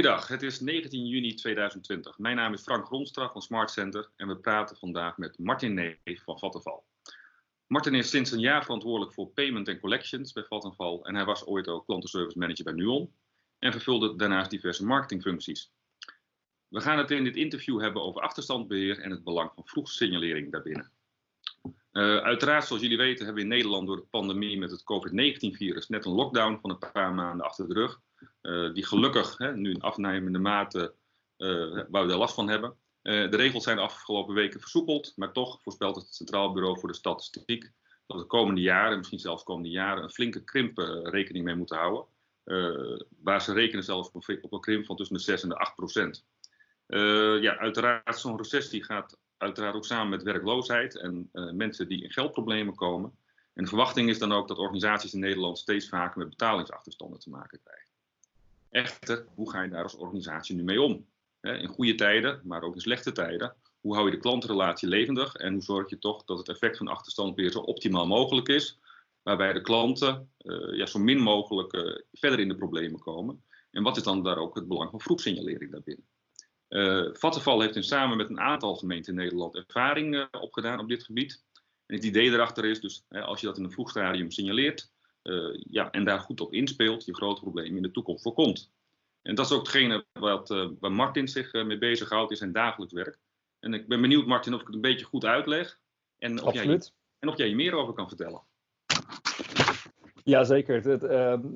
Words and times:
Goeiedag, 0.00 0.28
het 0.28 0.42
is 0.42 0.60
19 0.60 1.06
juni 1.06 1.34
2020. 1.34 2.18
Mijn 2.18 2.36
naam 2.36 2.52
is 2.52 2.62
Frank 2.62 2.86
Gronstra 2.86 3.28
van 3.28 3.42
Smart 3.42 3.70
Center 3.70 4.10
en 4.16 4.28
we 4.28 4.36
praten 4.36 4.76
vandaag 4.76 5.16
met 5.16 5.38
Martin 5.38 5.74
Neef 5.74 6.24
van 6.24 6.38
Vattenval. 6.38 6.84
Martin 7.66 7.94
is 7.94 8.10
sinds 8.10 8.30
een 8.30 8.40
jaar 8.40 8.62
verantwoordelijk 8.62 9.12
voor 9.12 9.28
payment 9.28 9.68
en 9.68 9.80
collections 9.80 10.32
bij 10.32 10.44
Vattenval 10.44 11.06
en 11.06 11.14
hij 11.14 11.24
was 11.24 11.46
ooit 11.46 11.68
ook 11.68 11.86
klantenservice 11.86 12.38
manager 12.38 12.64
bij 12.64 12.72
Nuon 12.72 13.12
en 13.58 13.72
vervulde 13.72 14.16
daarnaast 14.16 14.50
diverse 14.50 14.84
marketingfuncties. 14.84 15.72
We 16.68 16.80
gaan 16.80 16.98
het 16.98 17.10
in 17.10 17.24
dit 17.24 17.36
interview 17.36 17.80
hebben 17.80 18.02
over 18.02 18.22
achterstandbeheer 18.22 18.98
en 18.98 19.10
het 19.10 19.24
belang 19.24 19.50
van 19.54 19.66
vroegsignalering 19.66 20.52
daarbinnen. 20.52 20.92
Uh, 21.92 22.16
uiteraard, 22.16 22.64
zoals 22.64 22.82
jullie 22.82 22.96
weten, 22.96 23.24
hebben 23.24 23.44
we 23.44 23.50
in 23.50 23.56
Nederland 23.56 23.86
door 23.86 23.96
de 23.96 24.06
pandemie 24.10 24.58
met 24.58 24.70
het 24.70 24.84
COVID-19-virus 24.84 25.88
net 25.88 26.04
een 26.04 26.12
lockdown 26.12 26.58
van 26.60 26.70
een 26.70 26.92
paar 26.92 27.14
maanden 27.14 27.46
achter 27.46 27.68
de 27.68 27.74
rug. 27.74 28.00
Uh, 28.42 28.74
die 28.74 28.86
gelukkig 28.86 29.38
hè, 29.38 29.56
nu 29.56 29.70
in 29.70 29.82
afnemende 29.82 30.38
mate 30.38 30.94
uh, 31.38 31.82
waar 31.88 32.06
we 32.06 32.12
er 32.12 32.18
last 32.18 32.34
van 32.34 32.48
hebben. 32.48 32.74
de 33.02 33.36
regels 33.36 33.64
zijn 33.64 33.76
de 33.76 33.82
afgelopen 33.82 34.34
weken 34.34 34.60
versoepeld, 34.60 35.12
maar 35.16 35.32
toch 35.32 35.62
voorspelt 35.62 35.96
het 35.96 36.14
Centraal 36.14 36.52
Bureau 36.52 36.78
voor 36.78 36.88
de 36.88 36.94
Statistiek 36.94 37.70
dat 38.06 38.18
de 38.18 38.24
komende 38.24 38.60
jaren, 38.60 38.96
misschien 38.96 39.18
zelfs 39.18 39.42
komende 39.42 39.68
jaren, 39.68 40.02
een 40.02 40.10
flinke 40.10 40.44
krimp 40.44 40.78
rekening 41.02 41.44
mee 41.44 41.54
moeten 41.54 41.76
houden. 41.76 42.04
waar 43.22 43.42
ze 43.42 43.52
rekenen 43.52 43.84
zelfs 43.84 44.10
op 44.12 44.28
een, 44.28 44.38
op 44.42 44.52
een 44.52 44.60
krimp 44.60 44.86
van 44.86 44.96
tussen 44.96 45.16
de 45.16 45.22
6 45.22 45.42
en 45.42 45.48
de 45.48 45.56
8 45.56 45.74
procent. 45.74 46.24
ja, 47.40 47.56
uiteraard, 47.56 48.18
zo'n 48.18 48.36
recessie 48.36 48.84
gaat 48.84 49.18
uiteraard 49.36 49.74
ook 49.74 49.84
samen 49.84 50.08
met 50.08 50.22
werkloosheid 50.22 50.96
en 50.96 51.30
mensen 51.52 51.88
die 51.88 52.02
in 52.02 52.10
geldproblemen 52.10 52.74
komen. 52.74 53.12
En 53.54 53.62
de 53.62 53.68
verwachting 53.68 54.08
is 54.08 54.18
dan 54.18 54.32
ook 54.32 54.48
dat 54.48 54.58
organisaties 54.58 55.14
in 55.14 55.20
Nederland 55.20 55.58
steeds 55.58 55.88
vaker 55.88 56.18
met 56.18 56.28
betalingsachterstanden 56.28 57.20
te 57.20 57.30
maken 57.30 57.60
krijgen. 57.64 57.89
Echter, 58.70 59.26
hoe 59.34 59.50
ga 59.50 59.62
je 59.62 59.70
daar 59.70 59.82
als 59.82 59.96
organisatie 59.96 60.56
nu 60.56 60.62
mee 60.62 60.82
om? 60.82 61.08
in 61.40 61.66
goede 61.66 61.94
tijden, 61.94 62.40
maar 62.44 62.62
ook 62.62 62.74
in 62.74 62.80
slechte 62.80 63.12
tijden. 63.12 63.56
Hoe 63.80 63.94
hou 63.94 64.06
je 64.06 64.14
de 64.14 64.20
klantrelatie 64.20 64.88
levendig 64.88 65.34
en 65.34 65.52
hoe 65.52 65.62
zorg 65.62 65.90
je 65.90 65.98
toch 65.98 66.24
dat 66.24 66.38
het 66.38 66.48
effect 66.48 66.76
van 66.76 66.88
achterstand 66.88 67.36
weer 67.36 67.50
zo 67.50 67.58
optimaal 67.58 68.06
mogelijk 68.06 68.48
is, 68.48 68.78
waarbij 69.22 69.52
de 69.52 69.60
klanten 69.60 70.32
uh, 70.38 70.76
ja, 70.76 70.86
zo 70.86 70.98
min 70.98 71.18
mogelijk 71.18 71.72
uh, 71.72 71.96
verder 72.12 72.40
in 72.40 72.48
de 72.48 72.54
problemen 72.54 73.00
komen? 73.00 73.44
En 73.70 73.82
wat 73.82 73.96
is 73.96 74.02
dan 74.02 74.22
daar 74.22 74.36
ook 74.36 74.54
het 74.54 74.68
belang 74.68 74.90
van 74.90 75.00
vroegsignalering 75.00 75.70
daarbinnen? 75.70 76.06
Uh, 76.68 77.14
Vattenval 77.14 77.60
heeft 77.60 77.76
in 77.76 77.84
samen 77.84 78.16
met 78.16 78.30
een 78.30 78.40
aantal 78.40 78.74
gemeenten 78.74 79.12
in 79.12 79.18
Nederland 79.18 79.54
ervaring 79.56 80.28
opgedaan 80.40 80.80
op 80.80 80.88
dit 80.88 81.04
gebied. 81.04 81.44
En 81.86 81.94
het 81.94 82.04
idee 82.04 82.30
erachter 82.30 82.64
is 82.64 82.80
dus, 82.80 83.04
als 83.08 83.40
je 83.40 83.46
dat 83.46 83.58
in 83.58 83.64
een 83.64 83.70
vroeg 83.70 83.90
stadium 83.90 84.30
signaleert 84.30 84.90
uh, 85.22 85.60
ja, 85.70 85.90
en 85.90 86.04
daar 86.04 86.20
goed 86.20 86.40
op 86.40 86.52
inspeelt, 86.52 87.04
je 87.04 87.14
grote 87.14 87.40
problemen 87.40 87.76
in 87.76 87.82
de 87.82 87.90
toekomst 87.90 88.22
voorkomt. 88.22 88.72
En 89.22 89.34
dat 89.34 89.46
is 89.46 89.52
ook 89.52 89.60
hetgene 89.60 90.04
wat, 90.12 90.48
waar 90.80 90.92
Martin 90.92 91.28
zich 91.28 91.52
mee 91.52 91.78
bezighoudt 91.78 92.30
in 92.30 92.36
zijn 92.36 92.52
dagelijks 92.52 92.94
werk. 92.94 93.18
En 93.58 93.74
ik 93.74 93.88
ben 93.88 94.00
benieuwd, 94.00 94.26
Martin, 94.26 94.54
of 94.54 94.60
ik 94.60 94.66
het 94.66 94.74
een 94.74 94.80
beetje 94.80 95.04
goed 95.04 95.24
uitleg. 95.24 95.80
En 96.18 96.42
of, 96.42 96.54
jij, 96.54 96.80
en 97.18 97.28
of 97.28 97.36
jij 97.36 97.46
hier 97.46 97.56
meer 97.56 97.74
over 97.74 97.94
kan 97.94 98.08
vertellen. 98.08 98.42
Ja, 100.24 100.44
zeker. 100.44 100.74
Het, 100.74 100.84
het, 100.84 101.02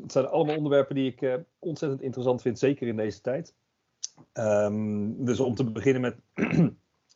het 0.02 0.12
zijn 0.12 0.26
allemaal 0.26 0.56
onderwerpen 0.56 0.94
die 0.94 1.14
ik 1.16 1.40
ontzettend 1.58 2.02
interessant 2.02 2.42
vind, 2.42 2.58
zeker 2.58 2.86
in 2.86 2.96
deze 2.96 3.20
tijd. 3.20 3.54
Um, 4.32 5.24
dus 5.24 5.40
om 5.40 5.54
te 5.54 5.70
beginnen 5.70 6.00
met, 6.00 6.16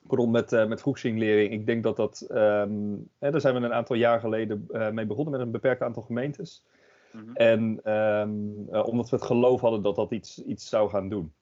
pardon, 0.08 0.30
met, 0.30 0.52
uh, 0.52 0.66
met 0.66 0.80
vroegsignalering. 0.80 1.52
Ik 1.52 1.66
denk 1.66 1.82
dat 1.82 1.96
dat. 1.96 2.26
Um, 2.30 3.10
hè, 3.18 3.30
daar 3.30 3.40
zijn 3.40 3.54
we 3.54 3.60
een 3.60 3.72
aantal 3.72 3.96
jaar 3.96 4.20
geleden 4.20 4.68
uh, 4.70 4.90
mee 4.90 5.06
begonnen 5.06 5.32
met 5.32 5.40
een 5.40 5.50
beperkt 5.50 5.82
aantal 5.82 6.02
gemeentes. 6.02 6.66
Mm 7.12 7.20
-hmm. 7.20 7.34
En 7.34 7.92
um, 7.92 8.66
uh, 8.70 8.86
omdat 8.86 9.10
we 9.10 9.16
het 9.16 9.24
geloof 9.24 9.60
hadden 9.60 9.82
dat 9.82 9.96
dat 9.96 10.10
iets, 10.10 10.44
iets 10.44 10.68
zou 10.68 10.90
gaan 10.90 11.08
doen. 11.08 11.32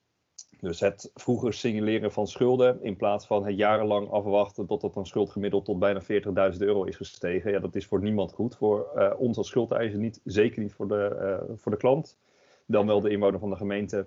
Dus 0.60 0.80
het 0.80 1.10
vroeger 1.14 1.52
signaleren 1.52 2.12
van 2.12 2.26
schulden 2.26 2.82
in 2.82 2.96
plaats 2.96 3.26
van 3.26 3.46
het 3.46 3.56
jarenlang 3.56 4.10
afwachten 4.10 4.66
totdat 4.66 4.96
een 4.96 5.06
schuld 5.06 5.30
gemiddeld 5.30 5.64
tot 5.64 5.78
bijna 5.78 6.02
40.000 6.02 6.58
euro 6.58 6.84
is 6.84 6.96
gestegen. 6.96 7.50
Ja, 7.50 7.58
dat 7.58 7.74
is 7.74 7.86
voor 7.86 8.02
niemand 8.02 8.32
goed. 8.32 8.56
Voor 8.56 8.86
ons 9.18 9.36
als 9.36 9.48
schuldeiser 9.48 9.98
niet, 9.98 10.20
zeker 10.24 10.62
niet 10.62 10.72
voor 10.72 10.88
de, 10.88 11.56
voor 11.56 11.72
de 11.72 11.78
klant. 11.78 12.18
Dan 12.66 12.86
wel 12.86 13.00
de 13.00 13.10
inwoner 13.10 13.40
van 13.40 13.50
de 13.50 13.56
gemeente 13.56 14.06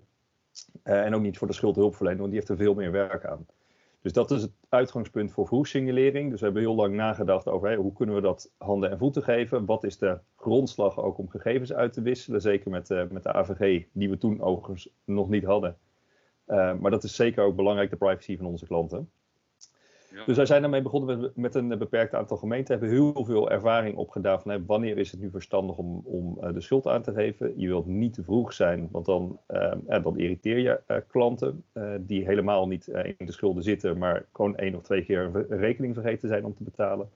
uh, 0.83 1.05
en 1.05 1.15
ook 1.15 1.21
niet 1.21 1.37
voor 1.37 1.47
de 1.47 1.53
schuldhulpverlener, 1.53 2.19
want 2.19 2.31
die 2.31 2.39
heeft 2.39 2.51
er 2.51 2.65
veel 2.65 2.73
meer 2.73 2.91
werk 2.91 3.25
aan. 3.25 3.45
Dus 4.01 4.13
dat 4.13 4.31
is 4.31 4.41
het 4.41 4.51
uitgangspunt 4.69 5.31
voor 5.31 5.47
vroegsignalering. 5.47 6.29
Dus 6.29 6.39
we 6.39 6.45
hebben 6.45 6.63
heel 6.63 6.75
lang 6.75 6.95
nagedacht 6.95 7.47
over 7.47 7.75
hoe 7.75 7.93
kunnen 7.93 8.15
we 8.15 8.21
dat 8.21 8.51
handen 8.57 8.91
en 8.91 8.97
voeten 8.97 9.23
geven. 9.23 9.65
Wat 9.65 9.83
is 9.83 9.97
de 9.97 10.19
grondslag 10.35 10.99
ook 10.99 11.17
om 11.17 11.29
gegevens 11.29 11.73
uit 11.73 11.93
te 11.93 12.01
wisselen. 12.01 12.41
Zeker 12.41 12.71
met, 12.71 12.89
uh, 12.89 13.07
met 13.09 13.23
de 13.23 13.33
AVG, 13.33 13.85
die 13.91 14.09
we 14.09 14.17
toen 14.17 14.41
overigens 14.41 14.89
nog 15.03 15.29
niet 15.29 15.43
hadden. 15.43 15.77
Uh, 16.47 16.73
maar 16.75 16.91
dat 16.91 17.03
is 17.03 17.15
zeker 17.15 17.43
ook 17.43 17.55
belangrijk, 17.55 17.89
de 17.89 17.95
privacy 17.95 18.37
van 18.37 18.45
onze 18.45 18.65
klanten. 18.65 19.11
Dus 20.25 20.37
wij 20.37 20.45
zijn 20.45 20.61
daarmee 20.61 20.81
begonnen 20.81 21.19
met, 21.19 21.35
met, 21.35 21.55
een 21.55 21.77
beperkt 21.77 22.13
aantal 22.13 22.37
gemeenten. 22.37 22.79
Hebben 22.79 22.97
heel 22.97 23.25
veel 23.25 23.51
ervaring 23.51 23.97
opgedaan 23.97 24.41
van 24.41 24.65
wanneer 24.65 24.97
is 24.97 25.11
het 25.11 25.19
nu 25.19 25.29
verstandig 25.29 25.77
om, 25.77 26.01
om 26.05 26.37
uh, 26.41 26.53
de 26.53 26.61
schuld 26.61 26.87
aan 26.87 27.01
te 27.01 27.13
geven. 27.13 27.53
Je 27.59 27.67
wilt 27.67 27.85
niet 27.85 28.13
te 28.13 28.23
vroeg 28.23 28.53
zijn, 28.53 28.87
want 28.91 29.05
dan, 29.05 29.39
uh, 29.49 30.03
dan 30.03 30.17
irriteer 30.17 30.57
je 30.57 31.03
klanten 31.07 31.63
die 31.99 32.25
helemaal 32.25 32.67
niet 32.67 32.87
in 32.87 33.25
de 33.25 33.31
schulden 33.31 33.63
zitten, 33.63 33.97
maar 33.97 34.25
gewoon 34.33 34.57
één 34.57 34.75
of 34.75 34.81
twee 34.81 35.05
keer 35.05 35.29
een 35.33 35.57
rekening 35.57 35.93
vergeten 35.93 36.29
zijn 36.29 36.45
om 36.45 36.55
te 36.55 36.63
betalen. 36.63 37.09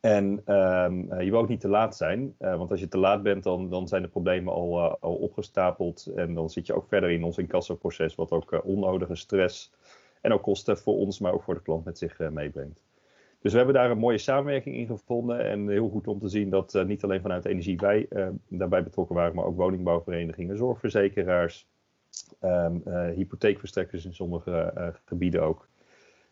En 0.00 0.42
ehm, 0.44 1.22
je 1.22 1.30
wil 1.30 1.40
ook 1.40 1.48
niet 1.48 1.60
te 1.60 1.68
laat 1.68 1.96
zijn, 1.96 2.34
want 2.38 2.70
als 2.70 2.80
je 2.80 2.88
te 2.88 2.98
laat 2.98 3.22
bent, 3.22 3.42
dan, 3.42 3.70
dan 3.70 3.88
zijn 3.88 4.02
de 4.02 4.08
problemen 4.08 4.52
al, 4.52 4.98
al 5.00 5.14
opgestapeld. 5.14 6.06
En 6.16 6.34
dan 6.34 6.50
zit 6.50 6.66
je 6.66 6.74
ook 6.74 6.88
verder 6.88 7.10
in 7.10 7.24
ons 7.24 7.38
incassoproces, 7.38 8.14
wat 8.14 8.30
ook 8.30 8.60
onnodige 8.64 9.14
stress 9.14 9.72
en 10.20 10.32
ook 10.32 10.42
kosten 10.42 10.78
voor 10.78 10.96
ons, 10.96 11.18
maar 11.18 11.32
ook 11.32 11.42
voor 11.42 11.54
de 11.54 11.62
klant 11.62 11.84
met 11.84 11.98
zich 11.98 12.18
uh, 12.18 12.28
meebrengt. 12.28 12.80
Dus 13.40 13.52
we 13.52 13.56
hebben 13.56 13.74
daar 13.74 13.90
een 13.90 13.98
mooie 13.98 14.18
samenwerking 14.18 14.76
in 14.76 14.86
gevonden. 14.86 15.44
En 15.44 15.68
heel 15.68 15.88
goed 15.88 16.06
om 16.06 16.18
te 16.18 16.28
zien 16.28 16.50
dat 16.50 16.74
uh, 16.74 16.84
niet 16.84 17.04
alleen 17.04 17.20
vanuit 17.20 17.44
energie 17.44 17.76
wij 17.76 18.06
uh, 18.10 18.28
daarbij 18.48 18.82
betrokken 18.82 19.16
waren, 19.16 19.34
maar 19.34 19.44
ook 19.44 19.56
woningbouwverenigingen, 19.56 20.56
zorgverzekeraars, 20.56 21.66
um, 22.42 22.82
hypotheekverstrekkers 23.14 24.04
in 24.04 24.14
sommige 24.14 24.92
gebieden 25.04 25.42
ook. 25.42 25.68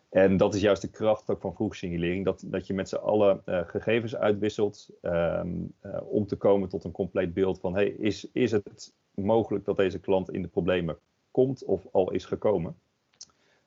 En 0.08 0.36
dat 0.36 0.54
is 0.54 0.60
juist 0.60 0.82
de 0.82 0.90
kracht 0.90 1.30
ook 1.30 1.40
van 1.40 1.54
vroegsignalering, 1.54 2.24
dat, 2.24 2.42
dat 2.46 2.66
je 2.66 2.74
met 2.74 2.88
z'n 2.88 2.96
allen 2.96 3.42
gegevens 3.44 4.16
uitwisselt 4.16 4.90
um, 5.02 5.72
om 6.02 6.26
te 6.26 6.36
komen 6.36 6.68
tot 6.68 6.84
een 6.84 6.92
compleet 6.92 7.34
beeld 7.34 7.60
van, 7.60 7.74
hey, 7.74 7.88
is, 7.88 8.28
is 8.32 8.52
het 8.52 8.92
mogelijk 9.14 9.64
dat 9.64 9.76
deze 9.76 9.98
klant 9.98 10.32
in 10.32 10.42
de 10.42 10.48
problemen 10.48 10.98
komt 11.30 11.64
of 11.64 11.86
al 11.92 12.10
is 12.10 12.24
gekomen? 12.24 12.76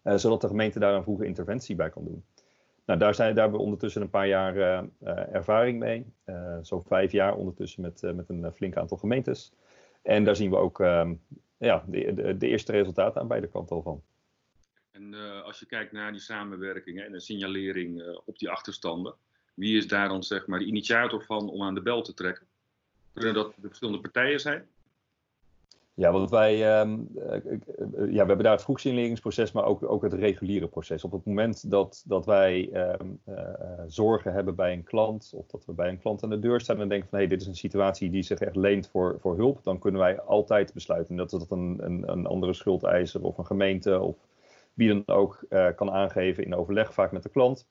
Uh, 0.04 0.16
zodat 0.16 0.42
de 0.42 0.48
gemeente 0.48 0.80
daar 0.80 0.94
een 0.94 1.04
vroege 1.04 1.26
interventie 1.26 1.76
bij 1.76 1.90
kan 1.90 2.04
doen. 2.04 2.26
Nou, 2.86 3.00
daar, 3.00 3.16
zijn, 3.16 3.38
hebben 3.38 3.60
we 3.60 3.66
ondertussen 3.66 4.02
een 4.02 4.10
paar 4.10 4.28
jaar 4.28 4.56
uh, 4.56 4.82
uh, 5.04 5.34
ervaring 5.34 5.80
mee. 5.80 6.06
Zo'n 6.62 6.84
vijf 6.84 7.12
jaar 7.12 7.36
ondertussen 7.36 7.82
met, 7.82 8.02
met 8.16 8.30
een 8.30 8.52
flink 8.54 8.78
aantal 8.78 8.98
gemeentes. 8.98 9.52
En 10.02 10.24
daar 10.24 10.36
zien 10.36 10.50
we 10.50 10.56
ook 10.56 10.80
ehm, 10.80 11.14
ja, 11.58 11.84
de, 11.88 12.14
de, 12.14 12.38
de, 12.38 12.48
eerste 12.48 12.72
resultaten 12.72 13.22
aan 13.22 13.28
beide 13.28 13.48
kanten 13.48 13.76
al 13.76 13.82
van. 13.82 14.04
En 14.92 15.14
als 15.44 15.60
je 15.60 15.66
kijkt 15.66 15.92
naar 15.92 16.12
die 16.12 16.22
samenwerking 16.22 17.02
en 17.02 17.12
de 17.12 17.20
signalering 17.20 18.20
op 18.26 18.40
die 18.40 18.50
achterstanden, 18.50 19.16
wie 19.54 19.78
is 19.78 19.88
daar 19.88 20.08
dan 20.08 20.24
zeg 20.24 20.48
maar 20.48 20.60
de 20.60 20.66
initiator 20.66 21.24
van 21.24 21.50
om 21.50 21.64
aan 21.64 21.76
de 21.76 21.82
bel 21.82 22.02
te 22.02 22.14
trekken? 22.14 22.48
Kunnen 23.14 23.34
dat 23.34 23.54
de 23.56 23.68
verschillende 23.68 24.02
partijen 24.02 24.40
zijn? 24.40 24.68
Ja, 25.94 26.12
want 26.12 26.30
wij 26.30 26.80
um, 26.82 27.10
ja, 27.14 27.28
we 27.96 28.16
hebben 28.16 28.44
daar 28.44 28.52
het 28.52 28.62
vroegsignaleringsproces, 28.62 29.52
maar 29.52 29.66
ook, 29.66 29.84
ook 29.84 30.04
het 30.04 30.14
reguliere 30.14 30.68
proces. 30.68 31.04
Op 31.04 31.12
het 31.12 31.26
moment 31.26 31.70
dat, 31.72 32.04
dat 32.08 32.26
wij 32.26 32.70
um, 32.74 33.20
uh, 33.30 33.36
zorgen 33.88 34.34
hebben 34.34 34.56
bij 34.56 34.74
een 34.74 34.84
klant, 34.84 35.32
of 35.36 35.48
dat 35.48 35.66
we 35.66 35.74
bij 35.74 35.90
een 35.90 36.00
klant 36.00 36.24
aan 36.24 36.30
de 36.30 36.40
deur 36.40 36.62
staan 36.62 36.82
en 36.82 36.90
denken 36.90 37.10
van 37.10 37.18
hé, 37.20 37.26
hey, 37.26 37.34
dit 37.34 37.42
is 37.42 37.48
een 37.48 37.56
situatie 37.56 38.10
die 38.10 38.24
zich 38.24 38.40
echt 38.40 38.56
leent 38.56 38.88
voor, 38.88 39.18
voor 39.20 39.36
hulp, 39.36 39.64
dan 39.64 39.80
kunnen 39.80 40.02
wij 40.02 40.22
altijd 40.22 40.74
besluiten 40.74 41.16
dat 41.16 41.32
het 41.32 41.52
een, 41.52 41.78
een, 41.82 42.12
een 42.12 42.26
andere 42.26 42.54
schuldeiser 42.54 43.24
of 43.24 43.38
een 43.38 43.46
gemeente 43.46 44.00
of 44.00 44.16
wie 44.74 44.88
dan 44.88 45.16
ook 45.16 45.46
kan 45.76 45.92
aangeven 45.92 46.46
in 46.46 46.56
overleg, 46.56 46.94
vaak 46.94 47.12
met 47.12 47.24
de 47.24 47.30
klant. 47.30 47.68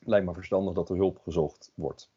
Lijkt 0.00 0.26
me 0.26 0.34
verstandig 0.34 0.74
dat 0.74 0.90
er 0.90 0.96
hulp 0.96 1.18
gezocht 1.18 1.72
wordt. 1.74 2.10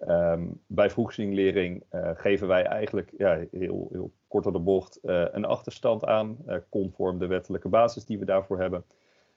Um, 0.00 0.60
bij 0.66 0.90
vroegsignalering 0.90 1.82
uh, 1.92 2.10
geven 2.14 2.48
wij 2.48 2.64
eigenlijk 2.64 3.12
ja, 3.16 3.44
heel, 3.50 3.88
heel 3.92 4.12
kort 4.28 4.44
door 4.44 4.52
de 4.52 4.58
bocht 4.58 4.98
uh, 5.02 5.24
een 5.32 5.44
achterstand 5.44 6.04
aan, 6.04 6.36
uh, 6.48 6.56
conform 6.68 7.18
de 7.18 7.26
wettelijke 7.26 7.68
basis 7.68 8.04
die 8.04 8.18
we 8.18 8.24
daarvoor 8.24 8.60
hebben. 8.60 8.84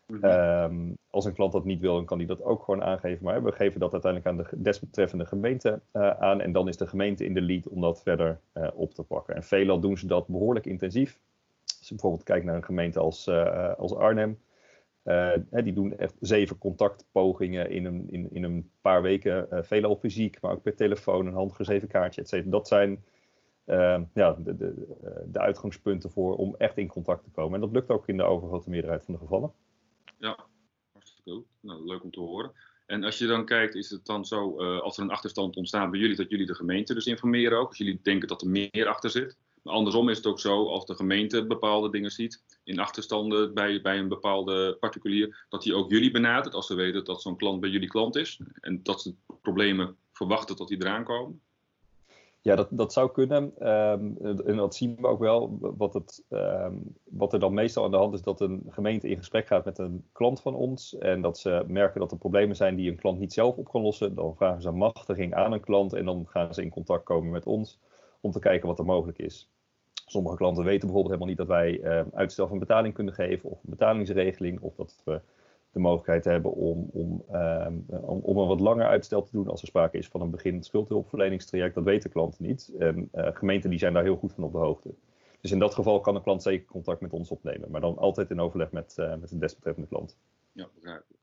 -hmm. 0.06 0.24
um, 0.24 0.98
als 1.10 1.26
een 1.26 1.34
klant 1.34 1.52
dat 1.52 1.66
niet 1.66 1.80
wil, 1.80 1.94
dan 1.94 2.06
kan 2.06 2.18
hij 2.18 2.28
dat 2.28 2.44
ook 2.44 2.64
gewoon 2.64 2.84
aangeven. 2.84 3.24
Maar 3.26 3.44
we 3.44 3.52
geven 3.52 3.80
dat 3.80 3.92
uiteindelijk 3.92 4.32
aan 4.32 4.44
de 4.50 4.62
desbetreffende 4.62 5.26
gemeente 5.26 5.80
aan. 6.20 6.42
En 6.42 6.52
dan 6.52 6.68
is 6.68 6.78
de 6.78 6.88
gemeente 6.88 7.26
in 7.26 7.34
de 7.34 7.42
lead 7.42 7.68
om 7.68 7.82
dat 7.82 8.02
verder 8.02 8.40
op 8.74 8.94
te 8.94 9.04
pakken. 9.04 9.36
En 9.36 9.44
veelal 9.44 9.80
doen 9.80 9.98
ze 9.98 10.08
dat 10.08 10.28
behoorlijk 10.28 10.66
intensief. 10.66 11.20
Als 11.80 11.88
je 11.88 11.94
bijvoorbeeld 11.94 12.24
kijkt 12.24 12.46
naar 12.46 12.56
een 12.56 12.64
gemeente 12.64 13.00
als, 13.00 13.30
als 13.78 13.96
Arnhem, 13.96 14.40
uh, 15.10 15.64
die 15.64 15.74
doen 15.74 15.98
echt 15.98 16.16
zeven 16.20 16.58
contactpogingen 16.58 17.70
in 17.70 17.86
een, 17.86 18.10
in, 18.10 18.32
in 18.32 18.44
een 18.44 18.72
paar 18.82 19.02
weken, 19.02 19.48
uh, 19.52 19.60
veelal 19.62 19.96
fysiek, 19.96 20.42
maar 20.42 20.52
ook 20.52 20.62
per 20.62 20.76
telefoon, 20.76 21.26
een 21.26 21.34
handgeschreven 21.34 21.88
kaartje, 21.88 22.22
et 22.22 22.30
cetera. 22.30 22.52
Dat 22.52 22.68
zijn 22.68 23.04
ehm, 23.66 24.04
ja, 24.14 24.34
de, 24.34 24.58
de, 24.58 24.96
de, 25.32 25.40
uitgangspunten 25.40 26.12
voor 26.12 26.36
om 26.36 26.56
echt 26.58 26.78
in 26.78 26.88
contact 26.88 27.24
te 27.24 27.30
komen. 27.30 27.54
En 27.54 27.62
dat 27.62 27.72
lukt 27.72 27.90
ook 27.90 28.08
in 28.08 28.18
de 28.18 28.24
overgrote 28.24 28.70
meerderheid 28.70 29.04
van 29.04 29.14
de 29.14 29.20
gevallen. 29.20 29.52
Ja, 30.18 30.46
hartstikke 30.92 31.32
goed. 31.32 31.46
Nou, 31.60 31.86
leuk 31.86 32.04
om 32.04 32.12
te 32.12 32.20
horen. 32.20 32.52
En 32.86 33.04
als 33.04 33.18
je 33.18 33.28
dan 33.28 33.46
kijkt, 33.46 33.76
is 33.76 33.90
het 33.90 34.06
dan 34.06 34.26
zo, 34.26 34.58
als 34.58 34.98
er 34.98 35.04
een 35.04 35.12
achterstand 35.12 35.56
ontstaat 35.56 35.92
bij 35.92 36.00
jullie, 36.00 36.16
dat 36.16 36.30
jullie 36.30 36.46
de 36.46 36.56
gemeente 36.56 36.94
dus 36.94 37.06
informeren 37.06 37.58
ook? 37.58 37.68
Als 37.68 37.78
jullie 37.78 38.00
denken 38.02 38.28
dat 38.28 38.42
er 38.42 38.50
meer 38.50 38.88
achter 38.88 39.10
zit? 39.10 39.38
Andersom 39.64 40.10
is 40.10 40.18
het 40.18 40.26
ook 40.26 40.40
zo, 40.40 40.68
als 40.68 40.86
de 40.86 40.96
gemeente 40.96 41.46
bepaalde 41.46 41.90
dingen 41.90 42.12
ziet, 42.12 42.44
in 42.64 42.80
achterstanden 42.80 43.54
bij, 43.54 43.82
bij 43.82 44.00
een 44.00 44.08
bepaalde 44.08 44.78
particulier, 44.80 45.46
dat 45.50 45.62
die 45.62 45.76
ook 45.76 45.92
jullie 45.92 46.12
benadert 46.12 46.54
als 46.56 46.68
ze 46.68 46.76
weten 46.76 47.04
dat 47.04 47.22
zo'n 47.22 47.38
klant 47.38 47.60
bij 47.60 47.70
jullie 47.70 47.90
klant 47.90 48.16
is. 48.16 48.40
En 48.62 48.84
dat 48.84 49.02
ze 49.02 49.14
problemen 49.42 49.98
verwachten 50.12 50.56
tot 50.56 50.68
die 50.68 50.82
eraan 50.82 51.04
komen. 51.04 51.42
Ja, 52.42 52.56
dat, 52.56 52.68
dat 52.72 52.94
zou 52.94 53.12
kunnen. 53.12 53.44
Um, 53.68 54.18
en 54.46 54.56
dat 54.56 54.76
zien 54.76 54.96
we 54.96 55.08
ook 55.08 55.20
wel. 55.20 55.58
Wat, 55.60 55.94
het, 55.94 56.26
ehm, 56.30 56.74
wat 57.04 57.34
er 57.34 57.40
dan 57.40 57.54
meestal 57.54 57.84
aan 57.84 57.92
de 57.92 57.98
hand 57.98 58.14
is, 58.14 58.22
dat 58.22 58.42
een 58.42 58.64
gemeente 58.70 59.10
in 59.10 59.18
gesprek 59.18 59.48
gaat 59.48 59.66
met 59.66 59.78
een 59.78 60.06
klant 60.12 60.42
van 60.42 60.56
ons. 60.56 60.98
En 60.98 61.22
dat 61.22 61.38
ze 61.38 61.64
merken 61.68 62.00
dat 62.00 62.12
er 62.12 62.18
problemen 62.18 62.56
zijn 62.56 62.76
die 62.76 62.90
een 62.90 63.00
klant 63.00 63.20
niet 63.20 63.34
zelf 63.34 63.56
op 63.56 63.70
kan 63.70 63.82
lossen. 63.82 64.16
Dan 64.16 64.36
vragen 64.36 64.62
ze 64.62 64.72
machtiging 64.72 65.34
aan 65.34 65.52
een 65.52 65.60
klant 65.60 65.94
en 65.94 66.06
dan 66.06 66.26
gaan 66.28 66.54
ze 66.54 66.62
in 66.62 66.70
contact 66.70 67.04
komen 67.04 67.32
met 67.32 67.46
ons 67.46 67.80
om 68.22 68.32
te 68.32 68.40
kijken 68.40 68.68
wat 68.68 68.80
er 68.80 68.86
mogelijk 68.86 69.18
is. 69.18 69.50
Sommige 70.06 70.36
klanten 70.36 70.64
weten 70.64 70.88
bijvoorbeeld 70.88 71.14
helemaal 71.14 71.28
niet 71.28 71.38
dat 71.38 71.48
wij 71.48 71.80
uh, 71.80 72.14
uitstel 72.14 72.48
van 72.48 72.60
betaling 72.60 72.94
kunnen 72.94 73.14
geven 73.14 73.50
of 73.50 73.64
een 73.64 73.70
betalingsregeling 73.70 74.60
of 74.60 74.76
dat 74.76 75.02
we 75.06 75.22
de 75.72 75.80
mogelijkheid 75.80 76.26
hebben 76.26 76.54
om, 76.54 76.90
om, 76.92 77.24
ehm, 77.32 77.74
om, 78.02 78.38
een 78.38 78.48
wat 78.48 78.60
langer 78.60 78.86
uitstel 78.86 79.24
te 79.24 79.32
doen 79.32 79.48
als 79.48 79.62
er 79.62 79.68
sprake 79.68 79.98
is 79.98 80.08
van 80.08 80.22
een 80.22 80.30
begin 80.30 80.64
schuldhulpverleningstraject. 80.64 81.76
Dat 81.76 81.84
weten 81.84 82.10
klanten 82.10 82.46
niet. 82.46 82.72
En 82.80 83.10
uh, 83.16 83.28
gemeenten 83.34 83.70
die 83.70 83.80
zijn 83.80 83.94
daar 83.94 84.04
heel 84.04 84.16
goed 84.16 84.34
van 84.34 84.44
op 84.44 84.52
de 84.52 84.58
hoogte. 84.58 84.94
Dus 85.42 85.52
in 85.52 85.60
dat 85.60 85.74
geval 85.74 86.00
kan 86.00 86.16
een 86.16 86.24
klant 86.24 86.42
zeker 86.42 86.66
contact 86.66 87.02
met 87.02 87.14
ons 87.14 87.30
opnemen, 87.30 87.72
maar 87.72 87.82
dan 87.82 87.98
altijd 87.98 88.30
in 88.30 88.40
overleg 88.40 88.72
met, 88.72 88.96
uh, 89.00 89.16
met 89.16 89.30
de 89.30 89.38
desbetreffende 89.38 89.88
klant. 89.88 90.18
Ja, 90.52 90.68
begrijpelijk. 90.74 91.22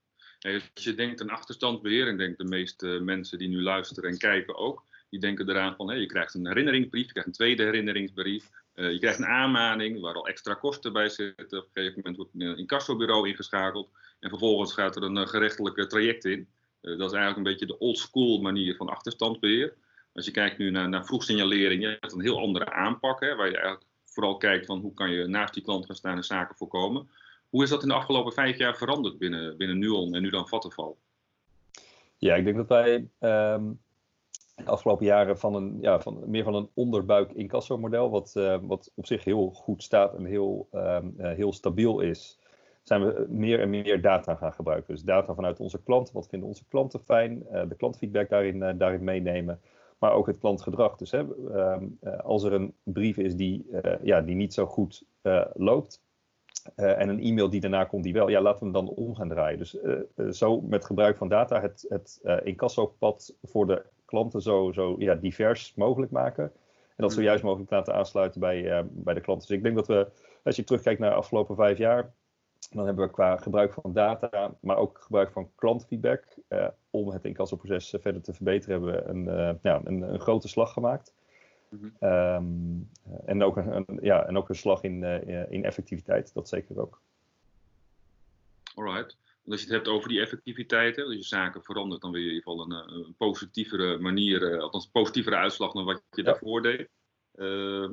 Als 0.75 0.85
je 0.85 0.95
denkt 0.95 1.21
aan 1.21 1.31
achterstandbeheer, 1.31 2.09
en 2.09 2.17
denk 2.17 2.39
de 2.39 2.45
meeste 2.45 2.87
mensen 2.87 3.39
die 3.39 3.49
nu 3.49 3.63
luisteren 3.63 4.11
en 4.11 4.19
kijken 4.19 4.57
ook, 4.57 4.85
die 5.11 5.21
denken 5.21 5.49
eraan 5.49 5.75
van, 5.77 6.01
je 6.01 6.07
krijgt 6.07 6.35
een 6.35 6.47
herinneringsbrief, 6.47 7.05
je 7.05 7.11
krijgt 7.11 7.29
een 7.29 7.35
tweede 7.35 7.63
herinneringsbrief, 7.63 8.51
uh, 8.75 8.93
je 8.93 8.99
krijgt 8.99 9.19
een 9.19 9.27
aanmaning 9.27 10.01
waar 10.01 10.15
al 10.15 10.27
extra 10.27 10.55
kosten 10.55 10.93
bij 10.93 11.09
zitten. 11.09 11.59
Op 11.59 11.65
een 11.65 11.71
gegeven 11.73 11.97
moment 11.97 12.17
wordt 12.17 12.31
een 12.35 12.59
incassobureau 12.59 13.29
ingeschakeld 13.29 13.91
en 14.21 14.29
vervolgens 14.29 14.73
gaat 14.73 14.97
er 14.97 15.03
een 15.03 15.17
uh, 15.17 15.27
gerechtelijke 15.27 15.87
traject 15.87 16.25
in. 16.25 16.49
Dat 16.81 17.13
is 17.13 17.17
eigenlijk 17.17 17.37
een 17.37 17.43
beetje 17.43 17.67
de 17.67 17.79
old 17.79 17.99
school 17.99 18.41
manier 18.41 18.77
van 18.77 18.89
achterstandbeheer. 18.89 19.75
Als 20.13 20.25
je 20.25 20.31
kijkt 20.31 20.59
nu 20.59 20.71
naar, 20.71 21.07
vroegsignalering, 21.07 21.83
je 21.83 21.97
hebt 22.01 22.13
een 22.13 22.21
heel 22.21 22.41
andere 22.41 22.73
aanpak, 22.73 23.21
waar 23.21 23.51
je 23.51 23.57
eigenlijk 23.57 23.85
vooral 24.05 24.37
kijkt 24.37 24.67
van 24.67 24.81
hoe 24.81 24.95
kan 24.95 25.11
je 25.11 25.27
naast 25.27 25.55
die 25.55 25.63
klant 25.63 25.87
gaan 25.87 25.95
staan 25.95 26.17
en 26.17 26.25
zaken 26.25 26.57
voorkomen. 26.57 27.09
Hoe 27.49 27.63
is 27.63 27.71
dat 27.71 27.83
in 27.83 27.89
de 27.89 27.95
afgelopen 27.95 28.33
vijf 28.33 28.59
jaar 28.59 28.77
veranderd 28.77 29.19
binnen, 29.19 29.57
binnen 29.57 29.79
Nuon 29.79 30.15
en 30.15 30.23
nu 30.23 30.31
dan 30.31 30.49
Vattenval? 30.49 30.99
Ja, 32.19 32.35
ik 32.35 32.45
denk 32.45 32.57
dat 32.57 32.69
wij 32.69 33.09
um, 33.55 33.81
de 34.65 34.71
afgelopen 34.71 35.07
jaren 35.07 35.39
van 35.39 35.55
een, 35.55 35.79
ja, 35.81 36.01
van, 36.01 36.23
meer 36.27 36.45
van 36.45 36.55
een 36.55 36.69
onderbuik 36.75 37.33
incasso-model, 37.33 38.11
wat, 38.11 38.35
uh, 38.37 38.59
wat 38.63 38.93
op 38.95 39.07
zich 39.07 39.25
heel 39.25 39.51
goed 39.51 39.83
staat 39.83 40.15
en 40.15 40.25
heel, 40.25 40.69
um, 40.73 41.15
uh, 41.19 41.33
heel 41.33 41.53
stabiel 41.53 42.01
is, 42.01 42.39
zijn 42.83 43.05
we 43.05 43.27
meer 43.29 43.61
en 43.61 43.71
meer 43.71 44.03
data 44.03 44.35
gaan 44.35 44.53
gebruiken. 44.53 44.95
Dus 44.95 45.03
data 45.03 45.35
vanuit 45.35 45.61
onze 45.61 45.83
klanten, 45.83 46.15
wat 46.15 46.29
vinden 46.29 46.49
onze 46.49 46.65
klanten 46.69 47.01
fijn, 47.01 47.47
de 47.69 47.75
klantfeedback 47.77 48.29
daarin, 48.29 48.79
daarin 48.79 49.05
meenemen, 49.05 49.61
maar 49.99 50.13
ook 50.13 50.27
het 50.27 50.39
klantgedrag. 50.39 50.97
Dus 50.97 51.11
hè, 51.11 51.19
um, 51.19 51.99
als 52.23 52.43
er 52.43 52.53
een 52.53 52.75
brief 52.83 53.17
is 53.17 53.37
die, 53.37 53.67
ja, 54.03 54.21
die 54.21 54.35
niet 54.35 54.55
zo 54.55 54.67
goed 54.67 55.05
loopt, 55.55 56.05
en 56.75 57.09
een 57.09 57.21
e-mail 57.21 57.51
die 57.51 57.61
daarna 57.61 57.85
komt 57.85 58.05
die 58.05 58.13
wel, 58.13 58.29
ja, 58.29 58.41
laten 58.41 58.59
we 58.59 58.65
hem 58.65 58.87
dan 58.87 58.95
om 58.95 59.15
gaan 59.15 59.29
draaien. 59.29 59.59
Dus 59.59 59.79
zo 60.39 60.61
met 60.61 60.85
gebruik 60.85 61.17
van 61.17 61.29
data 61.29 61.61
het, 61.61 61.87
het 61.89 62.21
incassopad 62.45 63.37
voor 63.43 63.67
de 63.67 63.85
klanten 64.07 64.43
zo, 64.43 64.73
zo 64.73 64.95
ja, 64.99 65.15
divers 65.15 65.75
mogelijk 65.75 66.13
maken. 66.13 66.45
En 66.45 67.03
dat 67.03 67.13
zo 67.13 67.19
mm. 67.19 67.25
juist 67.25 67.43
mogelijk 67.43 67.71
laten 67.71 67.95
aansluiten 67.95 68.41
bij, 68.41 68.87
bij 68.91 69.15
de 69.15 69.21
klanten. 69.21 69.49
Dus 69.49 69.57
ik 69.57 69.63
denk 69.63 69.75
dat 69.75 69.87
we, 69.87 70.09
als 70.45 70.57
je 70.57 70.65
terugkijkt 70.65 71.01
naar 71.01 71.11
de 71.11 71.17
afgelopen 71.17 71.57
vijf 71.57 71.79
jaar, 71.79 72.15
dan 72.71 72.87
hebben 72.87 73.07
we 73.07 73.13
qua 73.13 73.37
gebruik 73.37 73.73
van 73.73 73.93
data, 73.93 74.55
maar 74.61 74.77
ook 74.77 74.99
gebruik 74.99 75.33
van 75.33 75.51
klantfeedback, 75.55 76.25
om 76.91 77.09
het 77.09 77.25
incassoproces 77.25 77.95
verder 78.01 78.23
te 78.23 78.33
verbeteren, 78.33 78.81
hebben 78.81 78.93
we 78.93 79.11
een, 79.11 79.59
ja, 79.63 79.81
een, 79.85 80.03
een 80.03 80.21
grote 80.21 80.49
slag 80.49 80.73
gemaakt. 80.73 81.15
Um, 82.01 82.91
en, 83.25 83.43
ook 83.43 83.57
een, 83.57 83.99
ja, 84.01 84.27
en 84.27 84.37
ook 84.37 84.49
een 84.49 84.55
slag 84.55 84.83
in, 84.83 85.03
in 85.51 85.65
effectiviteit, 85.65 86.35
dat 86.35 86.49
zeker 86.49 86.81
ook. 86.81 87.01
Alright. 88.75 89.17
Als 89.49 89.61
je 89.61 89.67
het 89.67 89.75
hebt 89.75 89.89
over 89.89 90.09
die 90.09 90.21
effectiviteit, 90.21 90.99
als 90.99 91.15
je 91.15 91.23
zaken 91.23 91.63
verandert, 91.63 92.01
dan 92.01 92.11
wil 92.11 92.21
je 92.21 92.29
in 92.29 92.35
ieder 92.35 92.51
geval 92.51 92.71
een, 92.71 92.95
een 92.95 93.15
positievere 93.17 93.99
manier, 93.99 94.53
uh, 94.53 94.61
althans 94.61 94.87
positievere 94.87 95.37
uitslag 95.37 95.73
dan 95.73 95.85
wat 95.85 96.03
je 96.11 96.23
ja. 96.23 96.23
daarvoor 96.23 96.63
deed. 96.63 96.89
Uh, 97.35 97.89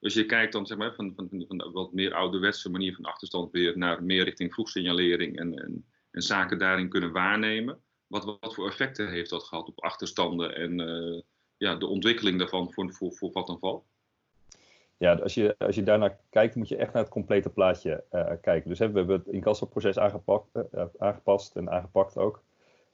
als 0.00 0.14
je 0.14 0.26
kijkt 0.26 0.52
dan 0.52 0.66
zeg 0.66 0.78
maar, 0.78 0.94
van, 0.94 1.12
van, 1.16 1.28
van 1.28 1.44
een 1.48 1.72
wat 1.72 1.92
meer 1.92 2.14
ouderwetse 2.14 2.70
manier 2.70 2.94
van 2.94 3.04
achterstand 3.04 3.52
weer 3.52 3.78
naar 3.78 4.02
meer 4.02 4.24
richting 4.24 4.52
vroegsignalering 4.52 5.38
en, 5.38 5.54
en, 5.54 5.86
en 6.10 6.22
zaken 6.22 6.58
daarin 6.58 6.88
kunnen 6.88 7.12
waarnemen. 7.12 7.82
Wat, 8.06 8.24
wat 8.24 8.54
voor 8.54 8.66
effecten 8.66 9.10
heeft 9.10 9.30
dat 9.30 9.44
gehad 9.44 9.68
op 9.68 9.80
achterstanden 9.82 10.54
en 10.54 10.80
uh, 10.80 11.20
ja, 11.56 11.74
de 11.74 11.86
ontwikkeling 11.86 12.38
daarvan 12.38 12.72
voor, 12.72 12.92
voor, 12.92 13.12
voor 13.12 13.30
Vattenval? 13.30 13.86
Ja, 14.98 15.14
als 15.14 15.34
je, 15.34 15.54
als 15.58 15.74
je 15.74 15.82
daarnaar 15.82 16.18
kijkt, 16.30 16.54
moet 16.54 16.68
je 16.68 16.76
echt 16.76 16.92
naar 16.92 17.02
het 17.02 17.12
complete 17.12 17.50
plaatje 17.50 18.04
uh, 18.12 18.30
kijken. 18.40 18.68
Dus 18.68 18.78
we 18.78 18.84
hebben 18.84 19.08
het 19.08 19.26
incassoproces 19.26 19.98
aangepakt, 19.98 20.46
uh, 20.74 20.84
aangepast 20.98 21.56
en 21.56 21.70
aangepakt 21.70 22.18
ook. 22.18 22.42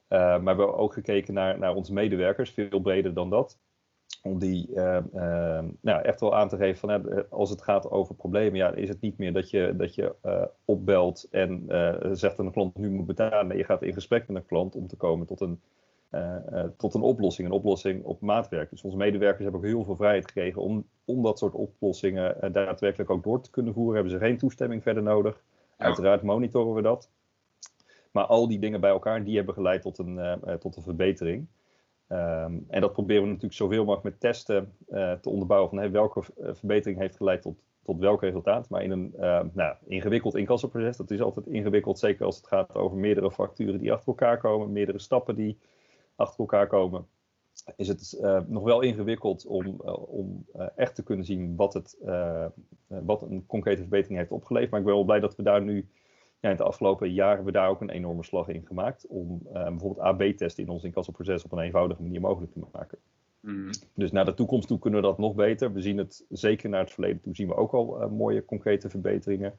Maar 0.07 0.41
we 0.41 0.47
hebben 0.47 0.77
ook 0.77 0.93
gekeken 0.93 1.33
naar, 1.33 1.59
naar 1.59 1.75
onze 1.75 1.93
medewerkers, 1.93 2.51
veel 2.51 2.79
breder 2.79 3.13
dan 3.13 3.29
dat. 3.29 3.59
Om 4.21 4.39
die 4.39 4.69
nou, 5.81 6.01
echt 6.01 6.19
wel 6.19 6.35
aan 6.35 6.49
te 6.49 6.57
geven 6.57 6.77
van 6.77 7.29
als 7.29 7.49
het 7.49 7.61
gaat 7.61 7.89
over 7.89 8.15
problemen, 8.15 8.55
ja, 8.55 8.73
is 8.73 8.89
het 8.89 9.01
niet 9.01 9.17
meer 9.17 9.33
dat 9.33 9.49
je, 9.49 9.73
dat 9.77 9.95
je 9.95 10.15
opbelt 10.65 11.27
en 11.31 11.65
zegt 12.11 12.39
aan 12.39 12.45
een 12.45 12.51
klant 12.51 12.77
nu 12.77 12.89
moet 12.89 13.05
betalen. 13.05 13.47
Nee, 13.47 13.57
je 13.57 13.63
gaat 13.63 13.83
in 13.83 13.93
gesprek 13.93 14.27
met 14.27 14.37
een 14.37 14.45
klant 14.45 14.75
om 14.75 14.87
te 14.87 14.95
komen 14.95 15.27
tot 15.27 15.41
een 15.41 15.61
tot 16.77 16.93
een 16.93 17.01
oplossing, 17.01 17.47
een 17.47 17.53
oplossing 17.53 18.03
op 18.03 18.21
maatwerk. 18.21 18.69
Dus 18.69 18.81
onze 18.81 18.97
medewerkers 18.97 19.43
hebben 19.43 19.61
ook 19.61 19.67
heel 19.67 19.83
veel 19.83 19.95
vrijheid 19.95 20.25
gekregen 20.25 20.61
om, 20.61 20.85
om 21.05 21.23
dat 21.23 21.39
soort 21.39 21.53
oplossingen 21.53 22.37
uh, 22.41 22.53
daadwerkelijk 22.53 23.09
ook 23.09 23.23
door 23.23 23.41
te 23.41 23.49
kunnen 23.49 23.73
voeren. 23.73 23.93
Hebben 23.93 24.11
ze 24.11 24.25
geen 24.25 24.37
toestemming 24.37 24.83
verder 24.83 25.03
nodig. 25.03 25.43
Ja. 25.77 25.85
Uiteraard 25.85 26.21
monitoren 26.21 26.73
we 26.73 26.81
dat. 26.81 27.09
Maar 28.11 28.25
al 28.25 28.47
die 28.47 28.59
dingen 28.59 28.81
bij 28.81 28.89
elkaar, 28.89 29.23
die 29.23 29.35
hebben 29.35 29.53
geleid 29.53 29.81
tot 29.81 29.97
een, 29.97 30.39
tot 30.59 30.75
een 30.75 30.83
verbetering. 30.83 31.47
Um, 32.09 32.65
en 32.67 32.81
dat 32.81 32.93
proberen 32.93 33.21
we 33.21 33.27
natuurlijk 33.27 33.53
zoveel 33.53 33.85
mogelijk 33.85 34.03
met 34.03 34.19
testen 34.19 34.73
te 35.21 35.29
onderbouwen 35.29 35.69
van 35.69 35.77
hey, 35.77 35.91
welke 35.91 36.23
verbetering 36.37 36.99
heeft 36.99 37.15
geleid 37.15 37.41
tot, 37.41 37.63
tot 37.83 37.99
welk 37.99 38.21
resultaat. 38.21 38.69
Maar 38.69 38.83
in 38.83 38.91
een 38.91 39.13
nou, 39.53 39.75
ingewikkeld 39.85 40.35
incassoproces, 40.35 40.97
dat 40.97 41.11
is 41.11 41.21
altijd 41.21 41.47
ingewikkeld, 41.47 41.99
zeker 41.99 42.25
als 42.25 42.37
het 42.37 42.47
gaat 42.47 42.75
over 42.75 42.97
meerdere 42.97 43.31
facturen 43.31 43.79
die 43.79 43.91
achter 43.91 44.07
elkaar 44.07 44.37
komen, 44.37 44.71
meerdere 44.71 44.99
stappen 44.99 45.35
die 45.35 45.57
achter 46.15 46.39
elkaar 46.39 46.67
komen, 46.67 47.07
is 47.75 47.87
het 47.87 48.17
uh, 48.21 48.41
nog 48.47 48.63
wel 48.63 48.81
ingewikkeld 48.81 49.45
om, 49.45 49.65
uh, 49.65 50.09
om 50.09 50.45
uh, 50.55 50.67
echt 50.75 50.95
te 50.95 51.03
kunnen 51.03 51.25
zien 51.25 51.55
wat, 51.55 51.73
het, 51.73 51.97
wat 52.87 53.21
een 53.21 53.45
concrete 53.45 53.81
verbetering 53.81 54.17
heeft 54.17 54.31
opgeleverd. 54.31 54.71
Maar 54.71 54.79
ik 54.79 54.85
ben 54.85 54.95
wel 54.95 55.03
blij 55.03 55.19
dat 55.19 55.35
we 55.35 55.43
daar 55.43 55.61
nu 55.61 55.87
ja, 56.39 56.49
in 56.49 56.57
de 56.57 56.63
afgelopen 56.63 57.13
jaren 57.13 57.45
we 57.45 57.51
daar 57.51 57.69
ook 57.69 57.81
een 57.81 57.89
enorme 57.89 58.23
slag 58.23 58.47
in 58.47 58.65
gemaakt. 58.65 59.07
Om 59.07 59.39
bijvoorbeeld 59.51 59.99
AB-testen 59.99 60.63
in 60.63 60.69
ons 60.69 60.83
incassoproces 60.83 61.43
op 61.43 61.51
een 61.51 61.59
eenvoudige 61.59 62.01
manier 62.01 62.21
mogelijk 62.21 62.51
te 62.51 62.59
maken. 62.71 62.97
Mm. 63.39 63.69
Dus 63.93 64.11
naar 64.11 64.25
de 64.25 64.33
toekomst 64.33 64.67
toe 64.67 64.79
kunnen 64.79 65.01
we 65.01 65.07
dat 65.07 65.17
nog 65.17 65.35
beter. 65.35 65.73
We 65.73 65.81
zien 65.81 65.97
het 65.97 66.25
zeker 66.29 66.69
naar 66.69 66.81
het 66.81 66.91
verleden 66.91 67.21
toe 67.21 67.35
zien 67.35 67.47
we 67.47 67.55
ook 67.55 67.73
al 67.73 68.09
mooie 68.09 68.45
concrete 68.45 68.89
verbeteringen. 68.89 69.53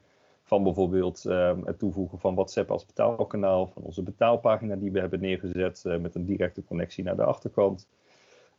Van 0.47 0.63
bijvoorbeeld 0.63 1.23
uh, 1.27 1.51
het 1.63 1.79
toevoegen 1.79 2.19
van 2.19 2.35
WhatsApp 2.35 2.71
als 2.71 2.85
betaalkanaal, 2.85 3.67
van 3.67 3.83
onze 3.83 4.03
betaalpagina 4.03 4.75
die 4.75 4.91
we 4.91 4.99
hebben 4.99 5.19
neergezet 5.19 5.83
uh, 5.87 5.97
met 5.97 6.15
een 6.15 6.25
directe 6.25 6.63
connectie 6.63 7.03
naar 7.03 7.15
de 7.15 7.23
achterkant. 7.23 7.87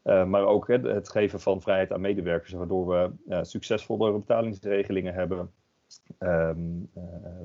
Uh, 0.05 0.25
maar 0.25 0.45
ook 0.45 0.67
het 0.69 1.09
geven 1.09 1.41
van 1.41 1.61
vrijheid 1.61 1.93
aan 1.93 2.01
medewerkers, 2.01 2.53
waardoor 2.53 2.89
we 2.89 3.11
uh, 3.29 3.39
succesvollere 3.43 4.19
betalingsregelingen 4.19 5.15
hebben. 5.15 5.51
Um, 6.19 6.91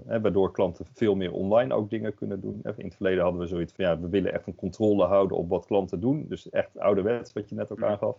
waardoor 0.05 0.51
klanten 0.51 0.85
veel 0.93 1.15
meer 1.15 1.31
online 1.31 1.73
ook 1.73 1.89
dingen 1.89 2.15
kunnen 2.15 2.41
doen. 2.41 2.61
In 2.77 2.85
het 2.85 2.95
verleden 2.95 3.23
hadden 3.23 3.41
we 3.41 3.47
zoiets 3.47 3.73
van 3.73 3.85
ja, 3.85 3.99
we 3.99 4.09
willen 4.09 4.33
echt 4.33 4.47
een 4.47 4.55
controle 4.55 5.05
houden 5.05 5.37
op 5.37 5.49
wat 5.49 5.65
klanten 5.65 5.99
doen. 5.99 6.25
Dus 6.27 6.49
echt 6.49 6.79
ouderwets, 6.79 7.33
wat 7.33 7.49
je 7.49 7.55
net 7.55 7.71
ook 7.71 7.83
aangaf. 7.83 8.17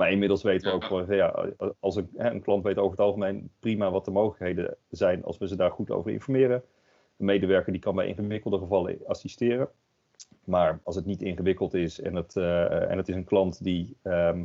Maar 0.00 0.10
inmiddels 0.10 0.42
weten 0.42 0.68
we 0.68 0.74
ook 0.74 0.84
gewoon, 0.84 1.06
ja, 1.16 1.46
als 1.80 1.96
een, 1.96 2.08
een, 2.14 2.42
klant 2.42 2.64
weet 2.64 2.76
over 2.78 2.90
het 2.90 3.00
algemeen 3.00 3.50
prima 3.58 3.90
wat 3.90 4.04
de 4.04 4.10
mogelijkheden 4.10 4.76
zijn 4.90 5.24
als 5.24 5.38
we 5.38 5.48
ze 5.48 5.56
daar 5.56 5.70
goed 5.70 5.90
over 5.90 6.10
informeren. 6.10 6.62
Een 7.16 7.24
medewerker 7.24 7.72
die 7.72 7.80
kan 7.80 7.94
bij 7.94 8.06
ingewikkelde 8.06 8.58
gevallen 8.58 8.98
assisteren. 9.06 9.68
Maar 10.44 10.80
als 10.82 10.96
het 10.96 11.04
niet 11.04 11.22
ingewikkeld 11.22 11.74
is 11.74 12.00
en 12.00 12.14
het, 12.14 12.36
en 12.36 12.96
het 12.96 13.08
is 13.08 13.14
een 13.14 13.24
klant 13.24 13.64
die, 13.64 13.96
ehm, 14.02 14.44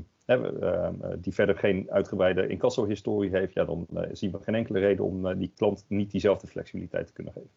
die 1.18 1.34
verder 1.34 1.58
geen 1.58 1.92
uitgebreide 1.92 2.48
incasso-historie 2.48 3.30
heeft, 3.30 3.54
ja, 3.54 3.66
dan 3.66 3.88
zien 4.12 4.32
we 4.32 4.40
geen 4.42 4.56
enkele 4.56 4.80
reden 4.80 5.06
om 5.06 5.38
die 5.40 5.52
klant 5.56 5.86
niet 5.88 6.12
diezelfde 6.12 6.48
flexibiliteit 6.48 7.08
te 7.08 7.14
kunnen 7.14 7.34
geven. 7.34 7.50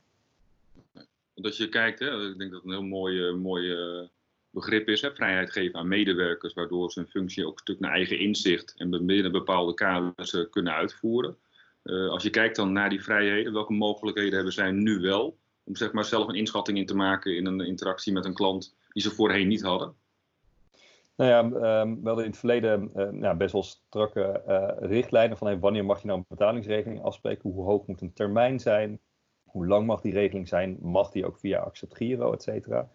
Want 1.35 1.47
als 1.47 1.57
je 1.57 1.69
kijkt, 1.69 1.99
hè, 1.99 2.31
ik 2.31 2.38
denk 2.38 2.52
dat 2.52 2.64
een 2.64 2.71
heel 2.71 2.83
mooi, 2.83 3.33
mooi 3.33 3.73
begrip 4.58 4.88
is, 4.88 5.00
vrijheid 5.14 5.52
geven 5.52 5.78
aan 5.78 5.88
medewerkers, 5.88 6.54
waardoor 6.54 6.90
ze 6.90 7.00
een 7.00 7.06
functie 7.06 7.46
ook 7.46 7.52
een 7.52 7.58
stuk 7.58 7.80
naar 7.80 7.92
eigen 7.92 8.18
inzicht 8.18 8.74
en 8.76 9.06
binnen 9.06 9.32
bepaalde 9.32 9.74
kaders 9.74 10.48
kunnen 10.50 10.72
uitvoeren. 10.72 11.36
Uh, 11.84 12.08
als 12.08 12.22
je 12.22 12.30
kijkt 12.30 12.56
dan 12.56 12.72
naar 12.72 12.90
die 12.90 13.02
vrijheden, 13.02 13.52
welke 13.52 13.72
mogelijkheden 13.72 14.34
hebben 14.34 14.52
zij 14.52 14.70
nu 14.70 15.00
wel 15.00 15.38
om 15.64 15.76
zeg 15.76 15.92
maar 15.92 16.04
zelf 16.04 16.28
een 16.28 16.34
inschatting 16.34 16.78
in 16.78 16.86
te 16.86 16.96
maken 16.96 17.36
in 17.36 17.46
een 17.46 17.60
interactie 17.60 18.12
met 18.12 18.24
een 18.24 18.34
klant 18.34 18.76
die 18.92 19.02
ze 19.02 19.10
voorheen 19.10 19.48
niet 19.48 19.62
hadden? 19.62 19.94
Nou 21.16 21.30
ja, 21.30 21.80
um, 21.80 22.00
we 22.02 22.06
hadden 22.06 22.24
in 22.24 22.30
het 22.30 22.38
verleden 22.38 22.90
uh, 22.96 23.36
best 23.36 23.52
wel 23.52 23.62
strakke 23.62 24.42
richtlijnen 24.80 25.36
van 25.36 25.46
hey, 25.46 25.58
wanneer 25.58 25.84
mag 25.84 26.00
je 26.00 26.06
nou 26.06 26.18
een 26.18 26.24
betalingsregeling 26.28 27.02
afspreken, 27.02 27.50
hoe 27.50 27.64
hoog 27.64 27.86
moet 27.86 28.00
een 28.00 28.12
termijn 28.12 28.60
zijn, 28.60 29.00
hoe 29.44 29.66
lang 29.66 29.86
mag 29.86 30.00
die 30.00 30.12
regeling 30.12 30.48
zijn, 30.48 30.78
mag 30.80 31.10
die 31.10 31.26
ook 31.26 31.38
via 31.38 31.58
Accept 31.58 31.96
Giro, 31.96 32.32
et 32.32 32.42
cetera. 32.42 32.90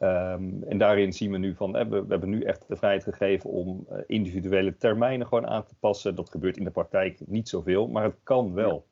Um, 0.00 0.62
en 0.62 0.78
daarin 0.78 1.12
zien 1.12 1.30
we 1.30 1.38
nu 1.38 1.54
van, 1.54 1.72
we, 1.72 1.88
we, 1.88 2.04
hebben 2.08 2.28
nu 2.28 2.42
echt 2.42 2.68
de 2.68 2.76
vrijheid 2.76 3.04
gegeven 3.04 3.50
om 3.50 3.86
uh, 3.90 3.98
individuele 4.06 4.76
termijnen 4.76 5.26
gewoon 5.26 5.46
aan 5.46 5.64
te 5.64 5.74
passen. 5.80 6.14
Dat 6.14 6.30
gebeurt 6.30 6.56
in 6.56 6.64
de 6.64 6.70
praktijk 6.70 7.20
niet 7.26 7.48
zoveel, 7.48 7.88
maar 7.88 8.02
het 8.02 8.18
kan 8.22 8.54
wel. 8.54 8.86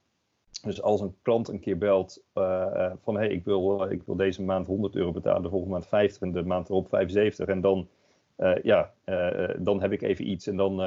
Dus 0.62 0.82
als 0.82 1.00
een 1.00 1.16
klant 1.22 1.48
een 1.48 1.60
keer 1.60 1.78
belt 1.78 2.24
uh, 2.34 2.92
van, 3.02 3.14
hé, 3.14 3.20
hey, 3.20 3.30
ik, 3.30 3.44
wil, 3.44 3.90
ik 3.90 4.02
wil 4.02 4.16
deze 4.16 4.42
maand 4.42 4.66
100 4.66 4.96
euro 4.96 5.12
betalen, 5.12 5.42
de 5.42 5.48
volgende 5.48 5.74
maand 5.74 5.86
50 5.86 6.22
en 6.22 6.32
de 6.32 6.44
maand 6.44 6.68
erop 6.68 6.88
75. 6.88 7.46
En 7.46 7.60
dan, 7.60 7.88
ja, 8.62 8.92
dan 9.58 9.80
heb 9.80 9.92
ik 9.92 10.02
even 10.02 10.30
iets 10.30 10.46
en 10.46 10.56
dan, 10.56 10.82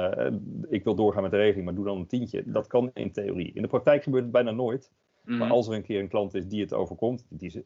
ik 0.68 0.84
wil 0.84 0.94
doorgaan 0.94 1.22
met 1.22 1.30
de 1.30 1.36
regeling, 1.36 1.64
maar 1.64 1.74
doe 1.74 1.84
dan 1.84 1.98
een 1.98 2.06
tientje. 2.06 2.42
Dat 2.46 2.66
kan 2.66 2.90
in 2.94 3.12
theorie. 3.12 3.52
In 3.54 3.62
de 3.62 3.68
praktijk 3.68 4.02
gebeurt 4.02 4.22
het 4.22 4.32
bijna 4.32 4.50
nooit. 4.50 4.90
Mm. 5.24 5.38
Maar 5.38 5.50
als 5.50 5.68
er 5.68 5.74
een 5.74 5.82
keer 5.82 6.00
een 6.00 6.08
klant 6.08 6.34
is 6.34 6.46
die 6.46 6.60
het 6.60 6.74
overkomt, 6.74 7.26
die, 7.28 7.64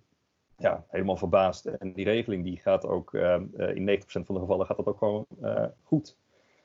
ja, 0.56 0.84
helemaal 0.88 1.16
verbaasd. 1.16 1.66
En 1.66 1.92
die 1.92 2.04
regeling 2.04 2.44
die 2.44 2.56
gaat 2.56 2.86
ook 2.86 3.12
uh, 3.12 3.40
in 3.74 4.00
90% 4.00 4.02
van 4.06 4.34
de 4.34 4.40
gevallen 4.40 4.66
gaat 4.66 4.76
dat 4.76 4.86
ook 4.86 4.98
gewoon 4.98 5.26
uh, 5.42 5.64
goed. 5.82 6.16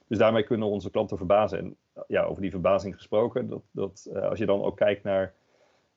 Dus 0.08 0.18
daarmee 0.18 0.44
kunnen 0.44 0.68
onze 0.68 0.90
klanten 0.90 1.18
verbazen. 1.18 1.60
En 1.60 1.76
ja, 2.08 2.24
over 2.24 2.42
die 2.42 2.52
verbazing 2.52 2.96
gesproken, 2.96 3.48
dat, 3.48 3.62
dat, 3.72 4.10
als 4.22 4.40
je 4.40 4.46
dan 4.46 4.62
ook 4.62 4.78
kijkt 4.78 5.04
naar 5.04 5.34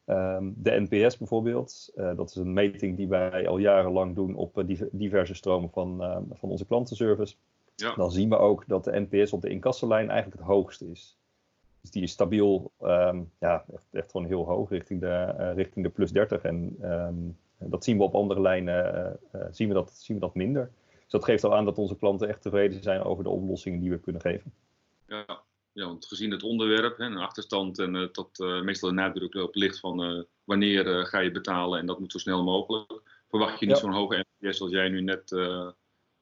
um, 0.07 0.55
de 0.57 0.87
NPS 0.89 1.19
bijvoorbeeld, 1.19 1.93
dat 1.95 2.31
is 2.31 2.37
een 2.37 2.53
meting 2.53 2.97
die 2.97 3.09
wij 3.09 3.49
al 3.49 3.59
jarenlang 3.59 4.15
doen 4.15 4.35
op 4.35 4.65
diverse 4.91 5.35
stromen 5.35 5.71
van, 5.71 5.99
van 6.33 6.51
onze 6.51 6.67
klantenservice. 6.67 7.35
Ja. 7.75 7.95
Dan 7.95 8.11
zien 8.11 8.29
we 8.29 8.37
ook 8.37 8.65
dat 8.67 8.85
de 8.85 9.07
NPS 9.09 9.33
op 9.33 9.41
de 9.41 9.49
incassolijn 9.49 10.11
eigenlijk 10.11 10.41
het 10.41 10.51
hoogste 10.51 10.91
is. 10.91 11.19
Dus 11.81 11.91
die 11.91 12.03
is 12.03 12.13
stabiel, 12.13 12.73
um, 12.81 13.31
ja, 13.39 13.65
echt, 13.73 13.87
echt 13.93 14.11
gewoon 14.11 14.27
heel 14.27 14.45
hoog, 14.45 14.71
richting 14.71 15.01
de, 15.01 15.25
richting 15.55 15.85
de 15.85 15.91
plus 15.91 16.13
30. 16.13 16.43
En 16.43 16.77
um, 16.81 17.39
dat 17.71 17.85
zien 17.85 17.97
we 17.97 18.03
op 18.03 18.15
andere 18.15 18.41
lijnen, 18.41 18.95
eh, 18.95 19.41
eh, 19.41 19.47
zien, 19.51 19.69
we 19.69 19.75
dat, 19.75 19.93
zien 19.93 20.17
we 20.17 20.23
dat 20.23 20.35
minder. 20.35 20.71
Dus 20.91 21.11
dat 21.11 21.25
geeft 21.25 21.45
al 21.45 21.55
aan 21.55 21.65
dat 21.65 21.79
onze 21.79 21.97
klanten 21.97 22.29
echt 22.29 22.43
tevreden 22.43 22.83
zijn 22.83 23.03
over 23.03 23.25
de 23.25 23.31
oplossingen 23.31 23.81
die 23.81 23.91
we 23.91 24.01
kunnen 24.01 24.21
geven. 24.21 24.53
Ja, 25.07 25.43
ja 25.73 25.87
want 25.87 26.07
gezien 26.07 26.31
het 26.31 26.43
onderwerp, 26.43 26.99
hè, 26.99 27.05
een 27.05 27.17
achterstand 27.17 27.79
en 27.79 27.95
uh, 27.95 28.05
tot 28.05 28.41
uh, 28.41 28.63
meestal 28.63 28.89
de 28.89 28.95
nadruk 28.95 29.35
op 29.35 29.55
ligt 29.55 29.81
van 29.81 30.05
uh, 30.05 30.23
wanneer 30.45 31.07
ga 31.07 31.19
je 31.19 31.31
betalen 31.31 31.79
en 31.79 31.87
dat 31.87 31.99
moet 31.99 32.13
zo 32.13 32.19
snel 32.19 32.43
mogelijk, 32.43 33.03
verwacht 33.29 33.61
je 33.61 33.67
niet 33.67 33.75
ja. 33.77 33.83
zo'n 33.83 33.93
hoge 33.93 34.27
NPS 34.39 34.61
als 34.61 34.71
jij 34.71 34.89
nu 34.89 35.03
net 35.03 35.35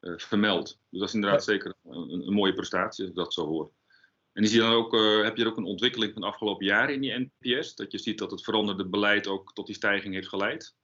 vermeldt. 0.00 0.78
Dus 0.90 1.00
dat 1.00 1.08
is 1.08 1.14
inderdaad 1.14 1.44
ja. 1.44 1.52
zeker 1.52 1.74
een, 1.84 2.26
een, 2.26 2.32
mooie 2.32 2.54
prestatie 2.54 3.04
als 3.04 3.10
ik 3.10 3.18
dat 3.18 3.32
zo 3.32 3.46
hoor. 3.46 3.70
En 4.32 4.46
zie 4.46 4.56
je 4.56 4.62
dan 4.62 4.72
ook, 4.72 4.92
heb 5.24 5.36
je 5.36 5.42
er 5.42 5.50
ook 5.50 5.56
een 5.56 5.64
ontwikkeling 5.64 6.12
van 6.12 6.22
de 6.22 6.28
afgelopen 6.28 6.66
jaren 6.66 6.94
in 6.94 7.00
die 7.00 7.30
NPS? 7.40 7.74
Dat 7.74 7.92
je 7.92 7.98
ziet 7.98 8.18
dat 8.18 8.30
het 8.30 8.44
veranderde 8.44 8.86
beleid 8.86 9.26
ook 9.26 9.52
tot 9.52 9.66
die 9.66 9.74
stijging 9.74 10.14
heeft 10.14 10.28
geleid? 10.28 10.74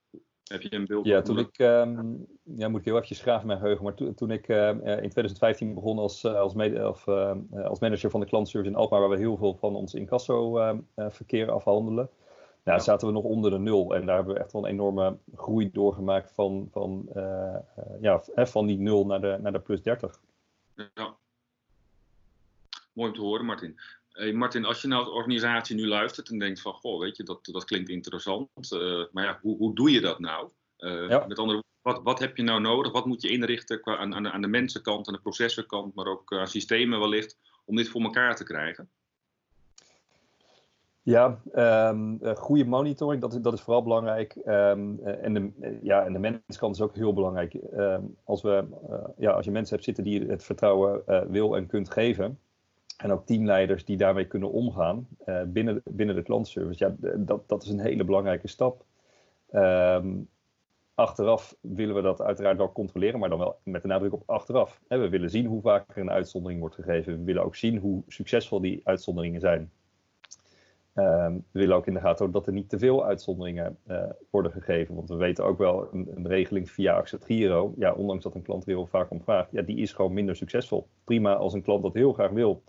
Heb 0.46 0.62
je 0.62 0.74
een 0.74 0.86
beeld? 0.86 1.06
Ja, 1.06 1.22
toen 1.22 1.38
ik, 1.38 1.58
um, 1.58 2.26
ja, 2.42 2.68
moet 2.68 2.80
ik 2.80 2.86
heel 2.86 2.98
even 3.00 3.16
graven 3.16 3.46
mijn 3.46 3.58
geheugen, 3.58 3.84
maar 3.84 3.94
to, 3.94 4.14
toen 4.14 4.30
ik 4.30 4.48
uh, 4.48 4.68
in 4.68 5.10
2015 5.10 5.74
begon 5.74 5.98
als, 5.98 6.24
als, 6.24 6.54
mede, 6.54 6.88
of, 6.88 7.06
uh, 7.06 7.34
als 7.64 7.80
manager 7.80 8.10
van 8.10 8.20
de 8.20 8.26
klantenservice 8.26 8.72
in 8.72 8.78
Alkmaar, 8.78 9.00
waar 9.00 9.08
we 9.08 9.16
heel 9.16 9.36
veel 9.36 9.54
van 9.54 9.74
ons 9.74 9.94
incasso-verkeer 9.94 11.50
afhandelen, 11.50 12.10
ja, 12.64 12.78
zaten 12.78 13.06
we 13.06 13.12
nog 13.12 13.24
onder 13.24 13.50
de 13.50 13.58
nul. 13.58 13.94
En 13.94 14.06
daar 14.06 14.16
hebben 14.16 14.34
we 14.34 14.40
echt 14.40 14.52
wel 14.52 14.64
een 14.64 14.70
enorme 14.70 15.18
groei 15.34 15.70
doorgemaakt 15.72 16.32
van, 16.32 16.68
van, 16.72 17.08
ja, 18.00 18.22
van 18.34 18.66
die 18.66 18.78
nul 18.78 19.06
naar 19.06 19.20
de, 19.20 19.38
naar 19.40 19.52
de 19.52 19.60
plus 19.60 19.82
30. 19.82 20.20
Ja. 20.74 21.16
Mooi 22.92 23.08
om 23.08 23.14
te 23.14 23.20
horen, 23.20 23.44
Martin. 23.44 23.80
Hey 24.16 24.32
Martin, 24.32 24.64
als 24.64 24.82
je 24.82 24.88
nou 24.88 25.04
als 25.04 25.12
organisatie 25.12 25.76
nu 25.76 25.86
luistert 25.86 26.28
en 26.28 26.38
denkt 26.38 26.60
van, 26.60 26.72
goh, 26.72 27.00
weet 27.00 27.16
je, 27.16 27.22
dat, 27.22 27.38
dat 27.44 27.64
klinkt 27.64 27.88
interessant, 27.88 28.48
uh, 28.72 29.04
maar 29.12 29.24
ja, 29.24 29.38
hoe, 29.42 29.56
hoe 29.56 29.74
doe 29.74 29.90
je 29.90 30.00
dat 30.00 30.18
nou? 30.18 30.48
Uh, 30.78 31.08
ja. 31.08 31.26
Met 31.26 31.38
andere 31.38 31.62
woorden, 31.62 31.64
wat, 31.82 32.00
wat 32.02 32.18
heb 32.18 32.36
je 32.36 32.42
nou 32.42 32.60
nodig? 32.60 32.92
Wat 32.92 33.06
moet 33.06 33.22
je 33.22 33.28
inrichten 33.28 33.80
qua, 33.80 33.96
aan, 33.96 34.14
aan, 34.14 34.28
aan 34.28 34.40
de 34.40 34.48
mensenkant, 34.48 35.08
aan 35.08 35.14
de 35.14 35.20
processenkant, 35.20 35.94
maar 35.94 36.06
ook 36.06 36.32
aan 36.32 36.46
systemen 36.46 37.00
wellicht, 37.00 37.38
om 37.64 37.76
dit 37.76 37.88
voor 37.88 38.02
elkaar 38.02 38.36
te 38.36 38.44
krijgen? 38.44 38.90
Ja, 41.02 41.40
um, 41.90 42.20
goede 42.36 42.64
monitoring, 42.64 43.20
dat 43.20 43.32
is, 43.32 43.40
dat 43.40 43.52
is 43.52 43.60
vooral 43.60 43.82
belangrijk. 43.82 44.36
Um, 44.46 45.00
en, 45.04 45.34
de, 45.34 45.78
ja, 45.82 46.04
en 46.04 46.12
de 46.12 46.18
menskant 46.18 46.74
is 46.74 46.82
ook 46.82 46.94
heel 46.94 47.12
belangrijk. 47.12 47.54
Um, 47.54 48.16
als, 48.24 48.42
we, 48.42 48.64
uh, 48.90 49.08
ja, 49.18 49.30
als 49.30 49.44
je 49.44 49.50
mensen 49.50 49.74
hebt 49.74 49.86
zitten 49.86 50.04
die 50.04 50.20
het 50.20 50.44
vertrouwen 50.44 51.02
wil 51.30 51.56
en 51.56 51.66
kunt 51.66 51.90
geven, 51.90 52.38
en 52.96 53.12
ook 53.12 53.26
teamleiders 53.26 53.84
die 53.84 53.96
daarmee 53.96 54.26
kunnen 54.26 54.52
omgaan 54.52 55.08
uh, 55.26 55.42
binnen, 55.46 55.82
binnen 55.84 56.14
de 56.14 56.22
klantservice. 56.22 56.84
Ja, 56.84 57.14
dat, 57.16 57.48
dat 57.48 57.62
is 57.62 57.68
een 57.68 57.80
hele 57.80 58.04
belangrijke 58.04 58.48
stap. 58.48 58.84
Um, 59.52 60.28
achteraf 60.94 61.56
willen 61.60 61.94
we 61.94 62.02
dat 62.02 62.22
uiteraard 62.22 62.56
wel 62.56 62.72
controleren, 62.72 63.20
maar 63.20 63.28
dan 63.28 63.38
wel 63.38 63.58
met 63.62 63.82
de 63.82 63.88
nadruk 63.88 64.12
op 64.12 64.22
achteraf. 64.26 64.80
We 64.88 65.08
willen 65.08 65.30
zien 65.30 65.46
hoe 65.46 65.60
vaak 65.60 65.96
er 65.96 66.02
een 66.02 66.10
uitzondering 66.10 66.60
wordt 66.60 66.74
gegeven. 66.74 67.18
We 67.18 67.24
willen 67.24 67.44
ook 67.44 67.56
zien 67.56 67.78
hoe 67.78 68.02
succesvol 68.08 68.60
die 68.60 68.80
uitzonderingen 68.84 69.40
zijn. 69.40 69.70
Um, 70.94 71.44
we 71.50 71.58
willen 71.58 71.76
ook 71.76 71.86
in 71.86 71.94
de 71.94 72.00
gaten 72.00 72.16
houden 72.16 72.40
dat 72.40 72.46
er 72.46 72.52
niet 72.52 72.68
te 72.68 72.78
veel 72.78 73.04
uitzonderingen 73.04 73.78
uh, 73.86 74.02
worden 74.30 74.52
gegeven. 74.52 74.94
Want 74.94 75.08
we 75.08 75.16
weten 75.16 75.44
ook 75.44 75.58
wel, 75.58 75.88
een, 75.92 76.08
een 76.14 76.26
regeling 76.26 76.70
via 76.70 76.96
Accept 76.96 77.24
Giro, 77.24 77.74
ja, 77.78 77.92
ondanks 77.92 78.22
dat 78.22 78.34
een 78.34 78.42
klant 78.42 78.62
er 78.62 78.68
heel 78.68 78.86
vaak 78.86 79.10
om 79.10 79.22
vraagt, 79.22 79.52
ja, 79.52 79.62
die 79.62 79.76
is 79.76 79.92
gewoon 79.92 80.12
minder 80.12 80.36
succesvol. 80.36 80.86
Prima 81.04 81.34
als 81.34 81.52
een 81.52 81.62
klant 81.62 81.82
dat 81.82 81.94
heel 81.94 82.12
graag 82.12 82.30
wil, 82.30 82.62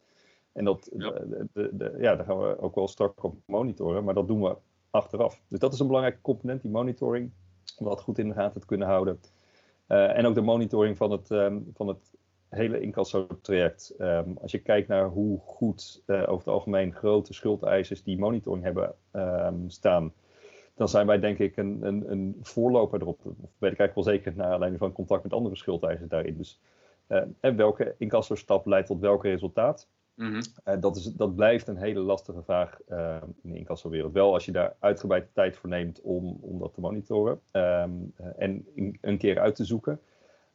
en 0.58 0.66
dat, 0.66 0.90
ja. 0.98 1.12
De, 1.12 1.48
de, 1.54 1.70
de, 1.74 1.96
ja, 2.00 2.16
daar 2.16 2.26
gaan 2.26 2.40
we 2.40 2.60
ook 2.60 2.76
wel 2.76 2.88
strak 2.88 3.24
op 3.24 3.36
monitoren, 3.46 4.04
maar 4.04 4.14
dat 4.14 4.28
doen 4.28 4.42
we 4.42 4.56
achteraf. 4.90 5.42
Dus 5.48 5.60
dat 5.60 5.74
is 5.74 5.80
een 5.80 5.88
belangrijke 5.88 6.22
component, 6.22 6.62
die 6.62 6.72
monitoring, 6.72 7.32
om 7.78 7.86
dat 7.86 8.02
goed 8.02 8.18
in 8.18 8.28
de 8.28 8.34
gaten 8.34 8.62
te 8.62 8.68
kunnen 8.68 8.88
houden. 8.88 9.20
Uh, 9.88 10.18
en 10.18 10.26
ook 10.26 10.36
de 10.36 10.42
monitoring 10.42 10.98
van 10.98 11.12
het, 11.12 11.30
um, 11.30 11.72
van 11.74 11.88
het 11.88 12.16
hele 12.50 12.80
incasso-traject. 12.80 13.96
Um, 14.00 14.38
als 14.42 14.52
je 14.52 14.60
kijkt 14.60 14.88
naar 14.88 15.08
hoe 15.08 15.40
goed 15.40 16.04
uh, 16.06 16.22
over 16.22 16.38
het 16.38 16.48
algemeen 16.48 16.94
grote 16.94 17.34
schuldeisers 17.34 18.04
die 18.04 18.20
monitoring 18.20 18.64
hebben 18.64 18.96
um, 19.12 19.70
staan, 19.70 20.14
dan 20.76 20.90
zijn 20.90 21.08
wij 21.08 21.20
denk 21.20 21.38
ik 21.38 21.58
een, 21.58 21.80
een, 21.82 22.12
een 22.12 22.38
voorloper 22.42 23.02
erop. 23.02 23.20
Of 23.26 23.34
weet 23.58 23.72
ik 23.72 23.80
eigenlijk 23.80 23.96
wel 23.96 24.04
zeker 24.04 24.34
naar 24.36 24.52
aanleiding 24.52 24.82
van 24.82 24.92
contact 24.92 25.24
met 25.24 25.34
andere 25.34 25.56
schuldeisers 25.56 26.10
daarin. 26.10 26.38
Dus 26.38 26.60
uh, 27.08 27.22
en 27.40 27.56
welke 27.56 27.96
incasso-stap 27.98 28.66
leidt 28.66 28.88
tot 28.88 29.00
welk 29.00 29.24
resultaat? 29.24 29.88
Mm 30.18 30.32
-hmm. 30.32 30.42
uh, 30.66 30.82
dat, 30.82 30.96
is, 30.96 31.04
dat 31.04 31.36
blijft 31.36 31.68
een 31.68 31.78
hele 31.78 32.00
lastige 32.00 32.44
vraag 32.44 32.80
uh, 32.90 33.18
in 33.44 33.50
de 33.52 33.58
incassowereld. 33.58 34.14
Wel 34.14 34.34
als 34.34 34.46
je 34.46 34.52
daar 34.52 34.76
uitgebreid 34.80 35.34
tijd 35.34 35.56
voor 35.58 35.70
neemt 35.70 36.02
om, 36.02 36.38
om 36.42 36.60
dat 36.60 36.74
te 36.74 36.80
monitoren 36.80 37.42
um, 37.52 38.14
uh, 38.22 38.28
en 38.38 38.66
in, 38.74 38.98
een 39.02 39.18
keer 39.18 39.40
uit 39.40 39.56
te 39.56 39.66
zoeken. 39.66 40.00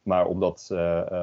Maar 0.01 0.25
om 0.25 0.39
dat 0.39 0.67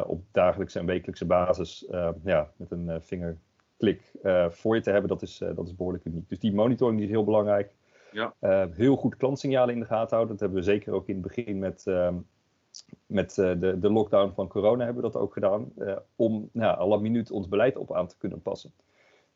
op 0.06 0.23
dagelijkse 0.32 0.78
en 0.78 0.87
wekelijkse 0.87 1.26
basis 1.26 1.87
ja, 2.25 2.50
met 2.56 2.70
een 2.70 3.02
vingerklik 3.02 4.12
voor 4.49 4.75
je 4.75 4.80
te 4.80 4.90
hebben, 4.90 5.09
dat 5.09 5.23
is, 5.23 5.38
dat 5.38 5.66
is 5.66 5.76
behoorlijk 5.76 6.04
uniek. 6.04 6.28
Dus 6.28 6.38
die 6.38 6.54
monitoring 6.54 6.97
die 6.97 7.06
is 7.06 7.12
heel 7.12 7.25
belangrijk. 7.25 7.75
Ja. 8.12 8.35
heel 8.75 8.97
goed 8.97 9.16
klantsignalen 9.16 9.75
in 9.75 9.80
de 9.80 9.87
gaten 9.87 10.16
houden. 10.16 10.37
Dat 10.37 10.40
hebben 10.40 10.59
we 10.59 10.70
zeker 10.70 10.92
ook 10.92 11.09
in 11.09 11.14
het 11.14 11.35
begin 11.35 11.59
met, 11.59 11.85
met 13.07 13.37
uh, 13.37 13.53
de, 13.61 13.79
de 13.79 13.91
lockdown 13.91 14.33
van 14.35 14.49
corona 14.49 14.85
hebben 14.85 15.03
we 15.03 15.11
dat 15.11 15.21
ook 15.21 15.33
gedaan. 15.33 15.73
Uh, 15.79 15.97
om 16.17 16.49
nou, 16.53 16.79
alle 16.79 17.01
minuut 17.01 17.31
ons 17.31 17.49
beleid 17.49 17.77
op 17.77 17.95
aan 17.95 18.07
te 18.07 18.17
kunnen 18.19 18.43
passen. 18.43 18.73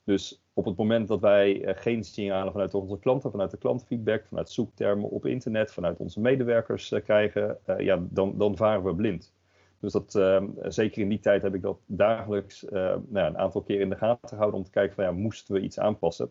Dus 0.05 0.43
op 0.53 0.65
het 0.65 0.77
moment 0.77 1.09
dat 1.09 1.21
wij 1.21 1.61
uh, 1.61 1.71
geen 1.75 2.05
signalen 2.05 2.53
vanuit 2.53 2.75
onze 2.75 2.99
klanten, 2.99 3.31
vanuit 3.31 3.51
de 3.51 3.57
klantenfeedback, 3.57 4.27
vanuit 4.27 4.51
zoektermen 4.51 5.11
op 5.11 5.27
internet, 5.27 5.73
vanuit 5.73 5.99
onze 5.99 6.21
medewerkers 6.21 6.95
krijgen, 7.05 7.59
ja, 7.79 8.03
dan, 8.11 8.39
dan 8.39 8.57
varen 8.57 8.85
we 8.85 8.95
blind. 8.95 9.33
Dus 9.81 9.93
dat, 9.93 10.15
ehm, 10.15 10.47
zeker 10.63 11.03
in 11.03 11.09
die 11.09 11.21
tijd 11.21 11.43
heb 11.43 11.55
ik 11.55 11.63
dat 11.63 11.79
dagelijks 11.87 12.65
nou, 12.71 13.01
een 13.09 13.39
aantal 13.39 13.63
keer 13.63 13.81
in 13.81 13.89
de 13.89 13.97
gaten 13.97 14.29
gehouden 14.29 14.59
om 14.59 14.65
te 14.65 14.71
kijken 14.71 14.95
van 14.95 15.05
ja, 15.05 15.13
moesten 15.13 15.55
we 15.55 15.61
iets 15.61 15.79
aanpassen. 15.79 16.31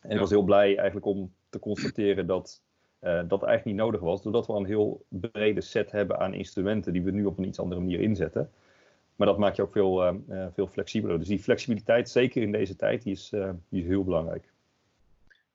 En 0.00 0.08
ja. 0.08 0.14
ik 0.14 0.20
was 0.20 0.30
heel 0.30 0.42
blij 0.42 0.76
eigenlijk 0.76 1.06
om 1.06 1.32
te 1.48 1.58
constateren 1.58 2.26
dat 2.26 2.62
dat 3.00 3.42
eigenlijk 3.42 3.64
niet 3.64 3.74
nodig 3.74 4.00
was, 4.00 4.22
doordat 4.22 4.46
we 4.46 4.52
een 4.52 4.64
heel 4.64 5.04
brede 5.08 5.60
set 5.60 5.90
hebben 5.90 6.18
aan 6.18 6.34
instrumenten 6.34 6.92
die 6.92 7.02
we 7.02 7.10
nu 7.10 7.24
op 7.24 7.38
een 7.38 7.46
iets 7.46 7.60
andere 7.60 7.80
manier 7.80 8.00
inzetten. 8.00 8.50
Maar 9.16 9.26
dat 9.26 9.38
maakt 9.38 9.56
je 9.56 9.62
ook 9.62 9.72
veel, 9.72 10.22
veel 10.52 10.66
flexibeler. 10.66 11.18
Dus 11.18 11.28
die 11.28 11.38
flexibiliteit, 11.38 12.08
zeker 12.10 12.42
in 12.42 12.52
deze 12.52 12.76
tijd, 12.76 13.02
die 13.02 13.12
is, 13.12 13.28
die 13.68 13.80
is 13.82 13.86
heel 13.86 14.04
belangrijk. 14.04 14.52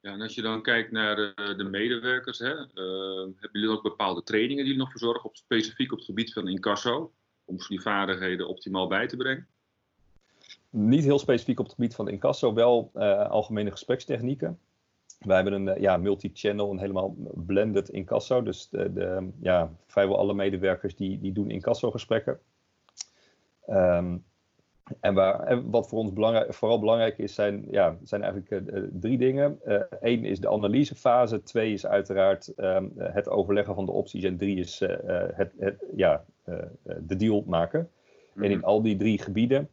Ja, 0.01 0.11
en 0.11 0.21
als 0.21 0.35
je 0.35 0.41
dan 0.41 0.61
kijkt 0.61 0.91
naar 0.91 1.15
de, 1.15 1.53
de 1.57 1.63
medewerkers, 1.63 2.39
hè, 2.39 2.55
hebben 2.55 3.49
jullie 3.51 3.69
ook 3.69 3.83
bepaalde 3.83 4.23
trainingen 4.23 4.63
die 4.63 4.65
jullie 4.65 4.79
nog 4.79 4.91
verzorgen, 4.91 5.29
op, 5.29 5.35
specifiek 5.35 5.91
op 5.91 5.97
het 5.97 6.07
gebied 6.07 6.33
van 6.33 6.47
incasso, 6.47 7.11
om 7.45 7.57
die 7.67 7.81
vaardigheden 7.81 8.47
optimaal 8.47 8.87
bij 8.87 9.07
te 9.07 9.17
brengen? 9.17 9.47
Niet 10.69 11.03
heel 11.03 11.19
specifiek 11.19 11.59
op 11.59 11.65
het 11.65 11.73
gebied 11.73 11.95
van 11.95 12.09
incasso, 12.09 12.53
wel 12.53 12.91
uh, 12.95 13.29
algemene 13.29 13.71
gesprekstechnieken. 13.71 14.59
Wij 15.25 15.35
hebben 15.35 15.53
een 15.53 15.67
uh, 15.67 15.81
ja, 15.81 15.97
multi-channel, 15.97 16.71
een 16.71 16.79
helemaal 16.79 17.15
blended 17.33 17.89
incasso. 17.89 18.43
Dus 18.43 18.69
de, 18.69 18.93
de, 18.93 19.29
ja, 19.41 19.71
vrijwel 19.85 20.17
alle 20.17 20.33
medewerkers 20.33 20.95
die, 20.95 21.19
die 21.19 21.31
doen 21.31 21.49
incasso-gesprekken. 21.49 22.39
Um, 23.67 24.23
en, 24.99 25.13
waar, 25.13 25.39
en 25.43 25.69
wat 25.69 25.89
voor 25.89 25.99
ons 25.99 26.13
belangrijk, 26.13 26.53
vooral 26.53 26.79
belangrijk 26.79 27.17
is, 27.17 27.35
zijn, 27.35 27.65
ja, 27.69 27.97
zijn 28.03 28.23
eigenlijk 28.23 28.69
uh, 28.69 28.83
drie 28.91 29.17
dingen. 29.17 29.59
Eén 30.01 30.25
is 30.25 30.39
de 30.39 30.49
analysefase, 30.49 31.43
twee 31.43 31.73
is 31.73 31.85
uiteraard 31.85 32.53
um, 32.57 32.91
het 32.97 33.29
overleggen 33.29 33.75
van 33.75 33.85
de 33.85 33.91
opties 33.91 34.23
en 34.23 34.37
drie 34.37 34.57
is 34.57 34.79
het, 35.33 35.53
het, 35.57 35.85
ja, 35.95 36.25
de 36.99 37.15
deal 37.15 37.43
maken. 37.47 37.79
Mm 37.79 37.87
-hmm. 38.33 38.43
En 38.43 38.51
in 38.51 38.57
mhm. 38.57 38.65
al 38.65 38.81
die 38.81 38.95
drie 38.95 39.19
gebieden 39.21 39.69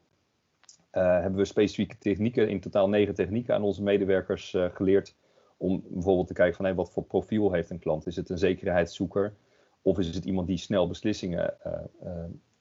hebben 0.91 1.37
we 1.37 1.45
specifieke 1.45 1.99
technieken, 1.99 2.49
in 2.49 2.61
totaal 2.61 2.89
negen 2.89 3.15
technieken 3.15 3.55
aan 3.55 3.63
onze 3.63 3.83
medewerkers 3.83 4.57
geleerd. 4.73 5.15
Om 5.61 5.83
bijvoorbeeld 5.89 6.27
te 6.27 6.33
kijken 6.33 6.57
van 6.57 6.65
hey, 6.65 6.75
wat 6.75 6.91
voor 6.91 7.03
profiel 7.03 7.53
heeft 7.53 7.71
een 7.71 7.79
klant. 7.79 8.07
Is 8.07 8.17
het 8.17 8.29
een 8.29 8.39
zekerheidszoeker 8.39 9.35
of 9.83 9.99
is 9.99 10.15
het 10.15 10.25
iemand 10.25 10.47
die 10.47 10.57
snel 10.57 10.89
beslissingen 10.89 11.55
uh, 11.67 12.13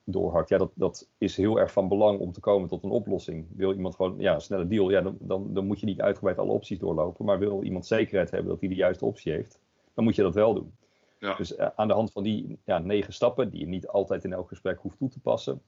doorhakt? 0.03 0.50
Ja, 0.50 0.58
dat, 0.58 0.72
dat 0.74 1.10
is 1.18 1.38
heel 1.38 1.60
erg 1.60 1.72
van 1.72 1.88
belang 1.88 2.20
om 2.20 2.32
te 2.32 2.39
komen 2.39 2.70
tot 2.70 2.84
een 2.84 2.89
oplossing. 2.89 3.48
Wil 3.56 3.74
iemand 3.74 3.96
gewoon 3.96 4.15
ja, 4.18 4.34
een 4.34 4.41
snelle 4.41 4.68
deal, 4.68 4.89
ja, 4.89 5.01
dan, 5.01 5.18
dan, 5.20 5.53
dan 5.53 5.65
moet 5.65 5.79
je 5.79 5.86
niet 5.86 6.01
uitgebreid 6.01 6.38
alle 6.38 6.51
opties 6.51 6.79
doorlopen. 6.79 7.25
Maar 7.25 7.39
wil 7.39 7.63
iemand 7.63 7.86
zekerheid 7.86 8.32
hebben 8.32 8.50
dat 8.50 8.60
hij 8.60 8.70
de 8.70 8.75
juiste 8.75 9.06
optie 9.06 9.32
heeft, 9.32 9.60
dan 9.94 10.03
moet 10.03 10.15
je 10.15 10.22
dat 10.22 10.34
wel 10.34 10.53
doen. 10.53 10.74
Ja. 11.20 11.36
Dus 11.36 11.58
aan 11.58 11.88
de 11.88 11.94
hand 11.94 12.12
van 12.12 12.24
die 12.24 12.60
ja, 12.65 12.79
negen 12.79 13.13
stappen, 13.13 13.50
die 13.50 13.60
je 13.60 13.68
niet 13.68 13.88
altijd 13.88 14.24
in 14.24 14.34
elk 14.34 14.48
gesprek 14.48 14.79
hoeft 14.79 14.98
toe 14.98 15.10
te 15.10 15.20
passen, 15.20 15.62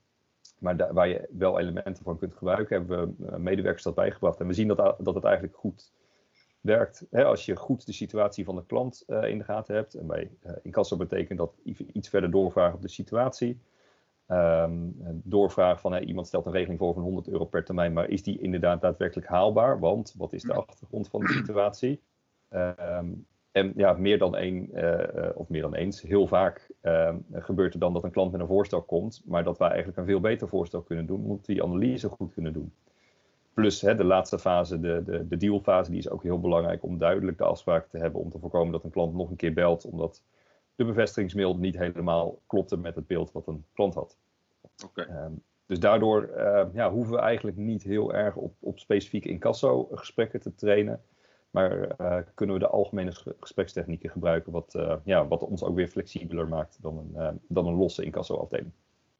maar 0.59 0.77
daar, 0.77 0.93
waar 0.93 1.07
je 1.07 1.27
wel 1.31 1.59
elementen 1.59 2.03
van 2.03 2.17
kunt 2.17 2.35
gebruiken, 2.35 2.77
hebben 2.77 3.15
we 3.17 3.25
eh, 3.25 3.37
medewerkers 3.37 3.83
dat 3.83 3.95
bijgebracht. 3.95 4.39
En 4.39 4.47
we 4.47 4.53
zien 4.53 4.67
dat, 4.67 4.95
dat 4.99 5.15
het 5.15 5.23
eigenlijk 5.23 5.55
goed 5.55 5.91
werkt. 6.61 7.05
als 7.11 7.45
je 7.45 7.55
goed 7.55 7.85
de 7.85 7.93
situatie 7.93 8.45
van 8.45 8.55
de 8.55 8.65
klant 8.65 9.03
uh, 9.07 9.23
in 9.23 9.37
de 9.37 9.43
gaten 9.43 9.75
hebt. 9.75 9.93
En 9.93 10.07
bij 10.07 10.31
uh, 10.45 10.51
incasso 10.61 10.97
betekent 10.97 11.37
dat 11.37 11.59
iets 11.93 12.09
verder 12.09 12.31
doorvragen 12.31 12.75
op 12.75 12.81
de 12.81 12.87
situatie. 12.87 13.59
Um, 14.27 14.95
doorvragen 15.23 15.79
van 15.79 15.91
hey, 15.91 16.03
iemand 16.03 16.27
stelt 16.27 16.45
een 16.45 16.51
regeling 16.51 16.79
voor 16.79 16.93
van 16.93 17.03
100 17.03 17.27
euro 17.27 17.45
per 17.45 17.63
termijn, 17.63 17.93
maar 17.93 18.09
is 18.09 18.23
die 18.23 18.39
inderdaad 18.39 18.81
daadwerkelijk 18.81 19.27
haalbaar? 19.27 19.79
Want 19.79 20.13
wat 20.17 20.33
is 20.33 20.41
de 20.41 20.53
achtergrond 20.53 21.09
van 21.09 21.19
de 21.19 21.27
situatie? 21.27 22.01
Um, 22.49 23.25
en 23.51 23.73
ja, 23.75 23.93
meer 23.93 24.17
dan 24.17 24.35
één, 24.35 24.69
uh, 24.73 25.29
of 25.33 25.49
meer 25.49 25.61
dan 25.61 25.75
eens, 25.75 26.01
heel 26.01 26.27
vaak 26.27 26.69
uh, 26.81 27.15
gebeurt 27.31 27.73
er 27.73 27.79
dan 27.79 27.93
dat 27.93 28.03
een 28.03 28.11
klant 28.11 28.31
met 28.31 28.41
een 28.41 28.47
voorstel 28.47 28.81
komt, 28.81 29.21
maar 29.25 29.43
dat 29.43 29.57
wij 29.57 29.67
eigenlijk 29.67 29.97
een 29.97 30.05
veel 30.05 30.19
beter 30.19 30.47
voorstel 30.47 30.81
kunnen 30.81 31.05
doen, 31.05 31.21
omdat 31.21 31.45
we 31.45 31.53
die 31.53 31.63
analyse 31.63 32.09
goed 32.09 32.33
kunnen 32.33 32.53
doen. 32.53 32.73
Plus 33.53 33.81
hè, 33.81 33.95
de 33.95 34.03
laatste 34.03 34.39
fase, 34.39 34.79
de, 34.79 35.03
de, 35.05 35.27
de 35.27 35.37
dealfase, 35.37 35.89
die 35.91 35.99
is 35.99 36.09
ook 36.09 36.23
heel 36.23 36.39
belangrijk 36.39 36.83
om 36.83 36.97
duidelijk 36.97 37.37
de 37.37 37.43
afspraak 37.43 37.87
te 37.87 37.97
hebben, 37.97 38.21
om 38.21 38.29
te 38.29 38.39
voorkomen 38.39 38.71
dat 38.71 38.83
een 38.83 38.89
klant 38.89 39.13
nog 39.13 39.29
een 39.29 39.35
keer 39.35 39.53
belt, 39.53 39.85
omdat 39.85 40.21
de 40.75 40.85
bevestigingsmail 40.85 41.57
niet 41.57 41.77
helemaal 41.77 42.39
klopte 42.47 42.77
met 42.77 42.95
het 42.95 43.07
beeld 43.07 43.31
wat 43.31 43.47
een 43.47 43.65
klant 43.73 43.93
had. 43.93 44.17
Okay. 44.85 45.25
Um, 45.25 45.41
dus 45.65 45.79
daardoor 45.79 46.29
uh, 46.37 46.65
ja, 46.73 46.91
hoeven 46.91 47.13
we 47.13 47.19
eigenlijk 47.19 47.57
niet 47.57 47.83
heel 47.83 48.13
erg 48.13 48.35
op, 48.35 48.53
op 48.59 48.79
specifieke 48.79 49.29
incasso-gesprekken 49.29 50.39
te 50.39 50.55
trainen. 50.55 51.01
Maar 51.49 52.01
uh, 52.01 52.17
kunnen 52.33 52.55
we 52.55 52.61
de 52.61 52.67
algemene 52.67 53.11
gesprekstechnieken 53.39 54.09
gebruiken, 54.09 54.51
wat, 54.51 54.73
uh, 54.77 54.95
ja, 55.03 55.27
wat 55.27 55.43
ons 55.43 55.63
ook 55.63 55.75
weer 55.75 55.87
flexibeler 55.87 56.47
maakt 56.47 56.77
dan 56.81 56.97
een, 56.97 57.11
uh, 57.15 57.29
dan 57.47 57.67
een 57.67 57.75
losse 57.75 58.03
incassoafdeling. 58.03 58.71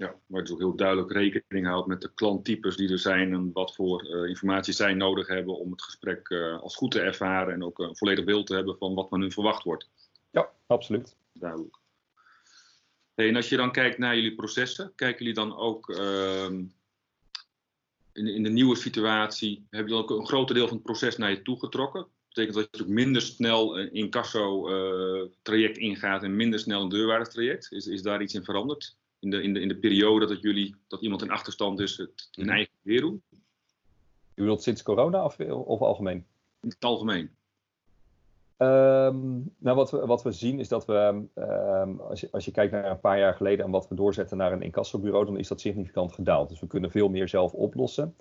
Ja, 0.02 0.16
maar 0.26 0.42
het 0.42 0.52
ook 0.52 0.60
heel 0.60 0.76
duidelijk 0.76 1.12
rekening 1.12 1.66
houdt 1.66 1.88
met 1.88 2.02
de 2.02 2.12
klanttypes 2.14 2.76
die 2.76 2.90
er 2.90 3.00
zijn 3.00 3.34
en 3.34 3.52
wat 3.54 3.76
voor 3.76 4.28
informatie 4.28 4.74
zij 4.74 4.94
nodig 4.94 5.28
hebben 5.28 5.58
om 5.58 5.72
het 5.72 5.82
gesprek 5.82 6.32
als 6.62 6.76
goed 6.76 6.92
te 6.92 7.02
ervaren 7.02 7.54
en 7.54 7.64
ook 7.64 7.80
een 7.80 7.96
volledig 7.96 8.26
beeld 8.26 8.48
te 8.48 8.56
hebben 8.56 8.78
van 8.78 8.94
wat 8.94 9.10
van 9.10 9.22
hun 9.22 9.32
verwacht 9.32 9.64
wordt. 9.64 9.90
Ja, 10.32 10.50
absoluut. 10.68 11.16
Duidelijk. 11.34 11.78
Hey, 13.14 13.28
en 13.28 13.36
als 13.36 13.50
je 13.50 13.58
dan 13.58 13.72
kijkt 13.72 13.98
naar 13.98 14.16
jullie 14.16 14.36
processen, 14.36 14.92
kijken 14.96 15.20
jullie 15.20 15.34
dan 15.34 15.58
ook 15.58 15.90
ehm, 15.90 16.64
in, 18.14 18.28
in 18.28 18.44
de 18.44 18.50
nieuwe 18.50 18.76
situatie, 18.76 19.66
heb 19.70 19.88
je 19.88 19.94
dan 19.94 20.02
ook 20.02 20.10
een 20.10 20.28
groter 20.28 20.56
deel 20.56 20.68
van 20.68 20.76
het 20.76 20.86
proces 20.86 21.18
naar 21.18 21.30
je 21.30 21.42
toe 21.42 21.60
getrokken? 21.60 22.08
betekent 22.28 22.56
dat 22.56 22.68
je 22.72 22.84
ook 22.84 22.90
minder 22.90 23.22
snel 23.22 23.80
een 23.80 23.94
incasso-traject 23.94 25.78
ingaat 25.78 26.24
en 26.24 26.36
minder 26.36 26.60
snel 26.60 26.82
een 26.82 26.90
deurwaarderstraject. 26.90 27.72
Is, 27.72 27.88
is 27.88 28.02
daar 28.02 28.22
iets 28.22 28.34
in 28.34 28.44
veranderd? 28.44 29.00
In 29.22 29.30
de, 29.30 29.42
in 29.42 29.54
de, 29.54 29.60
in 29.60 29.68
de 29.68 29.78
periode 29.78 30.26
dat, 30.26 30.42
jullie, 30.42 30.76
dat 30.88 31.02
iemand 31.02 31.22
in 31.22 31.32
achterstand 31.32 31.80
is, 31.80 31.98
het 31.98 32.30
in 32.32 32.46
mhm. 32.46 32.54
eigen 32.54 32.74
weer 32.82 33.02
doen? 33.02 33.24
U 34.36 34.42
bedoelt 34.42 34.64
sinds 34.64 34.84
corona 34.84 35.26
of, 35.26 35.40
of 35.40 35.82
algemeen? 35.82 36.26
In 36.62 36.70
het 36.70 36.84
algemeen. 36.84 37.30
Um, 38.58 39.54
nou, 39.58 39.76
wat 39.76 39.92
we, 39.92 40.06
wat 40.06 40.24
we 40.24 40.32
zien 40.32 40.60
is 40.60 40.68
dat 40.68 40.86
we, 40.86 41.28
um, 41.36 42.00
als, 42.00 42.22
je, 42.22 42.28
als 42.32 42.46
je 42.46 42.52
kijkt 42.52 42.72
naar 42.72 42.92
een 42.92 43.00
paar 43.00 43.20
jaar 43.20 43.34
geleden 43.34 43.66
en 43.66 43.72
wat 43.72 43.88
we 43.88 43.96
doorzetten 43.96 44.38
naar 44.38 44.52
een 44.52 44.62
incassobureau, 44.62 45.26
dan 45.26 45.38
is 45.38 45.48
dat 45.48 45.62
significant 45.62 46.14
gedaald. 46.14 46.50
Dus 46.50 46.60
we 46.60 46.68
kunnen 46.68 46.92
veel 46.92 47.10
meer 47.10 47.28
zelf 47.28 47.54
oplossen. 47.54 48.16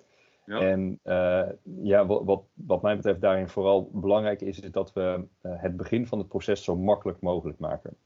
Ja. 0.45 0.59
En 0.59 0.99
uh, 1.03 1.49
ja, 1.83 2.05
wat, 2.05 2.43
wat 2.53 2.81
mij 2.81 2.95
betreft 2.95 3.21
daarin 3.21 3.49
vooral 3.49 3.89
belangrijk 3.93 4.41
is, 4.41 4.59
is 4.59 4.71
dat 4.71 4.93
we 4.93 5.27
uh, 5.43 5.51
het 5.55 5.77
begin 5.77 6.07
van 6.07 6.17
het 6.17 6.27
proces 6.27 6.63
zo 6.63 6.75
makkelijk 6.75 7.21
mogelijk 7.21 7.59
maken. 7.59 7.97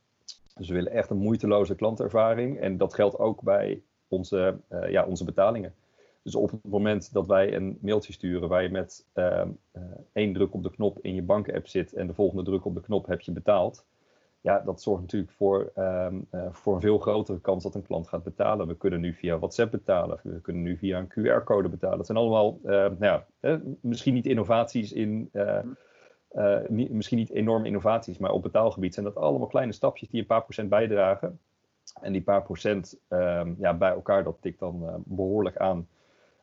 Dus 0.55 0.67
we 0.67 0.73
willen 0.73 0.91
echt 0.91 1.09
een 1.09 1.17
moeiteloze 1.17 1.75
klantervaring 1.75 2.59
en 2.59 2.77
dat 2.77 2.93
geldt 2.93 3.19
ook 3.19 3.41
bij 3.41 3.81
onze, 4.07 4.59
uh, 4.69 4.89
ja, 4.89 5.05
onze 5.05 5.25
betalingen. 5.25 5.73
Dus 6.21 6.35
op 6.35 6.51
het 6.51 6.59
moment 6.63 7.13
dat 7.13 7.27
wij 7.27 7.55
een 7.55 7.77
mailtje 7.81 8.13
sturen 8.13 8.49
waar 8.49 8.63
je 8.63 8.69
met 8.69 9.05
uh, 9.15 9.45
één 10.13 10.33
druk 10.33 10.53
op 10.53 10.63
de 10.63 10.71
knop 10.71 10.99
in 11.01 11.15
je 11.15 11.21
bankapp 11.21 11.67
zit 11.67 11.93
en 11.93 12.07
de 12.07 12.13
volgende 12.13 12.43
druk 12.43 12.65
op 12.65 12.73
de 12.73 12.81
knop 12.81 13.05
heb 13.05 13.21
je 13.21 13.31
betaald, 13.31 13.85
ja, 14.45 14.59
dat 14.59 14.81
zorgt 14.81 15.01
natuurlijk 15.01 15.31
voor, 15.31 15.71
um, 15.77 16.27
uh, 16.31 16.47
voor 16.51 16.75
een 16.75 16.81
veel 16.81 16.97
grotere 16.97 17.39
kans 17.39 17.63
dat 17.63 17.75
een 17.75 17.85
klant 17.85 18.07
gaat 18.07 18.23
betalen. 18.23 18.67
We 18.67 18.77
kunnen 18.77 18.99
nu 18.99 19.13
via 19.13 19.37
WhatsApp 19.37 19.71
betalen, 19.71 20.19
we 20.23 20.41
kunnen 20.41 20.63
nu 20.63 20.77
via 20.77 20.99
een 20.99 21.09
QR-code 21.09 21.69
betalen. 21.69 21.97
Dat 21.97 22.05
zijn 22.05 22.17
allemaal, 22.17 22.59
nou 22.63 22.95
ja, 22.99 23.25
eh, 23.39 23.55
misschien 23.81 24.13
niet 24.13 24.25
innovaties 24.25 24.91
in, 24.91 25.29
niet, 26.67 26.91
misschien 26.91 27.17
niet 27.17 27.29
enorme 27.29 27.67
innovaties, 27.67 28.17
maar 28.17 28.31
op 28.31 28.41
betaalgebied 28.41 28.93
zijn 28.93 29.05
dat 29.05 29.15
allemaal 29.15 29.47
kleine 29.47 29.71
stapjes 29.71 30.09
die 30.09 30.19
een 30.19 30.27
paar 30.27 30.43
procent 30.43 30.69
bijdragen. 30.69 31.39
En 32.01 32.11
die 32.11 32.21
paar 32.21 32.43
procent 32.43 32.99
um, 33.09 33.55
ja, 33.59 33.73
bij 33.73 33.91
elkaar, 33.91 34.23
dat 34.23 34.37
tikt 34.39 34.59
dan 34.59 35.03
behoorlijk 35.05 35.57
aan 35.57 35.87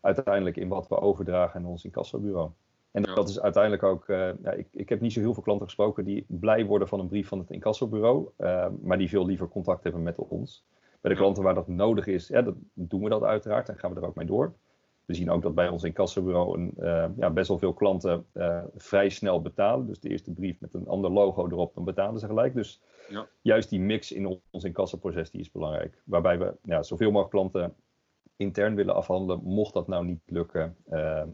uiteindelijk 0.00 0.56
in 0.56 0.68
wat 0.68 0.88
we 0.88 1.00
overdragen 1.00 1.60
aan 1.60 1.66
ons 1.66 1.84
incassobureau. 1.84 2.50
En 2.92 3.02
dat 3.02 3.28
is 3.28 3.40
uiteindelijk 3.40 3.82
ook, 3.82 4.08
uh, 4.08 4.30
ja, 4.42 4.50
ik, 4.50 4.68
ik 4.70 4.88
heb 4.88 5.00
niet 5.00 5.12
zo 5.12 5.20
heel 5.20 5.34
veel 5.34 5.42
klanten 5.42 5.66
gesproken 5.66 6.04
die 6.04 6.24
blij 6.28 6.66
worden 6.66 6.88
van 6.88 7.00
een 7.00 7.08
brief 7.08 7.28
van 7.28 7.38
het 7.38 7.50
incassobureau, 7.50 8.28
uh, 8.38 8.66
maar 8.82 8.98
die 8.98 9.08
veel 9.08 9.26
liever 9.26 9.48
contact 9.48 9.82
hebben 9.82 10.02
met 10.02 10.16
ons. 10.16 10.64
Bij 11.00 11.10
de 11.10 11.16
klanten 11.16 11.42
waar 11.42 11.54
dat 11.54 11.68
nodig 11.68 12.06
is, 12.06 12.28
ja, 12.28 12.42
dat 12.42 12.54
doen 12.74 13.02
we 13.02 13.08
dat 13.08 13.22
uiteraard 13.22 13.68
en 13.68 13.78
gaan 13.78 13.94
we 13.94 14.00
er 14.00 14.06
ook 14.06 14.14
mee 14.14 14.26
door. 14.26 14.52
We 15.04 15.14
zien 15.14 15.30
ook 15.30 15.42
dat 15.42 15.54
bij 15.54 15.68
ons 15.68 15.82
incassobureau 15.82 16.58
een, 16.58 16.74
uh, 16.78 17.06
ja, 17.16 17.30
best 17.30 17.48
wel 17.48 17.58
veel 17.58 17.72
klanten 17.72 18.26
vrij 18.76 19.08
snel 19.08 19.42
betalen. 19.42 19.86
Dus 19.86 20.00
de 20.00 20.08
eerste 20.08 20.32
brief 20.32 20.60
met 20.60 20.74
een 20.74 20.88
ander 20.88 21.10
logo 21.10 21.46
erop, 21.46 21.74
dan 21.74 21.84
betalen 21.84 22.20
ze 22.20 22.26
gelijk. 22.26 22.54
Dus 22.54 22.80
ja. 23.08 23.26
juist 23.40 23.70
die 23.70 23.80
mix 23.80 24.12
in 24.12 24.40
ons 24.50 24.64
incassoproces 24.64 25.30
die 25.30 25.40
is 25.40 25.50
belangrijk. 25.50 26.02
Waarbij 26.04 26.38
we 26.38 26.54
ja, 26.62 26.82
zoveel 26.82 27.10
mogelijk 27.10 27.30
klanten 27.30 27.74
intern 28.42 28.74
willen 28.74 28.94
afhandelen. 28.94 29.40
Mocht 29.44 29.72
dat 29.72 29.88
nou 29.88 30.04
niet 30.04 30.22
lukken, 30.26 30.76
ehm, 30.88 31.28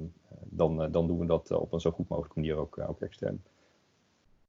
dan, 0.44 0.82
eh, 0.82 0.92
dan 0.92 1.06
doen 1.06 1.18
we 1.18 1.26
dat 1.26 1.50
eh, 1.50 1.60
op 1.60 1.72
een 1.72 1.80
zo 1.80 1.90
goed 1.90 2.08
mogelijke 2.08 2.40
manier 2.40 2.56
ook, 2.56 2.78
eh, 2.78 2.88
ook 2.88 3.00
extern. 3.00 3.42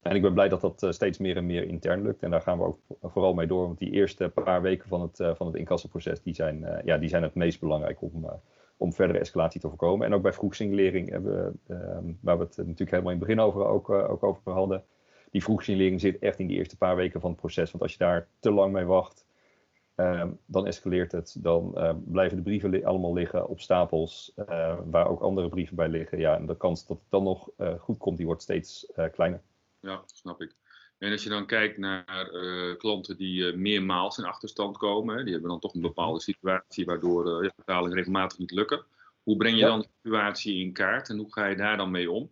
En 0.01 0.15
ik 0.15 0.21
ben 0.21 0.33
blij 0.33 0.49
dat 0.49 0.61
dat 0.61 0.85
steeds 0.89 1.17
meer 1.17 1.37
en 1.37 1.45
meer 1.45 1.63
intern 1.63 2.01
lukt. 2.01 2.23
En 2.23 2.31
daar 2.31 2.41
gaan 2.41 2.57
we 2.57 2.63
ook 2.63 2.79
vooral 3.01 3.33
mee 3.33 3.47
door. 3.47 3.65
Want 3.65 3.77
die 3.77 3.91
eerste 3.91 4.29
paar 4.29 4.61
weken 4.61 4.87
van 4.87 5.01
het, 5.01 5.17
van 5.37 5.47
het 5.47 5.55
incassoproces, 5.55 6.21
die 6.21 6.33
zijn, 6.33 6.81
ja, 6.85 6.97
die 6.97 7.09
zijn 7.09 7.23
het 7.23 7.35
meest 7.35 7.59
belangrijk 7.59 8.01
om, 8.01 8.25
om 8.79 8.93
verdere 8.93 9.19
escalatie 9.19 9.61
te 9.61 9.67
voorkomen. 9.67 10.05
En 10.07 10.13
ook 10.13 10.21
bij 10.21 10.33
vroegsignalering, 10.33 11.09
hebben 11.09 11.33
we, 11.65 11.73
ehm, 11.73 12.13
waar 12.21 12.37
we 12.37 12.43
het 12.43 12.57
natuurlijk 12.57 12.91
helemaal 12.91 13.11
in 13.11 13.17
het 13.17 13.27
begin 13.27 13.43
over, 13.43 13.65
ook, 13.65 13.89
ook 13.89 14.23
over 14.23 14.51
hadden. 14.51 14.83
Die 15.31 15.43
vroegsignalering 15.43 16.01
zit 16.01 16.19
echt 16.19 16.39
in 16.39 16.47
die 16.47 16.57
eerste 16.57 16.77
paar 16.77 16.95
weken 16.95 17.21
van 17.21 17.29
het 17.29 17.39
proces. 17.39 17.71
Want 17.71 17.83
als 17.83 17.91
je 17.91 17.97
daar 17.97 18.27
te 18.39 18.51
lang 18.51 18.73
mee 18.73 18.85
wacht, 18.85 19.25
Ehm, 19.99 20.31
dan 20.45 20.67
escaleert 20.67 21.11
het. 21.11 21.35
Dan 21.39 21.71
uh, 21.75 21.93
blijven 22.05 22.37
de 22.37 22.43
brieven 22.43 22.83
allemaal 22.83 23.13
liggen 23.13 23.47
op 23.47 23.59
stapels 23.59 24.33
waar 24.85 25.07
ook 25.07 25.21
andere 25.21 25.49
brieven 25.49 25.75
bij 25.75 25.87
liggen. 25.87 26.19
Ja, 26.19 26.35
en 26.35 26.45
de 26.45 26.57
kans 26.57 26.87
dat 26.87 26.97
het 26.97 27.09
dan 27.09 27.23
nog 27.23 27.49
uh, 27.57 27.73
goed 27.79 27.97
komt, 27.97 28.17
die 28.17 28.25
wordt 28.25 28.41
steeds 28.41 28.91
eh, 28.91 29.05
kleiner. 29.11 29.41
Ja, 29.79 30.01
snap 30.05 30.41
ik. 30.41 30.55
En 30.99 31.11
als 31.11 31.23
je 31.23 31.29
dan 31.29 31.45
kijkt 31.45 31.77
naar 31.77 32.29
uh, 32.33 32.75
klanten 32.77 33.17
die 33.17 33.41
uh, 33.41 33.55
meermaals 33.55 34.17
in 34.17 34.25
achterstand 34.25 34.77
komen, 34.77 35.17
hè, 35.17 35.23
die 35.23 35.31
hebben 35.31 35.49
dan 35.49 35.59
toch 35.59 35.73
een 35.73 35.81
bepaalde 35.81 36.21
situatie 36.21 36.85
waardoor 36.85 37.43
uh, 37.43 37.49
betalingen 37.55 37.95
regelmatig 37.97 38.37
niet 38.37 38.51
lukken. 38.51 38.83
Hoe 39.23 39.37
breng 39.37 39.57
je 39.57 39.65
dan 39.65 39.79
de 39.79 39.87
situatie 40.01 40.61
in 40.61 40.73
kaart 40.73 41.09
en 41.09 41.17
hoe 41.17 41.33
ga 41.33 41.45
je 41.45 41.55
daar 41.55 41.77
dan 41.77 41.91
mee 41.91 42.11
om? 42.11 42.29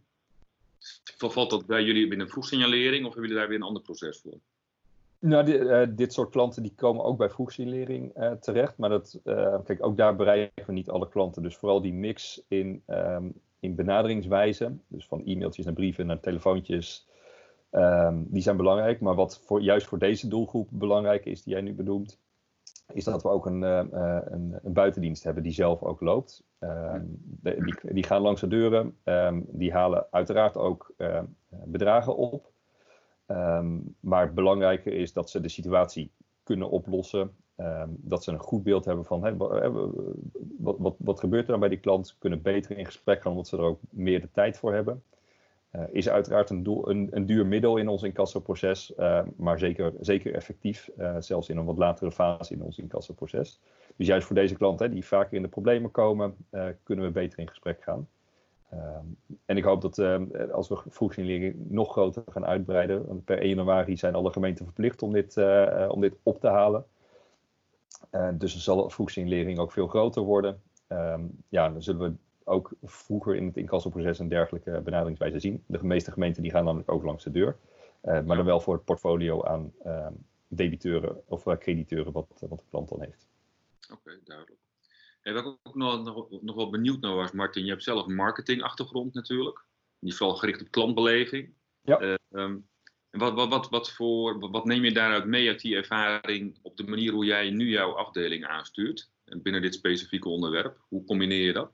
Valt 1.18 1.50
dat 1.50 1.66
bij 1.66 1.84
jullie 1.84 2.08
binnen 2.08 2.30
vroegsignalering 2.30 3.06
of 3.06 3.14
hebben 3.14 3.22
jullie 3.22 3.38
daar 3.38 3.48
weer 3.48 3.58
een 3.58 3.64
ander 3.64 3.82
proces 3.82 4.20
voor? 4.20 4.38
Nou, 5.20 5.46
dit, 5.46 5.98
dit 5.98 6.14
soort 6.14 6.30
klanten 6.30 6.64
die 6.64 6.74
komen 6.76 7.04
ook 7.04 7.18
bij 7.18 7.30
vroegsignalering 7.30 8.14
terecht, 8.42 8.78
maar 8.78 8.90
dat, 8.90 9.20
kijk, 9.66 9.86
ook 9.86 9.98
daar 9.98 10.16
bereiken 10.16 10.66
we 10.66 10.74
niet 10.74 10.90
alle 10.90 11.10
klanten. 11.10 11.44
Dus 11.44 11.56
vooral 11.56 11.82
die 11.82 11.94
mix 11.94 12.42
in, 12.48 12.84
um, 12.88 13.34
in 13.60 13.76
benaderingswijze, 13.76 14.78
dus 14.88 15.06
van 15.06 15.26
e-mailtjes 15.26 15.66
naar 15.66 15.74
brieven 15.74 16.06
naar 16.06 16.20
telefoontjes, 16.20 17.08
Um, 17.72 18.26
die 18.30 18.42
zijn 18.42 18.58
belangrijk, 18.58 19.00
maar 19.00 19.16
wat 19.16 19.40
voor, 19.46 19.62
juist 19.62 19.88
voor 19.88 20.00
deze 20.00 20.28
doelgroep 20.28 20.68
belangrijk 20.72 21.26
is, 21.26 21.44
die 21.44 21.54
jij 21.54 21.62
nu 21.62 21.74
benoemt, 21.74 22.20
is 22.94 23.04
dat 23.04 23.24
we 23.24 23.30
ook 23.30 23.46
een, 23.46 23.62
uh, 23.62 23.84
een, 24.24 24.60
een, 24.64 24.74
buitendienst 24.74 25.24
hebben 25.24 25.44
die 25.44 25.52
zelf 25.52 25.84
ook 25.84 26.02
loopt. 26.02 26.44
De, 26.60 27.64
die, 27.64 27.94
die, 27.94 28.04
gaan 28.04 28.22
langs 28.22 28.42
de 28.42 28.48
deuren, 28.48 28.98
um, 29.04 29.46
die 29.48 29.72
halen 29.72 30.08
uiteraard 30.12 30.58
ook 30.58 30.94
bedragen 31.50 32.16
op. 32.16 32.52
maar 34.00 34.34
belangrijker 34.34 34.94
is 34.94 35.14
dat 35.14 35.30
ze 35.30 35.42
de 35.42 35.50
situatie 35.50 36.12
kunnen 36.44 36.70
oplossen. 36.70 37.36
dat 37.88 38.24
ze 38.24 38.32
een 38.32 38.40
goed 38.40 38.64
beeld 38.64 38.86
hebben 38.86 39.06
van 39.06 39.22
hey, 39.24 39.36
wat, 40.58 40.78
wat, 40.78 40.96
wat, 40.98 41.20
gebeurt 41.20 41.46
er 41.46 41.52
dan 41.52 41.60
bij 41.60 41.70
die 41.70 41.80
klant. 41.80 42.16
Kunnen 42.20 42.42
beter 42.42 42.78
in 42.78 42.86
gesprek 42.86 43.22
gaan 43.22 43.32
omdat 43.32 43.48
ze 43.48 43.58
er 43.58 43.64
ook 43.64 43.80
meer 43.90 44.22
de 44.22 44.32
tijd 44.32 44.58
voor 44.58 44.74
hebben. 44.74 45.04
Uh, 45.72 45.84
is 45.92 46.10
uiteraard 46.10 46.50
een, 46.50 46.64
doel, 46.64 46.90
een, 46.90 47.08
een, 47.12 47.26
duur 47.26 47.46
middel 47.46 47.78
in 47.78 47.88
ons 47.88 48.04
incassoproces, 48.04 48.94
uh, 48.98 49.22
maar 49.36 49.60
zeker, 49.60 49.94
zeker 50.00 50.34
effectief, 50.34 50.90
uh, 50.98 51.16
zelfs 51.20 51.50
in 51.50 51.58
een 51.58 51.66
wat 51.66 51.78
latere 51.78 52.12
fase 52.12 52.54
in 52.54 52.62
ons 52.62 52.78
incassoproces. 52.78 53.62
Dus 53.96 54.08
juist 54.08 54.26
voor 54.26 54.36
deze 54.36 54.56
klanten 54.56 54.92
die 54.92 55.06
vaker 55.06 55.34
in 55.34 55.42
de 55.42 55.48
problemen 55.48 55.92
komen, 55.92 56.36
kunnen 56.84 57.06
we 57.06 57.12
beter 57.12 57.40
in 57.40 57.48
gesprek 57.48 57.84
gaan. 57.84 58.08
en 59.46 59.58
ik 59.58 59.64
hoop 59.64 59.82
dat 59.82 60.00
als 60.52 60.68
we 60.68 60.82
vroegsignalering 60.90 61.56
nog 61.70 61.92
groter 61.92 62.24
gaan 62.28 62.46
uitbreiden, 62.46 63.08
want 63.08 63.26
per 63.26 63.40
1 63.40 63.50
januari 63.50 63.98
zijn 63.98 64.16
alle 64.16 64.32
gemeenten 64.32 64.66
verplicht 64.66 65.02
om 65.02 65.14
dit, 65.14 65.38
om 65.90 66.02
dit 66.02 66.16
op 66.24 66.40
te 66.40 66.48
halen. 66.48 66.86
dus 68.34 68.52
dan 68.52 68.62
zal 68.62 68.90
vroegsignalering 68.90 69.60
ook 69.60 69.72
veel 69.72 69.88
groter 69.88 70.22
worden. 70.22 70.62
Ja, 71.50 71.70
dan 71.70 71.82
zullen 71.82 72.12
we 72.12 72.27
ook 72.48 72.72
vroeger 72.84 73.36
in 73.36 73.46
het 73.46 73.58
incassoproces 73.58 74.20
een 74.20 74.28
dergelijke 74.28 74.82
benaderingswijze 74.84 75.40
zien. 75.40 75.64
De 75.68 75.84
meeste 75.84 76.12
gemeenten 76.12 76.42
die 76.42 76.52
gaan 76.52 76.66
dan 76.66 76.84
ook 76.86 77.04
langs 77.04 77.24
de 77.24 77.32
deur. 77.32 77.58
Uh, 78.04 78.22
maar 78.22 78.38
dan 78.38 78.46
wel 78.46 78.60
voor 78.60 78.74
het 78.74 78.86
portfolio 78.86 79.44
aan 79.44 79.74
uh, 79.86 80.08
debiteuren 80.48 81.22
of 81.28 81.46
uh, 81.46 81.58
crediteuren 81.58 82.12
wat, 82.12 82.28
wat 82.50 82.60
de 82.60 82.66
klant 82.70 82.90
dan 82.90 83.02
heeft. 83.02 83.28
Oké, 83.92 83.94
okay, 83.94 84.20
duidelijk. 84.24 84.60
En 85.22 85.34
wat 85.34 85.46
ik 85.46 85.60
ook 85.64 85.76
nog, 85.76 86.04
nog, 86.04 86.42
nog 86.42 86.56
wel 86.56 86.70
benieuwd 86.70 87.02
naar 87.02 87.16
was, 87.16 87.32
Martin, 87.32 87.64
je 87.64 87.70
hebt 87.70 87.84
zelf 87.84 88.06
een 88.06 88.16
marketingachtergrond 88.16 89.14
natuurlijk. 89.14 89.66
Die 90.00 90.12
is 90.12 90.18
vooral 90.18 90.36
gericht 90.36 90.62
op 90.62 90.72
klantbeleving. 90.72 91.54
Ja. 91.82 92.18
Um, 92.30 92.68
wat, 93.10 93.34
wat, 93.34 93.50
wat, 93.50 93.70
wat, 93.70 93.92
voor, 93.92 94.52
wat 94.52 94.66
neem 94.66 94.84
je 94.84 94.92
daaruit 94.92 95.26
mee 95.26 95.48
uit 95.48 95.62
die 95.62 95.76
ervaring 95.76 96.60
op 96.62 96.78
de 96.78 96.84
manier 96.84 97.12
hoe 97.12 97.26
jij 97.26 97.50
nu 97.50 97.70
jouw 97.70 97.92
afdeling 97.92 98.46
aanstuurt? 98.46 99.10
Binnen 99.26 99.62
dit 99.62 99.74
specifieke 99.74 100.30
onderwerp. 100.30 100.78
Hoe 100.88 101.06
combineer 101.06 101.46
je 101.46 101.54
dat? 101.54 101.72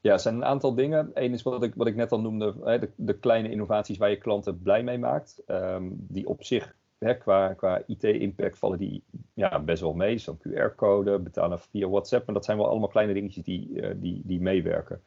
Ja, 0.00 0.12
er 0.12 0.20
zijn 0.20 0.34
een 0.34 0.44
aantal 0.44 0.74
dingen. 0.74 1.10
Eén 1.14 1.32
is 1.32 1.42
wat 1.42 1.62
ik, 1.62 1.74
wat 1.74 1.86
ik 1.86 1.96
net 1.96 2.12
al 2.12 2.20
noemde, 2.20 2.54
hè, 2.64 2.78
de, 2.78 2.90
de, 2.96 3.18
kleine 3.18 3.50
innovaties 3.50 3.98
waar 3.98 4.10
je 4.10 4.16
klanten 4.16 4.62
blij 4.62 4.82
mee 4.82 4.98
maakt. 4.98 5.42
Um, 5.46 5.96
die 6.08 6.28
op 6.28 6.44
zich 6.44 6.74
hè, 6.98 7.14
qua, 7.14 7.52
qua 7.52 7.82
IT-impact 7.86 8.58
vallen 8.58 8.78
die 8.78 9.02
ja, 9.34 9.60
best 9.60 9.82
wel 9.82 9.94
mee. 9.94 10.18
Zo'n 10.18 10.38
QR-code, 10.38 11.18
betalen 11.18 11.58
via 11.58 11.88
WhatsApp. 11.88 12.26
Maar 12.26 12.34
dat 12.34 12.44
zijn 12.44 12.56
wel 12.56 12.68
allemaal 12.68 12.88
kleine 12.88 13.12
dingetjes 13.12 13.44
die, 13.44 13.68
uh, 13.70 13.90
die, 13.96 14.22
die 14.24 14.40
meewerken. 14.40 15.00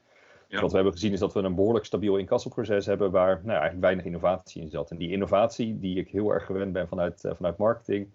Ja. 0.47 0.61
Wat 0.61 0.69
we 0.69 0.75
hebben 0.75 0.93
gezien 0.93 1.11
is 1.11 1.19
dat 1.19 1.33
we 1.33 1.39
een 1.39 1.55
behoorlijk 1.55 1.85
stabiel 1.85 2.17
incassoproces 2.17 2.85
hebben 2.85 3.11
waar 3.11 3.35
nou, 3.35 3.49
eigenlijk 3.49 3.81
weinig 3.81 4.05
innovatie 4.05 4.61
in 4.61 4.69
zat. 4.69 4.91
En 4.91 4.97
die 4.97 5.11
innovatie 5.11 5.79
die 5.79 5.97
ik 5.97 6.09
heel 6.09 6.33
erg 6.33 6.45
gewend 6.45 6.73
ben 6.73 6.87
vanuit, 6.87 7.23
uh, 7.23 7.31
vanuit 7.35 7.57
marketing, 7.57 8.07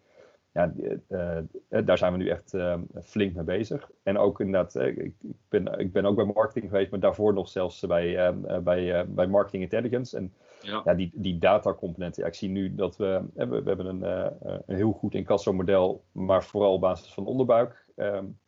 ja, 0.57 0.73
uh, 1.09 1.39
daar 1.85 1.99
zijn 1.99 2.13
we 2.13 2.19
nu 2.19 2.29
echt 2.29 2.55
uh, 2.55 2.75
flink 3.03 3.35
mee 3.35 3.45
bezig. 3.45 3.91
En 4.03 4.19
ook 4.19 4.41
inderdaad, 4.41 4.75
ik, 4.75 4.97
ik, 4.97 5.13
ben, 5.49 5.79
ik 5.79 5.93
ben 5.93 6.05
ook 6.05 6.17
bij 6.17 6.25
marketing 6.25 6.71
geweest, 6.71 6.91
maar 6.91 7.01
daarvoor 7.01 7.35
nog 7.35 7.49
zelfs 7.49 7.81
bij, 7.87 8.35
bij, 8.63 9.07
bij 9.09 9.27
marketing 9.27 9.63
intelligence. 9.63 10.17
En 10.17 10.33
ja. 10.61 10.83
ja 10.85 10.95
die, 10.95 11.11
die 11.15 11.39
datacomponenten, 11.39 12.23
ja, 12.23 12.29
ik 12.29 12.35
zie 12.35 12.49
nu 12.49 12.75
dat 12.75 12.97
we, 12.97 13.23
we, 13.35 13.47
we 13.47 13.63
hebben 13.65 13.87
een, 13.87 14.33
een 14.67 14.77
heel 14.77 14.93
goed 14.93 15.15
incasso-model, 15.15 16.05
maar 16.13 16.45
vooral 16.45 16.73
op 16.73 16.81
basis 16.81 17.15
van 17.15 17.27
onderbuik. 17.27 17.85
Um, 17.97 18.39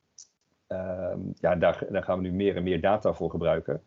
um, 0.68 1.33
ja, 1.35 1.57
daar, 1.57 1.87
daar 1.90 2.03
gaan 2.03 2.23
we 2.23 2.29
nu 2.29 2.33
meer 2.33 2.57
en 2.57 2.62
meer 2.62 2.81
data 2.81 3.12
voor 3.12 3.31
gebruiken. 3.31 3.83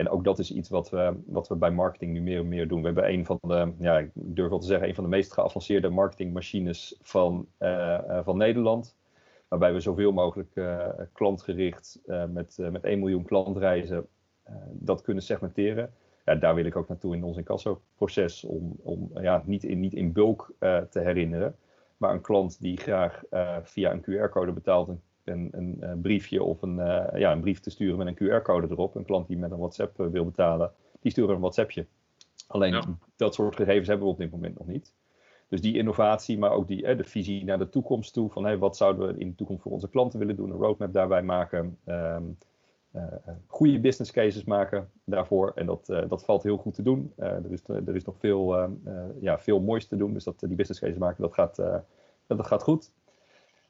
En 0.00 0.08
ook 0.08 0.24
dat 0.24 0.38
is 0.38 0.52
iets 0.52 0.68
wat 0.68 0.90
we, 0.90 1.14
wat 1.26 1.48
we 1.48 1.56
bij 1.56 1.70
marketing 1.70 2.12
nu 2.12 2.20
meer 2.20 2.38
en 2.38 2.48
meer 2.48 2.68
doen. 2.68 2.80
We 2.80 2.86
hebben 2.86 3.12
een 3.12 3.26
van 3.26 3.38
de, 3.42 3.72
ja, 3.78 3.98
ik 3.98 4.10
durf 4.14 4.48
wel 4.48 4.58
te 4.58 4.66
zeggen, 4.66 4.88
een 4.88 4.94
van 4.94 5.04
de 5.04 5.10
meest 5.10 5.32
geavanceerde 5.32 5.88
marketingmachines 5.88 6.98
van, 7.02 7.46
uh, 7.58 8.18
van 8.22 8.36
Nederland. 8.36 8.96
Waarbij 9.48 9.72
we 9.72 9.80
zoveel 9.80 10.12
mogelijk 10.12 10.50
uh, 10.54 10.88
klantgericht 11.12 12.00
met, 12.28 12.58
met 12.70 12.84
1 12.84 12.98
miljoen 12.98 13.24
klantreizen 13.24 14.06
dat 14.72 15.02
kunnen 15.02 15.22
segmenteren. 15.22 15.92
Ja, 16.24 16.34
daar 16.34 16.54
wil 16.54 16.64
ik 16.64 16.76
ook 16.76 16.88
naartoe 16.88 17.16
in 17.16 17.24
ons 17.24 17.36
incasso-proces. 17.36 18.44
Om, 18.44 18.76
om 18.82 19.10
ja, 19.14 19.42
niet, 19.46 19.64
in, 19.64 19.80
niet 19.80 19.94
in 19.94 20.12
bulk 20.12 20.52
te 20.90 21.00
herinneren. 21.00 21.56
Maar 21.96 22.12
een 22.12 22.20
klant 22.20 22.60
die 22.60 22.76
graag 22.76 23.22
via 23.62 23.92
een 23.92 24.04
QR-code 24.04 24.52
betaalt 24.52 24.88
een, 25.30 25.76
een 25.80 26.00
briefje 26.00 26.42
of 26.42 26.62
een, 26.62 26.76
uh, 26.78 27.04
ja, 27.14 27.32
een 27.32 27.40
brief 27.40 27.60
te 27.60 27.70
sturen 27.70 27.98
met 27.98 28.06
een 28.06 28.14
QR-code 28.14 28.66
erop. 28.70 28.94
Een 28.94 29.04
klant 29.04 29.28
die 29.28 29.38
met 29.38 29.50
een 29.50 29.58
WhatsApp 29.58 30.00
uh, 30.00 30.06
wil 30.06 30.24
betalen, 30.24 30.72
die 31.00 31.10
sturen 31.10 31.34
een 31.34 31.40
WhatsAppje. 31.40 31.86
Alleen 32.46 32.72
ja. 32.72 32.84
dat 33.16 33.34
soort 33.34 33.56
gegevens 33.56 33.88
hebben 33.88 34.06
we 34.06 34.12
op 34.12 34.18
dit 34.18 34.30
moment 34.30 34.58
nog 34.58 34.66
niet. 34.66 34.92
Dus 35.50 35.60
die 35.60 35.76
innovatie, 35.76 36.38
maar 36.38 36.50
ook 36.50 36.68
die, 36.68 36.86
eh, 36.86 36.96
de 36.96 37.04
visie 37.04 37.44
naar 37.44 37.58
de 37.58 37.68
toekomst 37.68 38.12
toe. 38.12 38.30
Van 38.30 38.44
hey, 38.44 38.58
wat 38.58 38.76
zouden 38.76 39.06
we 39.06 39.20
in 39.20 39.28
de 39.28 39.34
toekomst 39.34 39.62
voor 39.62 39.72
onze 39.72 39.88
klanten 39.88 40.18
willen 40.18 40.36
doen? 40.36 40.50
Een 40.50 40.56
roadmap 40.56 40.92
daarbij 40.92 41.22
maken. 41.22 41.78
Um, 41.86 42.36
uh, 42.92 43.04
goede 43.46 43.80
business 43.80 44.12
cases 44.12 44.44
maken 44.44 44.90
daarvoor. 45.04 45.52
En 45.54 45.66
dat, 45.66 45.88
uh, 45.88 46.08
dat 46.08 46.24
valt 46.24 46.42
heel 46.42 46.56
goed 46.56 46.74
te 46.74 46.82
doen. 46.82 47.12
Uh, 47.18 47.26
er, 47.26 47.52
is, 47.52 47.62
er 47.66 47.96
is 47.96 48.04
nog 48.04 48.14
veel, 48.18 48.78
ja, 49.20 49.38
veel 49.38 49.60
moois 49.60 49.86
te 49.86 49.96
doen. 49.96 50.12
Dus 50.12 50.24
dat, 50.24 50.40
die 50.40 50.56
business 50.56 50.80
cases 50.80 50.98
maken, 50.98 51.22
dat 51.22 51.34
gaat, 51.34 51.56
dat 52.26 52.46
gaat 52.46 52.62
goed. 52.62 52.90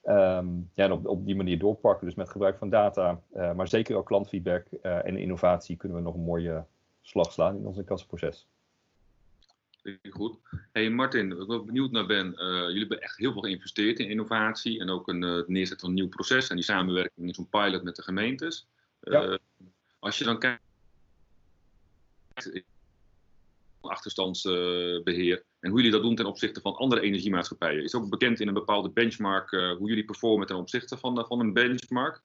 Um, 0.05 0.71
ja, 0.75 0.85
en 0.85 0.93
op, 0.93 1.07
op 1.07 1.27
die 1.27 1.37
manier 1.37 1.59
doorpakken, 1.59 2.07
dus 2.07 2.15
met 2.15 2.31
gebruik 2.31 2.59
van 2.59 2.71
data, 2.71 3.23
uh, 3.35 3.55
maar 3.55 3.69
zeker 3.69 3.97
ook 3.97 4.07
klantfeedback 4.07 4.67
uh, 4.83 5.07
en 5.07 5.17
innovatie, 5.17 5.77
kunnen 5.77 5.99
we 5.99 6.05
nog 6.05 6.15
een 6.15 6.25
mooie 6.25 6.65
slag 7.01 7.33
slaan 7.33 7.57
in 7.57 7.67
ons 7.67 7.85
kassenproces. 7.85 8.47
Goed. 10.11 10.39
Hey 10.73 10.91
Martin, 10.91 11.47
wat 11.47 11.61
ik 11.61 11.67
benieuwd 11.67 11.91
naar 11.91 12.07
ben, 12.07 12.27
uh, 12.27 12.67
jullie 12.67 12.79
hebben 12.79 13.01
echt 13.01 13.17
heel 13.17 13.33
veel 13.33 13.43
geïnvesteerd 13.43 13.99
in 13.99 14.09
innovatie 14.09 14.81
en 14.81 14.91
ook 14.91 15.09
een, 15.09 15.23
het 15.23 15.49
neerzetten 15.49 15.81
van 15.81 15.89
een 15.89 15.95
nieuw 15.95 16.09
proces 16.09 16.49
en 16.49 16.57
die 16.57 16.65
samenwerking 16.65 17.27
in 17.27 17.35
zo'n 17.35 17.49
pilot 17.49 17.83
met 17.83 17.97
de 17.97 18.03
gemeentes. 18.03 18.67
Ja. 19.01 19.39
Als 19.99 20.19
je 20.19 20.25
dan 20.25 20.39
kijkt 20.39 20.63
achterstandsbeheer. 23.81 25.45
En 25.61 25.71
hoe 25.71 25.79
jullie 25.79 25.93
dat 25.93 26.03
doen 26.03 26.15
ten 26.15 26.27
opzichte 26.27 26.61
van 26.61 26.75
andere 26.75 27.01
energiemaatschappijen. 27.01 27.85
Is 27.85 27.95
ook 27.95 28.09
bekend 28.09 28.41
in 28.41 28.49
een 28.49 28.55
bepaalde 28.55 28.91
benchmark 28.91 29.53
uh, 29.53 29.77
hoe 29.77 29.89
jullie 29.89 30.05
performen 30.05 30.47
ten 30.47 30.57
opzichte 30.57 30.97
van, 30.97 31.25
van 31.29 31.41
een 31.41 31.53
benchmark. 31.53 32.23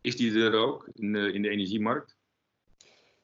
Is 0.00 0.16
die 0.16 0.40
er 0.40 0.54
ook 0.54 0.88
in 0.94 1.12
de, 1.12 1.32
in 1.32 1.42
de 1.42 1.48
energiemarkt? 1.48 2.16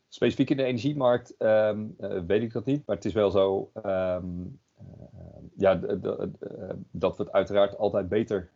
Specifiek 0.08 0.50
in 0.50 0.56
de 0.56 0.62
energiemarkt 0.62 1.34
uh, 1.38 1.78
weet 2.26 2.42
ik 2.42 2.52
dat 2.52 2.64
niet. 2.64 2.86
Maar 2.86 2.96
het 2.96 3.04
is 3.04 3.12
wel 3.12 3.30
zo 3.30 3.70
uh, 3.84 4.22
ja, 5.56 5.74
dat 6.90 7.16
we 7.16 7.22
het 7.22 7.32
uiteraard 7.32 7.76
altijd 7.76 8.08
beter 8.08 8.50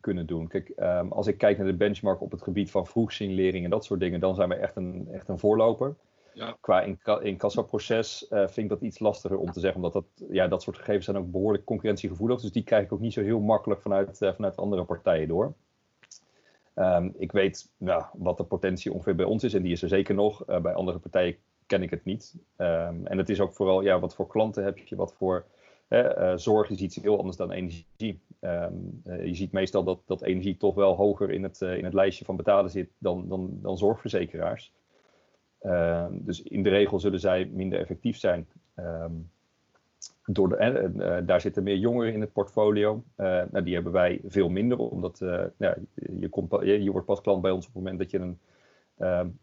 kunnen 0.00 0.26
doen. 0.26 0.48
Kijk, 0.48 0.72
um, 0.76 1.12
als 1.12 1.26
ik 1.26 1.38
kijk 1.38 1.58
naar 1.58 1.66
de 1.66 1.74
benchmark 1.74 2.20
op 2.20 2.30
het 2.30 2.42
gebied 2.42 2.70
van 2.70 2.86
vroegsignalering 2.86 3.64
en 3.64 3.70
dat 3.70 3.84
soort 3.84 4.00
dingen, 4.00 4.20
dan 4.20 4.34
zijn 4.34 4.48
we 4.48 4.54
echt 4.54 4.76
een, 4.76 5.08
echt 5.12 5.28
een 5.28 5.38
voorloper. 5.38 5.94
Ja. 6.34 6.56
Qua 6.60 6.82
incassoproces 7.20 8.26
uh, 8.30 8.38
vind 8.38 8.56
ik 8.56 8.68
dat 8.68 8.80
iets 8.80 8.98
lastiger 8.98 9.38
om 9.38 9.52
te 9.52 9.60
zeggen, 9.60 9.82
omdat 9.82 9.92
dat, 9.92 10.28
ja, 10.30 10.48
dat 10.48 10.62
soort 10.62 10.76
gegevens 10.76 11.04
zijn 11.04 11.16
ook 11.16 11.30
behoorlijk 11.30 11.64
concurrentiegevoelig. 11.64 12.40
Dus 12.40 12.52
die 12.52 12.64
krijg 12.64 12.84
ik 12.84 12.92
ook 12.92 13.00
niet 13.00 13.12
zo 13.12 13.22
heel 13.22 13.40
makkelijk 13.40 13.80
vanuit, 13.80 14.20
uh, 14.20 14.32
vanuit 14.32 14.56
andere 14.56 14.84
partijen 14.84 15.28
door. 15.28 15.54
Um, 16.74 17.14
ik 17.18 17.32
weet 17.32 17.72
nou, 17.76 18.04
wat 18.12 18.36
de 18.36 18.44
potentie 18.44 18.92
ongeveer 18.92 19.14
bij 19.14 19.24
ons 19.24 19.44
is 19.44 19.54
en 19.54 19.62
die 19.62 19.72
is 19.72 19.82
er 19.82 19.88
zeker 19.88 20.14
nog. 20.14 20.48
Uh, 20.48 20.60
bij 20.60 20.74
andere 20.74 20.98
partijen 20.98 21.36
ken 21.66 21.82
ik 21.82 21.90
het 21.90 22.04
niet. 22.04 22.34
Um, 22.56 23.06
en 23.06 23.18
het 23.18 23.28
is 23.28 23.40
ook 23.40 23.52
vooral, 23.52 23.82
ja, 23.82 24.00
wat 24.00 24.14
voor 24.14 24.26
klanten 24.26 24.64
heb 24.64 24.78
je, 24.78 24.96
wat 24.96 25.14
voor 25.14 25.44
zorg 26.36 26.70
is 26.70 26.80
iets 26.80 26.96
heel 26.96 27.18
anders 27.18 27.36
dan 27.36 27.50
energie. 27.50 28.20
Um, 28.40 29.02
je 29.04 29.34
ziet 29.34 29.52
meestal 29.52 29.84
dat, 29.84 30.00
dat 30.06 30.22
energie 30.22 30.56
toch 30.56 30.74
wel 30.74 30.96
hoger 30.96 31.30
in 31.30 31.42
het, 31.42 31.60
in 31.60 31.84
het 31.84 31.94
lijstje 31.94 32.24
van 32.24 32.36
betalen 32.36 32.70
zit 32.70 32.88
dan, 32.98 33.28
dan, 33.28 33.58
dan 33.62 33.78
zorgverzekeraars. 33.78 34.72
Ehm, 35.64 36.12
dus 36.12 36.42
in 36.42 36.62
de 36.62 36.68
regel 36.68 37.00
zullen 37.00 37.20
zij 37.20 37.50
minder 37.52 37.78
effectief 37.78 38.16
zijn. 38.16 38.46
Um, 38.76 39.30
door 40.26 40.48
de, 40.48 40.56
en, 40.56 41.26
daar 41.26 41.40
zitten 41.40 41.62
meer 41.62 41.76
jongeren 41.76 42.12
in 42.12 42.20
het 42.20 42.32
portfolio. 42.32 43.04
nou, 43.16 43.62
die 43.62 43.74
hebben 43.74 43.92
wij 43.92 44.20
veel 44.26 44.48
minder, 44.48 44.78
omdat 44.78 45.18
ja, 45.56 45.76
je, 46.18 46.28
komt, 46.28 46.52
je, 46.60 46.82
je, 46.82 46.90
wordt 46.90 47.06
pas 47.06 47.20
klant 47.20 47.42
bij 47.42 47.50
ons 47.50 47.66
op 47.66 47.74
het 47.74 47.82
moment 47.82 47.98
dat 47.98 48.10
je 48.10 48.18
een, 48.18 48.38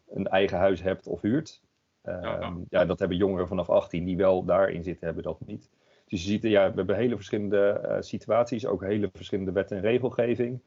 een 0.10 0.28
eigen 0.28 0.58
huis 0.58 0.82
hebt 0.82 1.08
of 1.08 1.22
huurt. 1.22 1.62
Ja. 2.04 2.54
ja. 2.70 2.86
dat 2.86 3.00
hebben 3.00 3.18
jongeren 3.18 3.48
vanaf 3.48 3.70
18 3.70 4.06
die 4.06 4.18
wel 4.18 4.44
daarin 4.44 4.84
zitten, 4.84 5.06
hebben 5.06 5.24
dat 5.24 5.38
niet. 5.46 5.70
Dus 6.08 6.24
je 6.24 6.30
ziet, 6.30 6.44
ja, 6.44 6.70
we 6.70 6.76
hebben 6.76 6.96
hele 6.96 7.16
verschillende 7.16 7.98
situaties, 8.00 8.66
ook 8.66 8.84
hele 8.84 9.10
verschillende 9.14 9.52
wet 9.52 9.72
en 9.72 9.82
regelgeving. 9.82 10.62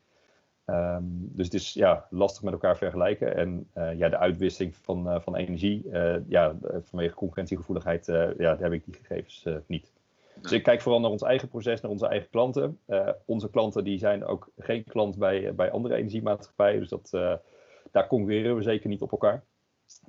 Um, 0.67 1.31
dus 1.33 1.45
het 1.45 1.55
is 1.55 1.73
ja, 1.73 2.07
lastig 2.11 2.43
met 2.43 2.53
elkaar 2.53 2.77
vergelijken. 2.77 3.37
En 3.37 3.69
uh, 3.75 3.99
ja, 3.99 4.09
de 4.09 4.19
uitwisseling 4.19 4.77
van, 4.77 5.09
uh, 5.09 5.21
van 5.21 5.37
energie, 5.37 5.85
uh, 5.87 6.17
ja, 6.29 6.57
vanwege 6.83 7.15
concurrentiegevoeligheid, 7.15 8.07
ja, 8.07 8.35
daar 8.37 8.59
heb 8.59 8.73
ik 8.73 8.85
die 8.85 8.95
gegevens 8.95 9.47
niet. 9.67 9.93
Dus 10.41 10.53
ik 10.53 10.63
kijk 10.63 10.81
vooral 10.81 11.01
naar 11.01 11.11
ons 11.11 11.23
eigen 11.23 11.49
proces, 11.49 11.81
naar 11.81 11.91
onze 11.91 12.07
eigen 12.07 12.31
klanten. 12.31 12.79
onze 13.25 13.51
klanten 13.51 13.85
die 13.85 13.99
zijn 13.99 14.25
ook 14.25 14.49
geen 14.59 14.85
klant 14.85 15.19
bij, 15.19 15.55
bij 15.55 15.71
andere 15.71 15.95
energiemaatschappijen, 15.95 16.81
dus 16.81 16.89
dat, 16.89 17.11
daar 17.91 18.07
concurreren 18.07 18.57
we 18.57 18.63
zeker 18.63 18.89
niet 18.89 19.03
op 19.03 19.13
elkaar. 19.13 19.45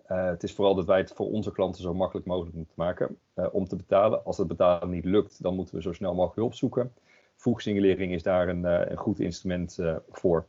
het 0.05 0.43
is 0.43 0.53
vooral 0.53 0.75
dat 0.75 0.85
wij 0.85 0.97
het 0.97 1.11
voor 1.15 1.31
onze 1.31 1.51
klanten 1.51 1.81
zo 1.81 1.93
makkelijk 1.93 2.27
mogelijk 2.27 2.55
moeten 2.55 2.75
maken 2.75 3.17
om 3.51 3.67
te 3.67 3.75
betalen. 3.75 4.25
Als 4.25 4.37
het 4.37 4.47
betalen 4.47 4.89
niet 4.89 5.05
lukt, 5.05 5.43
dan 5.43 5.55
moeten 5.55 5.75
we 5.75 5.81
zo 5.81 5.93
snel 5.93 6.13
mogelijk 6.13 6.35
hulp 6.35 6.53
zoeken 6.53 6.93
vroegsignalering 7.35 8.13
is 8.13 8.23
daar 8.23 8.47
een, 8.47 8.65
eh, 8.65 8.89
een 8.89 8.97
goed 8.97 9.19
instrument 9.19 9.79
eh, 9.79 9.95
voor. 10.09 10.45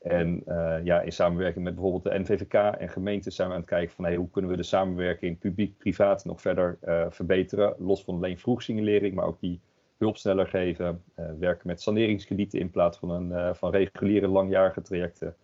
En 0.00 0.42
eh, 0.46 0.84
ja, 0.84 1.00
in 1.00 1.12
samenwerking 1.12 1.64
met 1.64 1.74
bijvoorbeeld 1.74 2.04
de 2.04 2.18
NVVK 2.18 2.54
en 2.54 2.88
gemeentes 2.88 3.34
zijn 3.34 3.48
we 3.48 3.54
aan 3.54 3.60
het 3.60 3.68
kijken 3.68 3.94
van 3.94 4.04
hey, 4.04 4.16
hoe 4.16 4.30
kunnen 4.30 4.50
we 4.50 4.56
de 4.56 4.62
samenwerking 4.62 5.38
publiek-privaat 5.38 6.24
nog 6.24 6.40
verder 6.40 6.78
verbeteren. 7.10 7.74
Los 7.78 8.04
van 8.04 8.14
alleen 8.14 8.38
vroegsignalering, 8.38 9.14
maar 9.14 9.24
ook 9.24 9.40
die 9.40 9.60
hulp 9.98 10.16
sneller 10.16 10.46
geven. 10.46 11.02
werken 11.38 11.66
met 11.66 11.80
saneringskredieten 11.80 12.60
in 12.60 12.70
plaats 12.70 12.98
van, 12.98 13.10
een, 13.10 13.54
van 13.56 13.70
reguliere 13.70 14.28
langjarige 14.28 14.82
trajecten. 14.82 15.34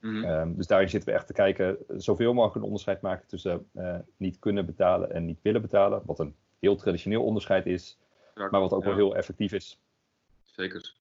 Mhm. 0.00 0.24
Ehm, 0.24 0.54
dus 0.54 0.66
daarin 0.66 0.88
zitten 0.88 1.08
we 1.08 1.16
echt 1.16 1.26
te 1.26 1.32
kijken, 1.32 1.76
zoveel 1.96 2.32
mogelijk 2.32 2.56
een 2.56 2.62
onderscheid 2.62 3.00
maken 3.00 3.28
tussen 3.28 3.66
niet 4.16 4.38
kunnen 4.38 4.66
betalen 4.66 5.12
en 5.12 5.24
niet 5.24 5.42
willen 5.42 5.62
betalen. 5.62 6.02
Wat 6.04 6.18
een 6.18 6.34
heel 6.60 6.76
traditioneel 6.76 7.24
onderscheid 7.24 7.66
is, 7.66 7.98
maar 8.34 8.60
wat 8.60 8.72
ook 8.72 8.84
wel 8.84 8.94
heel 8.94 9.16
effectief 9.16 9.52
is 9.52 9.83
zeker. 10.56 10.94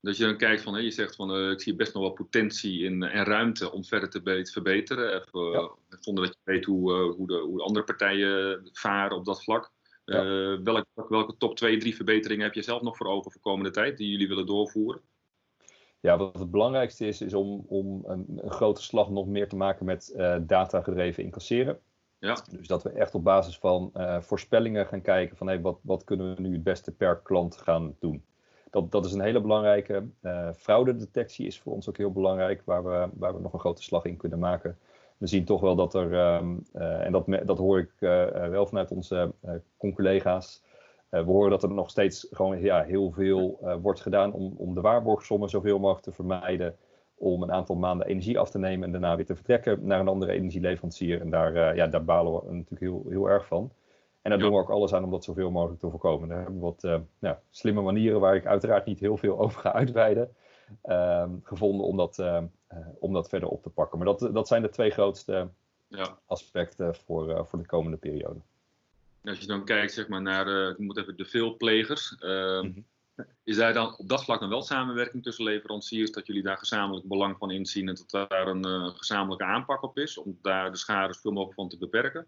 Dat 0.00 0.16
je 0.16 0.24
dan 0.24 0.36
kijkt 0.36 0.62
van, 0.62 0.74
hè, 0.74 0.80
je 0.80 0.90
zegt 0.90 1.14
van, 1.14 1.36
uh, 1.36 1.50
ik 1.50 1.60
zie 1.60 1.74
best 1.74 1.94
nog 1.94 2.02
wel 2.02 2.12
potentie 2.12 2.82
in, 2.82 3.02
en 3.02 3.24
ruimte 3.24 3.72
om 3.72 3.84
verder 3.84 4.10
te 4.10 4.50
verbeteren. 4.52 5.14
Even, 5.14 5.50
ja. 5.50 5.70
Zonder 6.00 6.24
dat 6.24 6.34
je 6.34 6.52
weet 6.52 6.64
hoe, 6.64 6.92
hoe, 6.92 7.26
de, 7.26 7.38
hoe 7.38 7.62
andere 7.62 7.84
partijen 7.84 8.68
varen 8.72 9.16
op 9.16 9.24
dat 9.24 9.42
vlak. 9.42 9.72
Ja. 10.04 10.24
Uh, 10.24 10.58
welke, 10.62 10.86
welke 11.08 11.36
top 11.36 11.56
2, 11.56 11.76
3 11.76 11.96
verbeteringen 11.96 12.44
heb 12.44 12.54
je 12.54 12.62
zelf 12.62 12.82
nog 12.82 12.96
voor 12.96 13.06
ogen 13.06 13.32
voor 13.32 13.40
komende 13.40 13.70
tijd 13.70 13.96
die 13.96 14.10
jullie 14.10 14.28
willen 14.28 14.46
doorvoeren? 14.46 15.00
Ja, 16.00 16.18
wat 16.18 16.38
het 16.38 16.50
belangrijkste 16.50 17.06
is, 17.06 17.20
is 17.20 17.34
om, 17.34 17.64
om 17.68 18.02
een, 18.06 18.24
een 18.36 18.50
grote 18.50 18.82
slag 18.82 19.10
nog 19.10 19.26
meer 19.26 19.48
te 19.48 19.56
maken 19.56 19.86
met 19.86 20.14
data-gedreven 20.40 21.22
incasseren. 21.22 21.80
Ja. 22.18 22.44
Dus 22.50 22.66
dat 22.66 22.82
we 22.82 22.90
echt 22.90 23.14
op 23.14 23.24
basis 23.24 23.58
van 23.58 23.92
voorspellingen 24.20 24.86
gaan 24.86 25.02
kijken 25.02 25.36
van 25.36 25.46
hey, 25.46 25.60
wat, 25.60 25.78
wat 25.82 26.04
kunnen 26.04 26.34
we 26.34 26.40
nu 26.40 26.52
het 26.52 26.62
beste 26.62 26.92
per 26.92 27.20
klant 27.22 27.56
gaan 27.56 27.96
doen 27.98 28.24
dat, 28.76 28.92
dat 28.92 29.04
is 29.04 29.12
een 29.12 29.20
hele 29.20 29.40
belangrijke. 29.40 30.04
Uh, 30.22 30.48
fraudedetectie 30.56 31.46
is 31.46 31.60
voor 31.60 31.72
ons 31.72 31.88
ook 31.88 31.96
heel 31.96 32.12
belangrijk, 32.12 32.62
waar 32.64 32.84
we, 32.84 33.08
waar 33.14 33.34
we 33.34 33.40
nog 33.40 33.52
een 33.52 33.58
grote 33.58 33.82
slag 33.82 34.04
in 34.04 34.16
kunnen 34.16 34.38
maken. 34.38 34.78
We 35.18 35.26
zien 35.26 35.44
toch 35.44 35.60
wel 35.60 35.76
dat 35.76 35.94
er, 35.94 36.34
um, 36.34 36.64
uh, 36.74 37.04
en 37.04 37.12
dat, 37.12 37.26
dat 37.44 37.58
hoor 37.58 37.78
ik 37.78 37.90
uh, 38.00 38.48
wel 38.48 38.66
vanuit 38.66 38.90
onze 38.90 39.32
collega's, 39.78 40.62
we 41.08 41.22
horen 41.22 41.50
dat 41.50 41.62
er 41.62 41.72
nog 41.72 41.90
steeds 41.90 42.26
gewoon 42.30 42.60
ja, 42.60 42.82
heel 42.82 43.10
veel 43.10 43.58
wordt 43.82 44.00
gedaan 44.00 44.32
om, 44.32 44.54
om 44.56 44.74
de 44.74 44.80
waarborgsommen 44.80 45.48
zoveel 45.48 45.78
mogelijk 45.78 46.04
te 46.04 46.12
vermijden. 46.12 46.76
Om 47.14 47.42
een 47.42 47.52
aantal 47.52 47.76
maanden 47.76 48.06
energie 48.06 48.38
af 48.38 48.50
te 48.50 48.58
nemen 48.58 48.84
en 48.84 48.92
daarna 48.92 49.16
weer 49.16 49.26
te 49.26 49.34
vertrekken 49.34 49.86
naar 49.86 50.00
een 50.00 50.08
andere 50.08 50.32
energieleverancier. 50.32 51.20
En 51.20 51.30
daar, 51.30 51.76
ja, 51.76 51.86
daar 51.86 52.04
balen 52.04 52.32
we 52.32 52.40
natuurlijk 52.44 52.80
heel, 52.80 53.04
heel 53.08 53.28
erg 53.28 53.46
van. 53.46 53.70
En 54.26 54.32
daar 54.32 54.40
doen 54.40 54.52
we 54.52 54.62
ook 54.62 54.70
alles 54.70 54.92
aan 54.92 55.04
om 55.04 55.10
dat 55.10 55.24
zoveel 55.24 55.50
mogelijk 55.50 55.80
te 55.80 55.90
voorkomen. 55.90 56.28
Daar 56.28 56.38
hebben 56.38 56.54
we 56.54 56.60
wat 56.60 56.84
uh, 57.20 57.30
slimme 57.50 57.80
manieren 57.80 58.20
waar 58.20 58.34
ik 58.34 58.46
uiteraard 58.46 58.86
niet 58.86 59.00
heel 59.00 59.16
veel 59.16 59.38
over 59.44 59.60
ga 59.60 59.72
uitweiden. 59.72 60.34
Uh, 60.84 61.24
gevonden 61.42 61.86
om 61.86 61.96
dat, 61.96 62.18
uh, 62.18 62.42
om 62.98 63.12
dat 63.12 63.28
verder 63.28 63.48
op 63.48 63.62
te 63.62 63.70
pakken. 63.70 63.98
Maar 63.98 64.06
dat, 64.06 64.34
dat 64.34 64.48
zijn 64.48 64.62
de 64.62 64.68
twee 64.68 64.90
grootste 64.90 65.48
ja. 65.88 66.18
aspecten 66.26 66.94
voor, 66.94 67.46
voor 67.46 67.58
de 67.58 67.66
komende 67.66 67.96
periode. 67.96 68.40
Als 69.24 69.38
je 69.38 69.46
dan 69.46 69.64
kijkt 69.64 69.92
zeg 69.92 70.08
maar, 70.08 70.22
naar 70.22 70.70
ik 70.70 70.78
moet 70.78 70.98
even 70.98 71.16
de 71.16 71.24
veelplegers. 71.24 72.16
Mm 72.20 72.84
Is 73.44 73.56
daar 73.56 73.72
dan 73.72 73.98
op 73.98 74.08
dat 74.08 74.24
vlak 74.24 74.40
dan 74.40 74.48
wel 74.48 74.62
samenwerking 74.62 75.22
tussen 75.22 75.44
leveranciers, 75.44 76.10
dat 76.10 76.26
jullie 76.26 76.42
daar 76.42 76.58
gezamenlijk 76.58 77.08
belang 77.08 77.36
van 77.38 77.50
inzien 77.50 77.88
en 77.88 77.94
dat 77.94 78.28
daar 78.28 78.46
een 78.46 78.92
gezamenlijke 78.96 79.44
aanpak 79.44 79.82
op 79.82 79.98
is, 79.98 80.18
om 80.18 80.38
daar 80.42 80.70
de 80.70 80.76
schade 80.76 81.14
zoveel 81.14 81.32
mogelijk 81.32 81.58
van 81.58 81.68
te 81.68 81.78
beperken? 81.78 82.26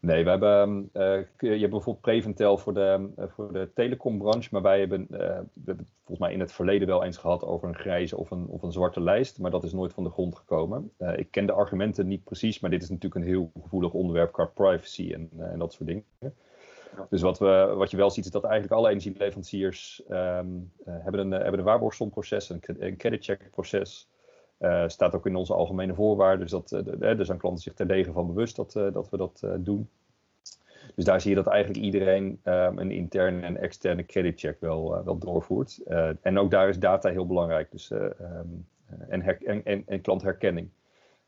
Nee, 0.00 0.24
we 0.24 0.30
hebben, 0.30 0.90
uh, 0.92 1.20
je 1.38 1.48
hebt 1.48 1.70
bijvoorbeeld 1.70 2.00
Preventel 2.00 2.58
voor 2.58 2.74
de, 2.74 3.10
uh, 3.18 3.24
voor 3.28 3.52
de 3.52 3.70
telecombranche, 3.74 4.48
maar 4.52 4.62
wij 4.62 4.78
hebben, 4.78 5.06
uh, 5.10 5.18
we 5.52 5.62
hebben 5.64 5.86
volgens 5.96 6.18
mij 6.18 6.32
in 6.32 6.40
het 6.40 6.52
verleden 6.52 6.88
wel 6.88 7.04
eens 7.04 7.16
gehad 7.16 7.44
over 7.44 7.68
een 7.68 7.76
grijze 7.76 8.16
of 8.16 8.30
een, 8.30 8.46
of 8.46 8.62
een 8.62 8.72
zwarte 8.72 9.00
lijst, 9.00 9.38
maar 9.38 9.50
dat 9.50 9.64
is 9.64 9.72
nooit 9.72 9.92
van 9.92 10.04
de 10.04 10.10
grond 10.10 10.36
gekomen. 10.36 10.92
ik 11.16 11.30
ken 11.30 11.46
de 11.46 11.52
argumenten 11.52 12.06
niet 12.06 12.24
precies, 12.24 12.60
maar 12.60 12.70
dit 12.70 12.82
is 12.82 12.88
natuurlijk 12.88 13.14
een 13.14 13.30
heel 13.30 13.50
gevoelig 13.62 13.92
onderwerp 13.92 14.32
qua 14.32 14.44
privacy 14.44 15.12
en, 15.12 15.30
en 15.38 15.58
dat 15.58 15.72
soort 15.72 15.88
dingen. 15.88 16.04
Dus 17.10 17.22
wat, 17.22 17.38
we, 17.38 17.74
wat 17.76 17.90
je 17.90 17.96
wel 17.96 18.10
ziet 18.10 18.24
is 18.24 18.30
dat 18.30 18.44
eigenlijk 18.44 18.72
alle 18.72 18.88
energieleveranciers 18.88 20.02
um, 20.08 20.72
hebben, 20.84 21.20
een, 21.20 21.30
hebben 21.30 21.58
een 21.58 21.64
waarborgsomproces, 21.64 22.48
een, 22.48 22.60
een 22.78 22.96
creditcheckproces. 22.96 24.09
Uh, 24.60 24.84
staat 24.86 25.14
ook 25.14 25.26
in 25.26 25.36
onze 25.36 25.54
algemene 25.54 25.94
voorwaarden. 25.94 26.40
Dus 26.40 26.50
dat, 26.50 26.72
uh, 26.72 27.18
er 27.18 27.24
zijn 27.24 27.38
klanten 27.38 27.62
zich 27.62 27.74
terdege 27.74 28.12
van 28.12 28.26
bewust 28.26 28.56
dat, 28.56 28.74
uh, 28.74 28.92
dat 28.92 29.10
we 29.10 29.16
dat 29.16 29.46
doen. 29.58 29.88
Dus 30.94 31.04
daar 31.04 31.20
zie 31.20 31.30
je 31.30 31.36
dat 31.36 31.46
eigenlijk 31.46 31.84
iedereen 31.84 32.40
um, 32.44 32.78
een 32.78 32.90
interne 32.90 33.40
en 33.40 33.56
externe 33.56 34.06
creditcheck 34.06 34.60
wel, 34.60 35.04
wel 35.04 35.18
doorvoert. 35.18 35.80
en 36.22 36.38
ook 36.38 36.50
daar 36.50 36.68
is 36.68 36.78
data 36.78 37.10
heel 37.10 37.26
belangrijk. 37.26 37.70
Dus, 37.70 37.90
um, 37.90 38.66
en, 39.08 39.22
en, 39.22 39.64
en, 39.64 39.82
en, 39.86 40.00
klantherkenning. 40.00 40.68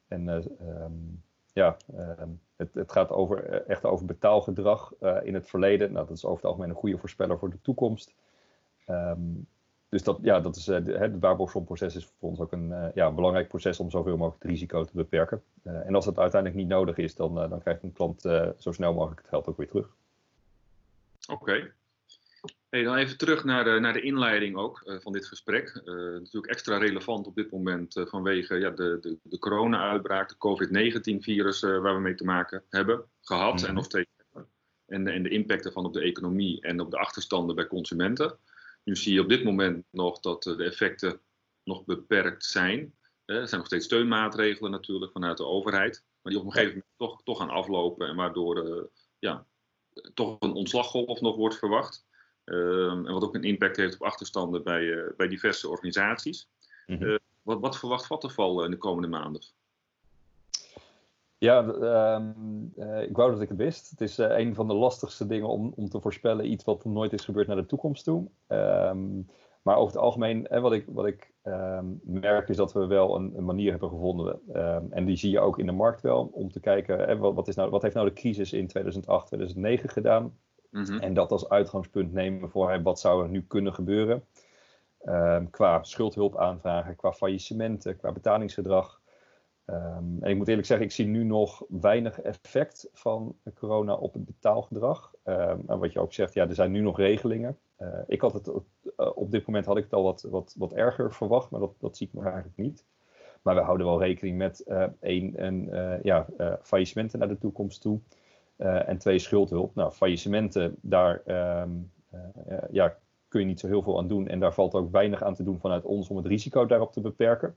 En 0.08 0.28
um, 0.28 1.22
ja, 1.52 1.76
het, 2.56 2.74
het, 2.74 2.92
gaat 2.92 3.10
over, 3.10 3.66
echt 3.66 3.84
over 3.84 4.06
betaalgedrag 4.06 4.92
in 5.22 5.34
het 5.34 5.48
verleden. 5.48 5.92
Nou, 5.92 6.06
dat 6.06 6.16
is 6.16 6.24
over 6.24 6.36
het 6.36 6.46
algemeen 6.46 6.70
een 6.70 6.76
goede 6.76 6.98
voorspeller 6.98 7.38
voor 7.38 7.50
de 7.50 7.60
toekomst. 7.62 8.14
Um, 8.88 9.46
dus 9.92 10.02
dat, 10.02 10.18
ja, 10.22 10.40
dat 10.40 10.56
is, 10.56 10.68
uh, 10.68 10.76
het 10.84 11.18
waarborgsomproces 11.20 11.96
is 11.96 12.04
voor 12.18 12.28
ons 12.28 12.40
ook 12.40 12.52
een, 12.52 12.68
uh, 12.68 12.86
ja, 12.94 13.06
een 13.06 13.14
belangrijk 13.14 13.48
proces 13.48 13.80
om 13.80 13.90
zoveel 13.90 14.16
mogelijk 14.16 14.42
het 14.42 14.50
risico 14.50 14.84
te 14.84 14.92
beperken. 14.94 15.42
Uh, 15.64 15.86
en 15.86 15.94
als 15.94 16.04
dat 16.04 16.18
uiteindelijk 16.18 16.60
niet 16.60 16.70
nodig 16.70 16.96
is, 16.96 17.14
dan, 17.14 17.34
dan 17.34 17.60
krijgt 17.60 17.82
een 17.82 17.92
klant 17.92 18.20
zo 18.58 18.72
snel 18.72 18.94
mogelijk 18.94 19.20
het 19.20 19.28
geld 19.28 19.46
ook 19.46 19.56
weer 19.56 19.68
terug. 19.68 19.88
Oké. 21.28 21.42
Okay. 21.42 21.72
Hey, 22.68 22.82
dan 22.82 22.96
even 22.96 23.18
terug 23.18 23.44
naar 23.44 23.64
de, 23.64 23.78
naar 23.80 23.92
de 23.92 24.00
inleiding 24.00 24.56
ook 24.56 24.98
van 25.02 25.12
dit 25.12 25.26
gesprek. 25.26 25.82
natuurlijk 25.84 26.52
extra 26.52 26.78
relevant 26.78 27.26
op 27.26 27.34
dit 27.34 27.50
moment 27.50 28.00
vanwege 28.04 28.54
ja, 28.54 28.70
de, 28.70 28.98
de, 29.00 29.18
de 29.22 29.38
corona-uitbraak, 29.38 30.28
de 30.28 30.36
COVID-19-virus 30.38 31.60
waar 31.60 31.94
we 31.94 32.00
mee 32.00 32.14
te 32.14 32.24
maken 32.24 32.62
hebben 32.68 33.04
gehad 33.20 33.60
en 33.60 33.66
mhm. 33.66 33.74
nog 33.74 33.84
steeds 33.84 34.10
hebben. 34.16 34.50
En, 34.86 35.06
en 35.06 35.22
de 35.22 35.28
impact 35.28 35.64
ervan 35.64 35.84
op 35.84 35.92
de 35.92 36.02
economie 36.02 36.60
en 36.60 36.80
op 36.80 36.90
de 36.90 36.98
achterstanden 36.98 37.56
bij 37.56 37.66
consumenten. 37.66 38.38
Nu 38.84 38.96
zie 38.96 39.14
je 39.14 39.20
op 39.20 39.28
dit 39.28 39.44
moment 39.44 39.84
nog 39.90 40.20
dat 40.20 40.42
de 40.42 40.64
effecten 40.64 41.20
nog 41.64 41.84
beperkt 41.84 42.44
zijn. 42.44 42.94
Er 43.24 43.48
zijn 43.48 43.60
nog 43.60 43.66
steeds 43.66 43.84
steunmaatregelen 43.84 44.70
natuurlijk 44.70 45.12
vanuit 45.12 45.36
de 45.36 45.46
overheid, 45.46 46.04
maar 46.22 46.32
die 46.32 46.40
op 46.40 46.46
een 46.46 46.52
gegeven 46.52 46.74
moment 46.74 46.92
toch, 46.96 47.22
toch 47.22 47.38
gaan 47.38 47.50
aflopen 47.50 48.08
en 48.08 48.16
waardoor 48.16 48.66
uh, 48.66 48.82
ja, 49.18 49.46
toch 50.14 50.36
een 50.40 50.52
ontslaggolf 50.52 51.20
nog 51.20 51.36
wordt 51.36 51.58
verwacht. 51.58 52.06
Ehm, 52.44 53.06
en 53.06 53.12
wat 53.12 53.22
ook 53.22 53.34
een 53.34 53.42
impact 53.42 53.76
heeft 53.76 53.94
op 53.94 54.02
achterstanden 54.02 54.62
bij, 54.62 54.82
uh, 54.82 55.10
bij 55.16 55.28
diverse 55.28 55.68
organisaties. 55.68 56.48
Mm 56.86 56.98
-hmm. 56.98 57.18
wat, 57.42 57.60
wat 57.60 57.78
verwacht 57.78 58.06
Vattenfall 58.06 58.64
in 58.64 58.70
de 58.70 58.76
komende 58.76 59.08
maanden? 59.08 59.42
Ja, 61.42 61.62
uh, 61.62 63.02
ik 63.02 63.16
wou 63.16 63.30
dat 63.30 63.40
ik 63.40 63.48
het 63.48 63.58
wist. 63.58 63.90
Het 63.90 64.00
is 64.00 64.18
uh, 64.18 64.38
een 64.38 64.54
van 64.54 64.66
de 64.66 64.74
lastigste 64.74 65.26
dingen 65.26 65.48
om, 65.48 65.72
om 65.76 65.88
te 65.88 66.00
voorspellen. 66.00 66.50
Iets 66.50 66.64
wat 66.64 66.84
nooit 66.84 67.12
is 67.12 67.24
gebeurd 67.24 67.46
naar 67.46 67.56
de 67.56 67.66
toekomst 67.66 68.04
toe. 68.04 68.28
Um, 68.48 69.28
maar 69.62 69.76
over 69.76 69.94
het 69.94 70.02
algemeen, 70.02 70.46
hè, 70.48 70.60
wat 70.60 70.72
ik, 70.72 70.84
wat 70.88 71.06
ik 71.06 71.32
um, 71.44 72.00
merk, 72.02 72.48
is 72.48 72.56
dat 72.56 72.72
we 72.72 72.86
wel 72.86 73.16
een, 73.16 73.32
een 73.36 73.44
manier 73.44 73.70
hebben 73.70 73.88
gevonden. 73.88 74.40
en 74.90 75.04
die 75.04 75.16
zie 75.16 75.30
je 75.30 75.40
ook 75.40 75.58
in 75.58 75.66
de 75.66 75.72
markt 75.72 76.00
wel. 76.00 76.30
Om 76.32 76.52
te 76.52 76.60
kijken, 76.60 76.98
hè, 76.98 77.16
wat, 77.16 77.34
wat, 77.34 77.48
is 77.48 77.54
nou, 77.54 77.70
wat 77.70 77.82
heeft 77.82 77.94
nou 77.94 78.08
de 78.08 78.14
crisis 78.14 78.52
in 78.52 78.66
2008, 78.66 79.26
2009 79.26 79.88
gedaan? 79.88 80.38
Mm 80.70 80.84
-hmm. 80.84 80.98
En 80.98 81.14
dat 81.14 81.30
als 81.30 81.48
uitgangspunt 81.48 82.12
nemen 82.12 82.50
voor 82.50 82.70
hè, 82.70 82.82
wat 82.82 83.00
zou 83.00 83.22
er 83.22 83.28
nu 83.28 83.42
kunnen 83.42 83.74
gebeuren. 83.74 84.24
qua 85.50 85.82
schuldhulp 85.82 86.36
aanvragen, 86.36 86.96
qua 86.96 87.12
faillissementen, 87.12 87.96
qua 87.96 88.12
betalingsgedrag. 88.12 89.01
Ehm, 89.64 90.04
en 90.20 90.30
ik 90.30 90.36
moet 90.36 90.48
eerlijk 90.48 90.66
zeggen, 90.66 90.86
ik 90.86 90.92
zie 90.92 91.06
nu 91.06 91.24
nog 91.24 91.64
weinig 91.68 92.20
effect 92.20 92.88
van 92.92 93.36
corona 93.54 93.94
op 93.94 94.12
het 94.12 94.24
betaalgedrag. 94.24 95.14
Um, 95.24 95.62
en 95.66 95.78
wat 95.78 95.92
je 95.92 96.00
ook 96.00 96.12
zegt, 96.12 96.34
ja, 96.34 96.48
er 96.48 96.54
zijn 96.54 96.70
nu 96.70 96.80
nog 96.80 96.96
regelingen. 96.96 97.58
Uh, 97.78 97.88
ik 98.06 98.20
had 98.20 98.32
het 98.32 98.50
op 99.14 99.30
dit 99.30 99.46
moment 99.46 99.66
had 99.66 99.76
ik 99.76 99.84
het 99.84 99.92
al 99.92 100.02
wat, 100.02 100.26
wat, 100.30 100.54
wat 100.58 100.72
erger 100.72 101.12
verwacht, 101.12 101.50
maar 101.50 101.60
dat, 101.60 101.74
dat 101.78 101.96
zie 101.96 102.06
ik 102.06 102.12
nog 102.12 102.24
eigenlijk 102.24 102.56
niet. 102.56 102.84
Maar 103.42 103.54
we 103.54 103.60
houden 103.60 103.86
wel 103.86 104.02
rekening 104.02 104.38
met 104.38 104.64
uh, 104.66 104.84
één, 105.00 105.44
een, 105.44 105.70
ja, 106.02 106.26
faillissementen 106.62 107.18
naar 107.18 107.28
de 107.28 107.38
toekomst 107.38 107.80
toe. 107.80 108.00
en 108.56 108.98
twee, 108.98 109.18
schuldhulp. 109.18 109.74
Nou, 109.74 109.92
faillissementen, 109.92 110.76
daar 110.80 111.22
um, 111.62 111.90
ja, 112.70 112.96
kun 113.28 113.40
je 113.40 113.46
niet 113.46 113.60
zo 113.60 113.66
heel 113.66 113.82
veel 113.82 113.98
aan 113.98 114.08
doen. 114.08 114.28
En 114.28 114.40
daar 114.40 114.54
valt 114.54 114.74
ook 114.74 114.92
weinig 114.92 115.22
aan 115.22 115.34
te 115.34 115.42
doen 115.42 115.58
vanuit 115.60 115.84
ons 115.84 116.08
om 116.08 116.16
het 116.16 116.26
risico 116.26 116.66
daarop 116.66 116.92
te 116.92 117.00
beperken. 117.00 117.56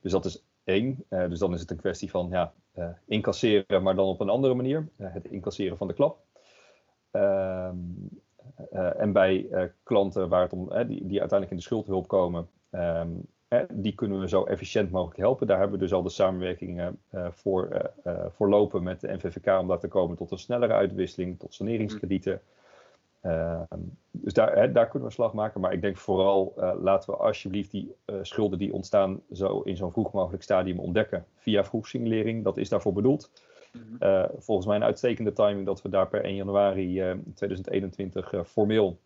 Dus 0.00 0.12
dat 0.12 0.24
is 0.24 0.44
één. 0.64 1.04
Uh, 1.08 1.28
dus 1.28 1.38
dan 1.38 1.54
is 1.54 1.60
het 1.60 1.70
een 1.70 1.76
kwestie 1.76 2.10
van 2.10 2.28
ja, 2.30 2.52
uh, 2.74 2.88
incasseren, 3.06 3.82
maar 3.82 3.94
dan 3.94 4.06
op 4.06 4.20
een 4.20 4.28
andere 4.28 4.54
manier. 4.54 4.88
Uh, 4.96 5.12
het 5.12 5.24
incasseren 5.24 5.76
van 5.76 5.86
de 5.86 5.94
klap. 5.94 6.18
Ehm, 7.10 7.76
en 8.96 9.12
bij 9.12 9.48
klanten 9.82 10.28
waar 10.28 10.42
het 10.42 10.52
om, 10.52 10.68
die, 10.68 11.06
die 11.06 11.20
uiteindelijk 11.20 11.50
in 11.50 11.56
de 11.56 11.62
schuldhulp 11.62 12.08
komen, 12.08 12.48
um, 12.70 13.26
die 13.72 13.94
kunnen 13.94 14.20
we 14.20 14.28
zo 14.28 14.44
efficiënt 14.44 14.90
mogelijk 14.90 15.18
helpen. 15.18 15.46
Daar 15.46 15.58
hebben 15.58 15.78
we 15.78 15.84
dus 15.84 15.92
al 15.92 16.02
de 16.02 16.08
samenwerkingen 16.08 16.98
voor, 17.30 17.90
voor 18.28 18.48
lopen 18.48 18.82
met 18.82 19.00
de 19.00 19.12
NVVK 19.12 19.60
om 19.60 19.68
daar 19.68 19.78
te 19.78 19.88
komen 19.88 20.16
tot 20.16 20.30
een 20.30 20.38
snellere 20.38 20.72
uitwisseling, 20.72 21.38
tot 21.38 21.54
saneringskredieten. 21.54 22.40
Uh, 23.22 23.62
dus 24.10 24.32
daar, 24.32 24.56
hè, 24.56 24.72
daar 24.72 24.88
kunnen 24.88 25.08
we 25.08 25.14
slag 25.14 25.32
maken. 25.32 25.60
Maar 25.60 25.72
ik 25.72 25.80
denk 25.80 25.96
vooral 25.96 26.54
uh, 26.58 26.72
laten 26.80 27.10
we 27.10 27.16
alsjeblieft 27.16 27.70
die 27.70 27.94
uh, 28.06 28.16
schulden 28.22 28.58
die 28.58 28.72
ontstaan 28.72 29.20
zo 29.32 29.60
in 29.60 29.76
zo'n 29.76 29.92
vroeg 29.92 30.12
mogelijk 30.12 30.42
stadium 30.42 30.78
ontdekken 30.78 31.24
via 31.36 31.64
vroegsignalering. 31.64 32.44
Dat 32.44 32.56
is 32.56 32.68
daarvoor 32.68 32.92
bedoeld. 32.92 33.30
Mm 33.72 33.96
-hmm. 33.98 34.28
volgens 34.38 34.66
mij 34.66 34.76
een 34.76 34.84
uitstekende 34.84 35.32
timing 35.32 35.66
dat 35.66 35.82
we 35.82 35.88
daar 35.88 36.08
per 36.08 36.24
1 36.24 36.34
januari 36.34 36.94
2021 37.34 38.34
formeel 38.46 38.98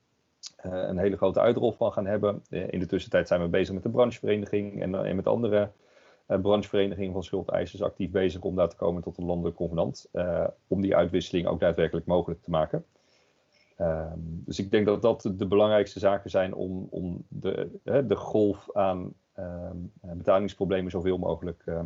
een 0.63 0.99
hele 0.99 1.17
grote 1.17 1.41
uitrol 1.41 1.73
van 1.73 1.93
gaan 1.93 2.07
hebben. 2.07 2.43
in 2.49 2.79
de 2.79 2.87
tussentijd 2.87 3.29
zijn 3.29 3.41
we 3.41 3.49
bezig 3.49 3.75
met 3.75 3.83
de 3.83 3.89
branchevereniging 3.89 4.83
en, 4.83 5.05
en 5.05 5.17
met 5.17 5.27
andere 5.27 5.71
brancheverenigingen 6.27 7.13
van 7.13 7.23
schuldeisers 7.23 7.83
actief 7.83 8.11
bezig 8.11 8.41
om 8.41 8.57
daar 8.57 8.69
te 8.69 8.77
komen 8.77 9.03
tot 9.03 9.19
een 9.19 9.25
landelijk 9.25 9.57
convenant. 9.57 10.11
om 10.67 10.81
die 10.81 10.97
uitwisseling 10.97 11.47
ook 11.47 11.61
daadwerkelijk 11.61 12.07
mogelijk 12.07 12.43
te 12.43 12.51
maken. 12.51 12.85
Um, 13.81 14.43
dus 14.45 14.59
ik 14.59 14.71
denk 14.71 14.87
dat 14.87 15.03
dat 15.03 15.31
de 15.35 15.47
belangrijkste 15.47 15.99
zaken 15.99 16.31
zijn 16.31 16.55
om, 16.55 16.87
om 16.91 17.25
de, 17.29 17.81
de 17.83 18.17
golf 18.17 18.77
aan 18.77 19.15
um, 19.39 19.93
betalingsproblemen 20.01 20.91
zoveel 20.91 21.19
mogelijk 21.19 21.63
uh, 21.67 21.83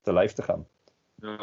te 0.00 0.12
lijf 0.12 0.32
te 0.32 0.42
gaan. 0.42 0.66
Ja, 1.14 1.36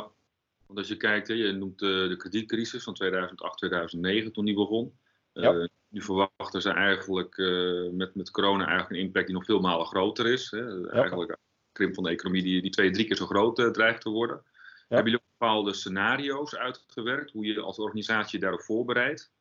want 0.66 0.80
als 0.80 0.88
je 0.88 0.98
kijkt, 0.98 1.28
hè, 1.28 1.34
je 1.34 1.52
noemt 1.52 1.80
de, 1.80 2.06
de 2.10 2.18
kredietcrisis 2.18 2.84
van 2.84 2.94
2008, 2.94 3.58
2009 3.58 4.32
toen 4.32 4.46
die 4.46 4.56
begon. 4.56 4.98
Uh, 5.34 5.44
ja. 5.44 5.68
Nu 5.88 6.02
verwachten 6.02 6.62
ze 6.62 6.70
eigenlijk 6.70 7.38
uh, 7.38 7.92
met, 7.92 8.16
met 8.16 8.32
corona 8.32 8.68
eigenlijk 8.68 8.90
een 8.90 9.06
impact 9.06 9.26
die 9.26 9.36
nog 9.36 9.46
veel 9.46 9.60
malen 9.60 9.86
groter 9.86 10.28
is. 10.28 10.52
Hè. 10.52 10.58
Ja. 10.58 10.88
Eigenlijk 10.90 11.32
een 11.32 11.38
krimp 11.72 11.94
van 11.94 12.04
de 12.04 12.10
economie 12.10 12.44
die, 12.44 12.62
die 12.62 12.72
twee, 12.72 12.92
drie 12.92 13.06
keer 13.06 13.16
zo 13.16 13.26
groot 13.26 13.74
dreigt 13.74 14.02
te 14.02 14.10
worden. 14.10 14.42
Ja. 14.46 14.96
Hebben 14.96 15.12
jullie 15.12 15.26
ook 15.26 15.38
bepaalde 15.38 15.74
scenario's 15.74 16.56
uitgewerkt, 16.56 17.32
hoe 17.32 17.46
je 17.46 17.62
als 17.62 17.80
organisatie 17.80 18.40
daarop 18.40 18.62
voorbereidt? 18.62 19.32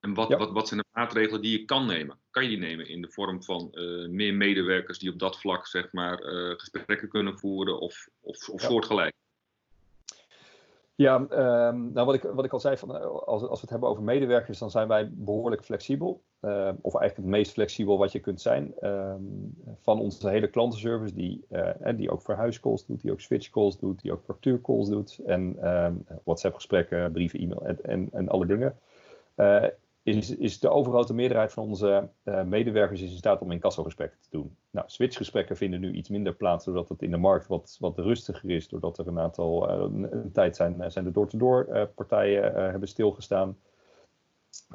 En 0.00 0.14
wat, 0.14 0.28
ja. 0.28 0.36
wat, 0.36 0.50
wat 0.50 0.68
zijn 0.68 0.80
de 0.80 0.86
maatregelen 0.92 1.42
die 1.42 1.58
je 1.58 1.64
kan 1.64 1.86
nemen? 1.86 2.18
Kan 2.30 2.42
je 2.42 2.48
die 2.48 2.58
nemen 2.58 2.88
in 2.88 3.02
de 3.02 3.10
vorm 3.10 3.42
van 3.42 3.68
uh, 3.72 4.08
meer 4.08 4.34
medewerkers 4.34 4.98
die 4.98 5.12
op 5.12 5.18
dat 5.18 5.40
vlak 5.40 5.66
zeg 5.66 5.92
maar, 5.92 6.22
uh, 6.22 6.54
gesprekken 6.56 7.08
kunnen 7.08 7.38
voeren 7.38 7.80
of, 7.80 8.08
of, 8.20 8.48
of 8.48 8.62
ja. 8.62 8.68
soortgelijk? 8.68 9.14
Ja, 10.96 11.14
um, 11.14 11.92
nou 11.92 12.06
wat, 12.06 12.14
ik, 12.14 12.22
wat 12.22 12.44
ik 12.44 12.52
al 12.52 12.60
zei, 12.60 12.76
van, 12.76 12.96
eh, 12.96 13.04
als, 13.04 13.42
als 13.42 13.50
we 13.50 13.60
het 13.60 13.70
hebben 13.70 13.88
over 13.88 14.02
medewerkers, 14.02 14.58
dan 14.58 14.70
zijn 14.70 14.88
wij 14.88 15.10
behoorlijk 15.12 15.64
flexibel. 15.64 16.22
Uh, 16.40 16.70
of 16.80 16.94
eigenlijk 16.94 17.16
het 17.16 17.36
meest 17.36 17.52
flexibel 17.52 17.98
wat 17.98 18.12
je 18.12 18.18
kunt 18.18 18.40
zijn. 18.40 18.74
Um, 18.82 19.54
van 19.80 20.00
onze 20.00 20.28
hele 20.28 20.48
klantenservice, 20.48 21.14
die, 21.14 21.44
uh, 21.50 21.70
die 21.96 22.10
ook 22.10 22.22
verhuiscalls 22.22 22.86
doet, 22.86 23.00
die 23.00 23.12
ook 23.12 23.20
switchcalls 23.20 23.78
doet, 23.78 24.02
die 24.02 24.12
ook 24.12 24.24
factuurcalls 24.24 24.88
doet. 24.88 25.18
En 25.26 25.68
um, 25.68 26.06
WhatsApp-gesprekken, 26.24 27.12
brieven, 27.12 27.38
e-mail 27.38 27.66
en, 27.66 27.78
en, 27.82 28.08
en 28.12 28.28
alle 28.28 28.46
dingen. 28.46 28.78
Uh, 29.36 29.64
is, 30.02 30.36
is 30.36 30.58
de 30.58 30.68
overgrote 30.68 31.14
meerderheid 31.14 31.52
van 31.52 31.64
onze 31.64 32.08
uh, 32.24 32.42
medewerkers 32.42 33.00
is 33.00 33.10
in 33.10 33.16
staat 33.16 33.40
om 33.40 33.50
incassogesprekken 33.50 34.18
te 34.20 34.28
doen. 34.30 34.56
Nou, 34.70 34.86
switchgesprekken 34.88 35.56
vinden 35.56 35.80
nu 35.80 35.92
iets 35.92 36.08
minder 36.08 36.34
plaats, 36.34 36.64
doordat 36.64 36.88
het 36.88 37.02
in 37.02 37.10
de 37.10 37.16
markt 37.16 37.46
wat, 37.46 37.76
wat 37.80 37.98
rustiger 37.98 38.50
is, 38.50 38.68
doordat 38.68 38.98
er 38.98 39.06
een 39.06 39.18
aantal, 39.18 39.70
uh, 39.70 40.10
een, 40.10 40.30
tijd 40.32 40.56
zijn, 40.56 40.90
zijn 40.90 41.04
de 41.04 41.10
door-to-door 41.10 41.66
-door, 41.66 41.86
partijen 41.86 42.54
hebben 42.54 42.88
stilgestaan. 42.88 43.56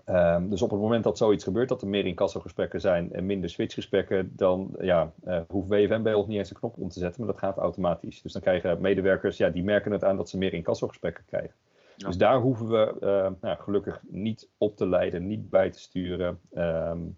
Um, 0.05 0.49
dus 0.49 0.61
op 0.61 0.71
het 0.71 0.79
moment 0.79 1.03
dat 1.03 1.17
zoiets 1.17 1.43
gebeurt, 1.43 1.69
dat 1.69 1.81
er 1.81 1.87
meer 1.87 2.05
incassogesprekken 2.05 2.81
zijn 2.81 3.13
en 3.13 3.25
minder 3.25 3.49
switchgesprekken, 3.49 4.31
dan 4.35 4.75
ja, 4.79 5.13
hoeft 5.47 5.67
WFM 5.67 6.01
bij 6.01 6.13
ons 6.13 6.27
niet 6.27 6.37
eens 6.37 6.49
een 6.49 6.55
knop 6.55 6.77
om 6.77 6.89
te 6.89 6.99
zetten, 6.99 7.21
maar 7.21 7.31
dat 7.31 7.41
gaat 7.41 7.57
automatisch. 7.57 8.21
Dus 8.21 8.33
dan 8.33 8.41
krijgen 8.41 8.81
medewerkers, 8.81 9.37
ja, 9.37 9.49
die 9.49 9.63
merken 9.63 9.91
het 9.91 10.03
aan 10.03 10.17
dat 10.17 10.29
ze 10.29 10.37
meer 10.37 10.53
incassogesprekken 10.53 11.25
krijgen. 11.25 11.55
Ja. 12.01 12.07
Dus 12.07 12.17
daar 12.17 12.39
hoeven 12.39 12.67
we 12.67 12.93
uh, 13.01 13.31
nou, 13.41 13.61
gelukkig 13.61 14.01
niet 14.07 14.49
op 14.57 14.77
te 14.77 14.87
leiden, 14.87 15.27
niet 15.27 15.49
bij 15.49 15.69
te 15.69 15.79
sturen. 15.79 16.39
Um, 16.53 17.17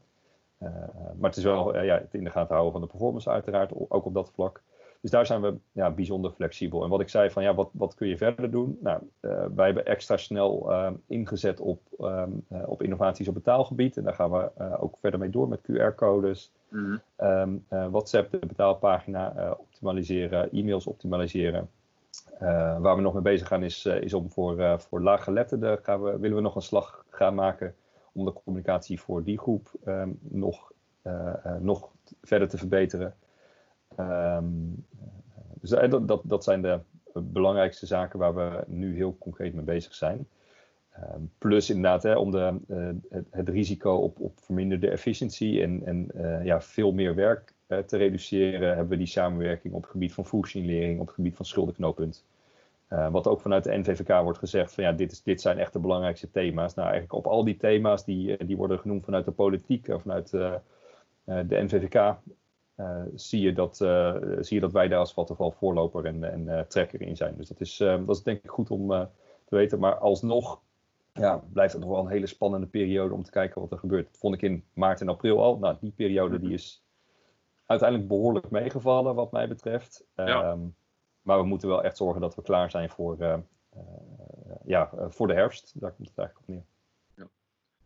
uh, 0.59 0.69
maar 1.17 1.29
het 1.29 1.37
is 1.37 1.43
wel 1.43 1.75
uh, 1.75 1.85
ja, 1.85 1.97
het 1.97 2.13
in 2.13 2.23
de 2.23 2.29
gaten 2.29 2.51
houden 2.51 2.71
van 2.71 2.81
de 2.81 2.87
performance 2.87 3.29
uiteraard, 3.29 3.71
ook 3.73 4.05
op 4.05 4.13
dat 4.13 4.31
vlak. 4.33 4.61
Dus 5.01 5.11
daar 5.11 5.25
zijn 5.25 5.41
we 5.41 5.55
ja, 5.71 5.91
bijzonder 5.91 6.31
flexibel. 6.31 6.83
En 6.83 6.89
wat 6.89 6.99
ik 6.99 7.09
zei 7.09 7.29
van 7.29 7.43
ja, 7.43 7.53
wat, 7.53 7.69
wat 7.73 7.95
kun 7.95 8.07
je 8.07 8.17
verder 8.17 8.51
doen? 8.51 8.77
Nou, 8.81 9.01
wij 9.55 9.65
hebben 9.65 9.85
extra 9.85 10.17
snel 10.17 10.71
ehm, 10.71 10.93
ingezet 11.07 11.59
op, 11.59 11.81
um, 11.99 12.45
op 12.65 12.83
innovaties 12.83 13.27
op 13.27 13.33
betaalgebied. 13.33 13.97
En 13.97 14.03
daar 14.03 14.13
gaan 14.13 14.31
we 14.31 14.51
ook 14.79 14.97
verder 14.99 15.19
mee 15.19 15.29
door 15.29 15.47
met 15.47 15.61
QR-codes. 15.61 16.51
Mm 16.69 17.01
-hmm. 17.17 17.63
WhatsApp, 17.67 18.31
de 18.31 18.47
betaalpagina 18.47 19.55
optimaliseren, 19.59 20.51
e-mails 20.51 20.87
optimaliseren. 20.87 21.69
Uh, 22.43 22.79
waar 22.79 22.95
we 22.95 23.01
nog 23.01 23.13
mee 23.13 23.21
bezig 23.21 23.47
gaan 23.47 23.63
is, 23.63 23.86
uh, 23.86 24.01
is 24.01 24.13
om 24.13 24.32
voor, 24.32 24.60
uh, 24.60 24.77
voor 24.77 25.19
gaan 25.84 26.03
we, 26.03 26.17
willen 26.19 26.36
we 26.36 26.41
nog 26.41 26.56
een 26.56 26.62
slag 26.62 27.06
gaan 27.10 27.36
maken 27.36 27.75
om 28.12 28.25
de 28.25 28.34
communicatie 28.34 28.99
voor 28.99 29.23
die 29.23 29.38
groep 29.38 29.71
um, 29.88 30.19
nog, 30.21 30.71
nog 31.60 31.91
verder 32.21 32.47
te 32.47 32.58
verbeteren. 32.58 33.15
Um, 33.99 34.86
dus 35.53 35.69
dat, 35.69 36.08
dat, 36.08 36.21
dat 36.23 36.43
zijn 36.43 36.62
de 36.62 36.79
belangrijkste 37.13 37.86
zaken 37.86 38.19
waar 38.19 38.36
we 38.36 38.63
nu 38.67 38.95
heel 38.95 39.17
concreet 39.17 39.53
mee 39.53 39.65
bezig 39.65 39.93
zijn. 39.93 40.27
Um, 41.15 41.32
plus 41.38 41.69
inderdaad, 41.69 42.03
hè, 42.03 42.15
om 42.15 42.32
de, 42.32 42.60
het, 43.10 43.25
het, 43.29 43.49
risico 43.49 43.95
op, 43.95 44.19
op 44.19 44.39
verminderde 44.39 44.89
efficiëntie 44.89 45.62
en, 45.62 45.82
en 45.86 46.12
ja, 46.43 46.62
veel 46.62 46.91
meer 46.91 47.15
werk 47.15 47.53
te 47.67 47.97
reduceren, 47.97 48.67
hebben 48.67 48.89
we 48.89 48.97
die 48.97 49.08
samenwerking 49.08 49.73
op 49.73 49.82
het 49.82 49.91
gebied 49.91 50.13
van 50.13 50.25
vroegsignalering, 50.25 50.99
op 50.99 51.06
het 51.06 51.15
gebied 51.15 51.36
van 51.36 51.45
schuldenknooppunt. 51.45 52.23
Uh, 52.93 53.12
wat 53.12 53.27
ook 53.27 53.41
vanuit 53.41 53.63
de 53.63 53.77
NVVK 53.77 54.21
wordt 54.23 54.38
gezegd 54.38 54.73
van 54.73 54.84
ja, 54.84 54.91
dit, 54.91 55.12
is, 55.12 55.23
dit 55.23 55.41
zijn 55.41 55.58
echt 55.58 55.73
de 55.73 55.79
belangrijkste 55.79 56.32
thema's. 56.32 56.73
Nou, 56.73 56.89
eigenlijk 56.89 57.17
op 57.17 57.32
al 57.32 57.43
die 57.43 57.58
thema's 57.58 58.06
die, 58.06 58.38
eh, 58.38 58.47
die 58.47 58.58
worden 58.58 58.79
genoemd 58.79 59.06
vanuit 59.06 59.25
de 59.25 59.32
politiek 59.32 59.88
of 59.88 60.01
vanuit 60.01 60.34
uh, 60.34 60.53
de 61.23 61.63
NVVK, 61.63 62.15
zie, 63.15 63.41
je 63.41 63.53
dat, 63.53 63.77
zie 64.39 64.56
je 64.56 64.60
dat 64.60 64.71
wij 64.71 64.88
daar 64.88 64.99
als 64.99 65.13
Vattenval 65.13 65.51
voorloper 65.51 66.06
en, 66.06 66.23
en 66.23 66.67
trekker 66.67 67.01
in 67.01 67.15
zijn. 67.17 67.36
Dus 67.38 67.47
dat 67.47 67.60
is, 67.60 67.77
dat 67.77 68.10
is 68.10 68.23
denk 68.23 68.43
ik 68.43 68.49
goed 68.49 68.71
om 68.71 68.88
te 69.45 69.56
weten. 69.56 69.79
Maar 69.79 69.97
alsnog 69.97 70.62
ja, 71.13 71.43
blijft 71.53 71.73
het 71.73 71.82
nog 71.82 71.91
wel 71.91 71.99
een 71.99 72.12
hele 72.12 72.27
spannende 72.27 72.67
periode 72.67 73.13
om 73.13 73.23
te 73.23 73.32
kijken 73.32 73.62
wat 73.62 73.71
er 73.71 73.77
gebeurt. 73.77 74.06
Dat 74.06 74.17
vond 74.17 74.36
ik 74.36 74.41
in 74.41 74.63
maart 74.73 75.01
en 75.01 75.10
april 75.10 75.43
al. 75.43 75.58
Nou, 75.58 75.75
die 75.79 75.93
periode 75.95 76.39
die 76.39 76.53
is 76.53 76.84
uiteindelijk 77.65 78.10
behoorlijk 78.10 78.49
meegevallen 78.49 79.15
wat 79.15 79.32
mij 79.32 79.47
betreft. 79.47 80.06
Ja. 80.15 80.51
Um, 80.51 80.75
maar 81.23 81.39
we 81.39 81.45
moeten 81.45 81.67
wel 81.67 81.83
echt 81.83 81.97
zorgen 81.97 82.21
dat 82.21 82.36
we 82.36 82.41
klaar 82.41 82.69
zijn 82.69 82.89
voor, 82.89 83.17
uh, 83.19 83.38
uh, 83.75 83.81
ja, 84.65 84.91
voor 85.09 85.27
de 85.27 85.33
herfst. 85.33 85.71
Daar 85.79 85.93
komt 85.93 86.09
het 86.09 86.17
eigenlijk 86.17 86.49
op 86.49 86.55
neer. 86.55 86.65
Ja. 87.15 87.29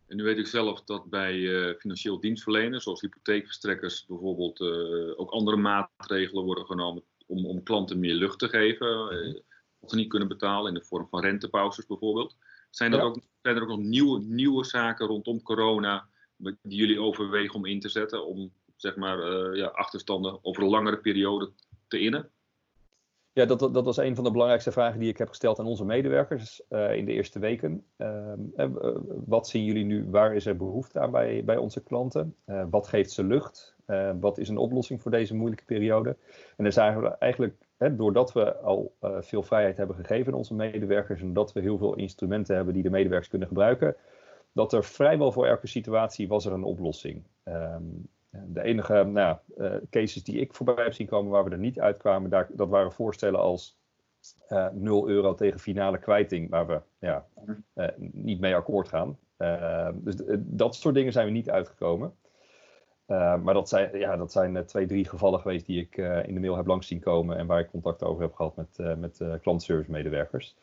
En 0.06 0.16
nu 0.16 0.22
weet 0.22 0.38
ik 0.38 0.46
zelf 0.46 0.84
dat 0.84 1.10
bij 1.10 1.74
financieel 1.78 2.20
dienstverleners, 2.20 2.82
zoals 2.82 3.00
hypotheekverstrekkers, 3.00 4.06
bijvoorbeeld 4.06 4.60
ook 5.16 5.30
andere 5.30 5.56
maatregelen 5.56 6.44
worden 6.44 6.66
genomen 6.66 7.02
om, 7.26 7.46
om 7.46 7.62
klanten 7.62 7.98
meer 7.98 8.14
lucht 8.14 8.38
te 8.38 8.48
geven. 8.48 9.26
Mm 9.26 9.40
Of 9.80 9.90
ze 9.90 9.96
niet 9.96 10.08
kunnen 10.08 10.28
betalen 10.28 10.68
in 10.68 10.78
de 10.78 10.86
vorm 10.86 11.08
van 11.08 11.20
rentepauzes 11.20 11.86
bijvoorbeeld. 11.86 12.36
Zijn, 12.70 12.90
dat 12.90 13.00
ja. 13.00 13.06
ook, 13.06 13.20
zijn 13.42 13.56
er 13.56 13.62
ook 13.62 13.68
nog 13.68 13.78
nieuwe, 13.78 14.20
nieuwe 14.20 14.64
zaken 14.64 15.06
rondom 15.06 15.42
corona 15.42 16.08
die 16.36 16.58
jullie 16.62 17.00
overwegen 17.00 17.54
om 17.54 17.66
in 17.66 17.80
te 17.80 17.88
zetten? 17.88 18.26
Om 18.26 18.52
zeg 18.76 18.96
maar, 18.96 19.18
ja, 19.56 19.66
achterstanden 19.66 20.38
over 20.42 20.62
een 20.62 20.68
langere 20.68 20.98
periode 20.98 21.52
te 21.88 21.98
innen? 21.98 22.30
Ja, 23.38 23.44
dat, 23.46 23.58
dat 23.58 23.84
was 23.84 23.96
een 23.96 24.14
van 24.14 24.24
de 24.24 24.30
belangrijkste 24.30 24.72
vragen 24.72 25.00
die 25.00 25.08
ik 25.08 25.18
heb 25.18 25.28
gesteld 25.28 25.58
aan 25.58 25.66
onze 25.66 25.84
medewerkers 25.84 26.62
uh, 26.70 26.96
in 26.96 27.04
de 27.04 27.12
eerste 27.12 27.38
weken. 27.38 27.84
Uh, 27.96 28.32
wat 29.26 29.48
zien 29.48 29.64
jullie 29.64 29.84
nu, 29.84 30.06
waar 30.10 30.34
is 30.34 30.46
er 30.46 30.56
behoefte 30.56 31.00
aan 31.00 31.10
bij, 31.10 31.44
bij 31.44 31.56
onze 31.56 31.82
klanten? 31.82 32.34
wat 32.70 32.88
geeft 32.88 33.10
ze 33.10 33.24
lucht? 33.24 33.76
wat 34.20 34.38
is 34.38 34.48
een 34.48 34.56
oplossing 34.56 35.02
voor 35.02 35.10
deze 35.10 35.34
moeilijke 35.34 35.64
periode? 35.64 36.16
En 36.56 36.64
dan 36.64 36.72
zijn 36.72 37.00
we 37.00 37.08
eigenlijk, 37.08 37.54
hè, 37.76 37.96
doordat 37.96 38.32
we 38.32 38.56
al 38.56 38.92
veel 39.20 39.42
vrijheid 39.42 39.76
hebben 39.76 39.96
gegeven 39.96 40.32
aan 40.32 40.38
onze 40.38 40.54
medewerkers 40.54 41.20
en 41.20 41.32
dat 41.32 41.52
we 41.52 41.60
heel 41.60 41.78
veel 41.78 41.94
instrumenten 41.94 42.56
hebben 42.56 42.74
die 42.74 42.82
de 42.82 42.90
medewerkers 42.90 43.28
kunnen 43.28 43.48
gebruiken, 43.48 43.96
dat 44.52 44.72
er 44.72 44.84
vrijwel 44.84 45.32
voor 45.32 45.46
elke 45.46 45.66
situatie 45.66 46.28
was 46.28 46.46
er 46.46 46.52
een 46.52 46.64
oplossing. 46.64 47.22
Um, 47.44 48.08
de 48.30 48.62
enige 48.62 49.04
nou, 49.04 49.36
uh, 49.56 49.74
cases 49.90 50.24
die 50.24 50.40
ik 50.40 50.54
voorbij 50.54 50.84
heb 50.84 50.92
zien 50.92 51.06
komen 51.06 51.30
waar 51.30 51.44
we 51.44 51.50
er 51.50 51.58
niet 51.58 51.80
uitkwamen, 51.80 52.30
daar, 52.30 52.48
dat 52.52 52.68
waren 52.68 52.92
voorstellen 52.92 53.40
als 53.40 53.78
uh, 54.48 54.66
eh, 54.66 54.72
0 54.72 55.08
euro 55.08 55.34
tegen 55.34 55.60
finale 55.60 55.98
kwijting, 55.98 56.50
waar 56.50 56.66
we 56.66 56.80
ja, 56.98 57.26
uh, 57.74 57.86
niet 57.96 58.40
mee 58.40 58.54
akkoord 58.54 58.88
gaan. 58.88 59.18
Dus 59.94 60.14
dat 60.38 60.74
soort 60.74 60.94
dingen 60.94 61.12
zijn 61.12 61.26
we 61.26 61.32
niet 61.32 61.50
uitgekomen. 61.50 62.14
Maar 63.06 63.54
dat 63.54 63.68
zijn, 63.68 63.98
ja, 63.98 64.16
dat 64.16 64.32
zijn 64.32 64.66
twee, 64.66 64.86
drie 64.86 65.04
gevallen 65.04 65.40
geweest 65.40 65.66
die 65.66 65.80
ik 65.80 65.96
in 66.26 66.34
de 66.34 66.40
mail 66.40 66.56
heb 66.56 66.66
langs 66.66 66.86
zien 66.86 67.00
komen 67.00 67.36
en 67.36 67.46
waar 67.46 67.60
ik 67.60 67.70
contact 67.70 68.02
over 68.02 68.22
heb 68.22 68.34
gehad 68.34 68.56
met, 68.56 68.98
met 68.98 69.22
klantservice 69.40 69.90
medewerkers. 69.90 70.56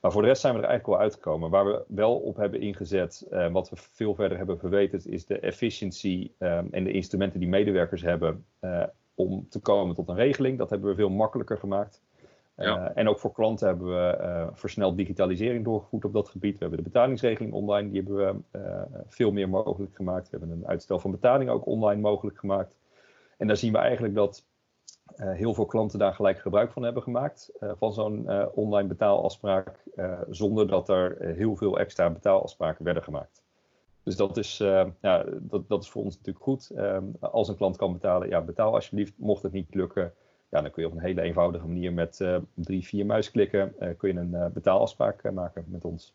Maar 0.00 0.12
voor 0.12 0.22
de 0.22 0.28
rest 0.28 0.40
zijn 0.40 0.54
we 0.54 0.60
er 0.60 0.68
eigenlijk 0.68 0.98
wel 0.98 1.06
uitgekomen. 1.06 1.50
Waar 1.50 1.66
we 1.66 1.84
wel 1.88 2.16
op 2.16 2.36
hebben 2.36 2.60
ingezet, 2.60 3.26
uh, 3.32 3.52
wat 3.52 3.70
we 3.70 3.76
veel 3.76 4.14
verder 4.14 4.36
hebben 4.38 4.58
verbeterd, 4.58 5.06
is 5.06 5.26
de 5.26 5.38
efficiëntie 5.38 6.34
um, 6.38 6.68
en 6.70 6.84
de 6.84 6.92
instrumenten 6.92 7.40
die 7.40 7.48
medewerkers 7.48 8.02
hebben 8.02 8.44
uh, 8.60 8.82
om 9.14 9.46
te 9.48 9.60
komen 9.60 9.94
tot 9.94 10.08
een 10.08 10.14
regeling. 10.14 10.58
Dat 10.58 10.70
hebben 10.70 10.90
we 10.90 10.96
veel 10.96 11.10
makkelijker 11.10 11.58
gemaakt. 11.58 12.02
Ja. 12.56 12.94
En 12.94 13.08
ook 13.08 13.18
voor 13.18 13.32
klanten 13.32 13.66
hebben 13.66 13.86
we 13.86 14.48
versneld 14.52 14.96
digitalisering 14.96 15.64
doorgevoerd 15.64 16.04
op 16.04 16.12
dat 16.12 16.28
gebied. 16.28 16.52
We 16.52 16.58
hebben 16.58 16.78
de 16.78 16.90
betalingsregeling 16.90 17.52
online, 17.52 17.90
die 17.90 18.02
hebben 18.02 18.44
we 18.50 18.86
veel 19.08 19.32
meer 19.32 19.48
mogelijk 19.48 19.94
gemaakt. 19.94 20.30
We 20.30 20.38
hebben 20.38 20.56
een 20.56 20.66
uitstel 20.66 20.98
van 20.98 21.10
betaling 21.10 21.50
ook 21.50 21.66
online 21.66 22.00
mogelijk 22.00 22.38
gemaakt. 22.38 22.76
En 23.36 23.46
daar 23.46 23.56
zien 23.56 23.72
we 23.72 23.78
eigenlijk 23.78 24.14
dat 24.14 24.44
heel 25.16 25.54
veel 25.54 25.66
klanten 25.66 25.98
daar 25.98 26.14
gelijk 26.14 26.38
gebruik 26.38 26.72
van 26.72 26.82
hebben 26.82 27.02
gemaakt. 27.02 27.52
Uh, 27.60 27.72
van 27.76 27.92
zo'n 27.92 28.24
uh, 28.26 28.46
online 28.54 28.88
betaalafspraak. 28.88 29.82
zonder 30.30 30.68
dat 30.68 30.88
er 30.88 31.16
heel 31.20 31.56
veel 31.56 31.78
extra 31.78 32.10
betaalafspraken 32.10 32.84
werden 32.84 33.02
gemaakt. 33.02 33.42
Dus 34.02 34.16
dat 34.16 34.36
is, 34.36 34.56
ja, 35.00 35.24
dat, 35.40 35.68
dat 35.68 35.82
is 35.82 35.90
voor 35.90 36.02
ons 36.02 36.16
natuurlijk 36.16 36.44
goed. 36.44 36.70
Als 37.20 37.48
een 37.48 37.56
klant 37.56 37.76
kan 37.76 37.92
betalen, 37.92 38.28
ja, 38.28 38.40
betaal 38.40 38.74
alsjeblieft. 38.74 39.12
Mocht 39.16 39.42
het 39.42 39.52
niet 39.52 39.74
lukken, 39.74 40.12
ja, 40.48 40.60
dan 40.60 40.70
kun 40.70 40.82
je 40.82 40.88
op 40.88 40.94
een 40.94 41.02
hele 41.02 41.20
eenvoudige 41.20 41.66
manier 41.66 41.92
met 41.92 42.24
drie, 42.54 42.84
vier 42.84 43.06
muisklikken 43.06 43.74
kun 43.96 44.12
je 44.12 44.18
een 44.18 44.52
betaalafspraak 44.52 45.32
maken 45.32 45.64
met 45.68 45.84
ons. 45.84 46.14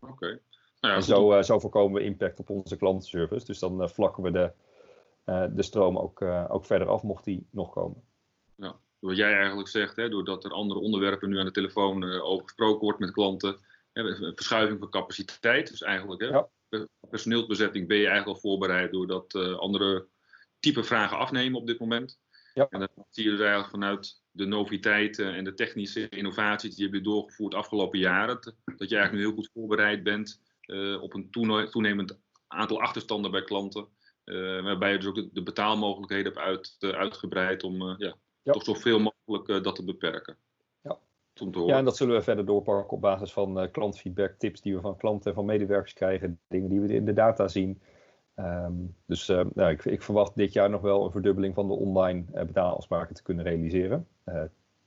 Oké. 0.00 0.12
Okay. 0.12 0.40
Nou 0.84 0.94
ja, 0.94 0.94
en 0.94 1.02
zo, 1.02 1.42
zo 1.42 1.58
voorkomen 1.58 2.00
we 2.00 2.06
impact 2.06 2.38
op 2.38 2.50
onze 2.50 2.76
klantenservice. 2.76 3.46
Dus 3.46 3.58
dan 3.58 3.90
vlakken 3.90 4.22
we 4.22 4.30
de 4.30 4.42
eh, 4.42 4.50
de 5.24 5.62
stroom 5.62 5.98
ook, 5.98 6.20
eh, 6.20 6.44
ook 6.48 6.66
verder 6.66 6.88
af, 6.88 7.02
mocht 7.02 7.24
die 7.24 7.46
nog 7.50 7.70
komen. 7.70 8.02
Ja, 8.56 8.76
wat 8.98 9.16
jij 9.16 9.34
eigenlijk 9.36 9.68
zegt, 9.68 9.96
hè, 9.96 10.08
doordat 10.08 10.44
er 10.44 10.50
andere 10.50 10.80
onderwerpen 10.80 11.28
nu 11.28 11.38
aan 11.38 11.44
de 11.44 11.50
telefoon 11.50 12.02
uh, 12.02 12.24
over 12.24 12.44
gesproken 12.44 12.80
wordt 12.80 12.98
met 12.98 13.10
klanten, 13.10 13.58
hè, 13.92 14.14
verschuiving 14.34 14.78
van 14.78 14.90
capaciteit, 14.90 15.70
dus 15.70 15.82
eigenlijk 15.82 16.20
hè, 16.20 16.28
ja. 16.28 16.48
personeelsbezetting 17.10 17.88
ben 17.88 17.96
je 17.96 18.06
eigenlijk 18.06 18.36
al 18.36 18.50
voorbereid 18.50 18.92
doordat 18.92 19.34
andere 19.34 20.06
type 20.60 20.82
vragen 20.82 21.18
afnemen 21.18 21.60
op 21.60 21.66
dit 21.66 21.78
moment. 21.78 22.18
Ja. 22.54 22.66
En 22.70 22.78
dan 22.78 22.88
zie 23.08 23.24
je 23.24 23.30
dus 23.30 23.40
eigenlijk 23.40 23.70
vanuit 23.70 24.22
de 24.30 24.44
noviteiten 24.44 25.34
en 25.34 25.44
de 25.44 25.54
technische 25.54 26.08
innovaties 26.08 26.74
die 26.74 26.86
je 26.86 26.92
hebt 26.92 27.04
doorgevoerd 27.04 27.52
de 27.52 27.58
afgelopen 27.58 27.98
jaren, 27.98 28.40
dat 28.64 28.88
je 28.88 28.96
eigenlijk 28.96 29.12
nu 29.12 29.20
heel 29.20 29.34
goed 29.34 29.50
voorbereid 29.52 30.02
bent 30.02 30.40
op 31.00 31.14
een 31.14 31.30
toenemend 31.70 32.18
aantal 32.46 32.80
achterstanden 32.80 33.30
bij 33.30 33.44
klanten. 33.44 33.88
Uh, 34.24 34.62
waarbij 34.62 34.92
je 34.92 34.98
dus 34.98 35.06
ook 35.06 35.14
de, 35.14 35.28
de 35.32 35.42
betaalmogelijkheden 35.42 36.32
hebt 36.32 36.46
uit, 36.46 36.76
uh, 36.80 36.90
uitgebreid 36.90 37.62
om 37.62 37.82
uh, 37.82 37.94
ja, 37.96 38.14
ja. 38.42 38.52
toch 38.52 38.64
zoveel 38.64 38.98
mogelijk 38.98 39.64
dat 39.64 39.76
te 39.76 39.84
beperken. 39.84 40.36
Ja. 40.82 40.98
ja, 41.66 41.76
en 41.76 41.84
dat 41.84 41.96
zullen 41.96 42.16
we 42.16 42.22
verder 42.22 42.46
doorpakken 42.46 42.96
op 42.96 43.00
basis 43.00 43.32
van 43.32 43.70
klantfeedback, 43.70 44.34
tips 44.38 44.60
die 44.60 44.74
we 44.74 44.80
van 44.80 44.96
klanten 44.96 45.30
en 45.30 45.36
van 45.36 45.44
medewerkers 45.44 45.92
krijgen, 45.92 46.40
dingen 46.48 46.68
die 46.68 46.80
we 46.80 46.94
in 46.94 47.04
de 47.04 47.12
data 47.12 47.48
zien. 47.48 47.82
Um, 48.36 48.96
dus 49.06 49.26
nou, 49.26 49.70
ik, 49.70 49.84
ik, 49.84 50.02
verwacht 50.02 50.36
dit 50.36 50.52
jaar 50.52 50.70
nog 50.70 50.80
wel 50.80 51.04
een 51.04 51.10
verdubbeling 51.10 51.54
van 51.54 51.68
de 51.68 51.74
online 51.74 52.24
betaalafspraken 52.46 53.14
te 53.14 53.22
kunnen 53.22 53.44
realiseren. 53.44 54.08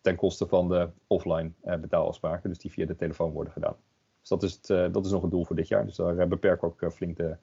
ten 0.02 0.16
koste 0.16 0.48
van 0.48 0.70
de 0.70 0.90
offline 1.08 1.52
betaalafspraken, 1.62 2.50
dus 2.50 2.60
die 2.60 2.72
via 2.72 2.86
de 2.86 2.96
telefoon 2.96 3.32
worden 3.32 3.54
gedaan. 3.54 3.76
Dus 4.20 4.30
dat 4.30 4.44
is, 4.44 4.54
het, 4.54 4.94
dat 4.94 5.06
is 5.06 5.12
nog 5.12 5.24
een 5.24 5.30
doel 5.30 5.46
voor 5.46 5.56
dit 5.56 5.68
jaar. 5.68 5.86
Dus 5.86 5.96
daar 5.96 6.28
beperken 6.28 6.68
we 6.68 6.86
ook 6.86 6.94
flink 6.94 7.18
de 7.18 7.38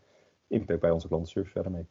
impact 0.54 0.80
bij 0.80 0.90
onze 0.90 1.08
klantenservice 1.08 1.52
verder 1.52 1.72
mee. 1.72 1.86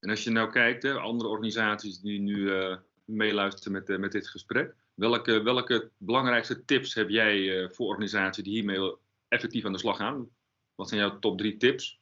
En 0.00 0.10
als 0.10 0.24
je 0.24 0.30
nou 0.30 0.50
kijkt, 0.50 0.82
hè, 0.82 0.92
andere 0.92 1.28
organisaties 1.28 2.00
die 2.00 2.20
nu 2.20 2.36
uh, 2.36 2.76
meeluisteren 3.04 3.72
met, 3.72 3.88
uh, 3.88 3.98
met 3.98 4.12
dit 4.12 4.28
gesprek, 4.28 4.74
welke, 4.94 5.42
welke 5.42 5.90
belangrijkste 5.96 6.64
tips 6.64 6.94
heb 6.94 7.08
jij 7.08 7.38
uh, 7.38 7.68
voor 7.70 7.88
organisaties 7.88 8.44
die 8.44 8.52
hiermee 8.52 8.94
effectief 9.28 9.64
aan 9.64 9.72
de 9.72 9.78
slag 9.78 9.96
gaan? 9.96 10.28
Wat 10.74 10.88
zijn 10.88 11.00
jouw 11.00 11.18
top 11.18 11.38
drie 11.38 11.56
tips? 11.56 12.00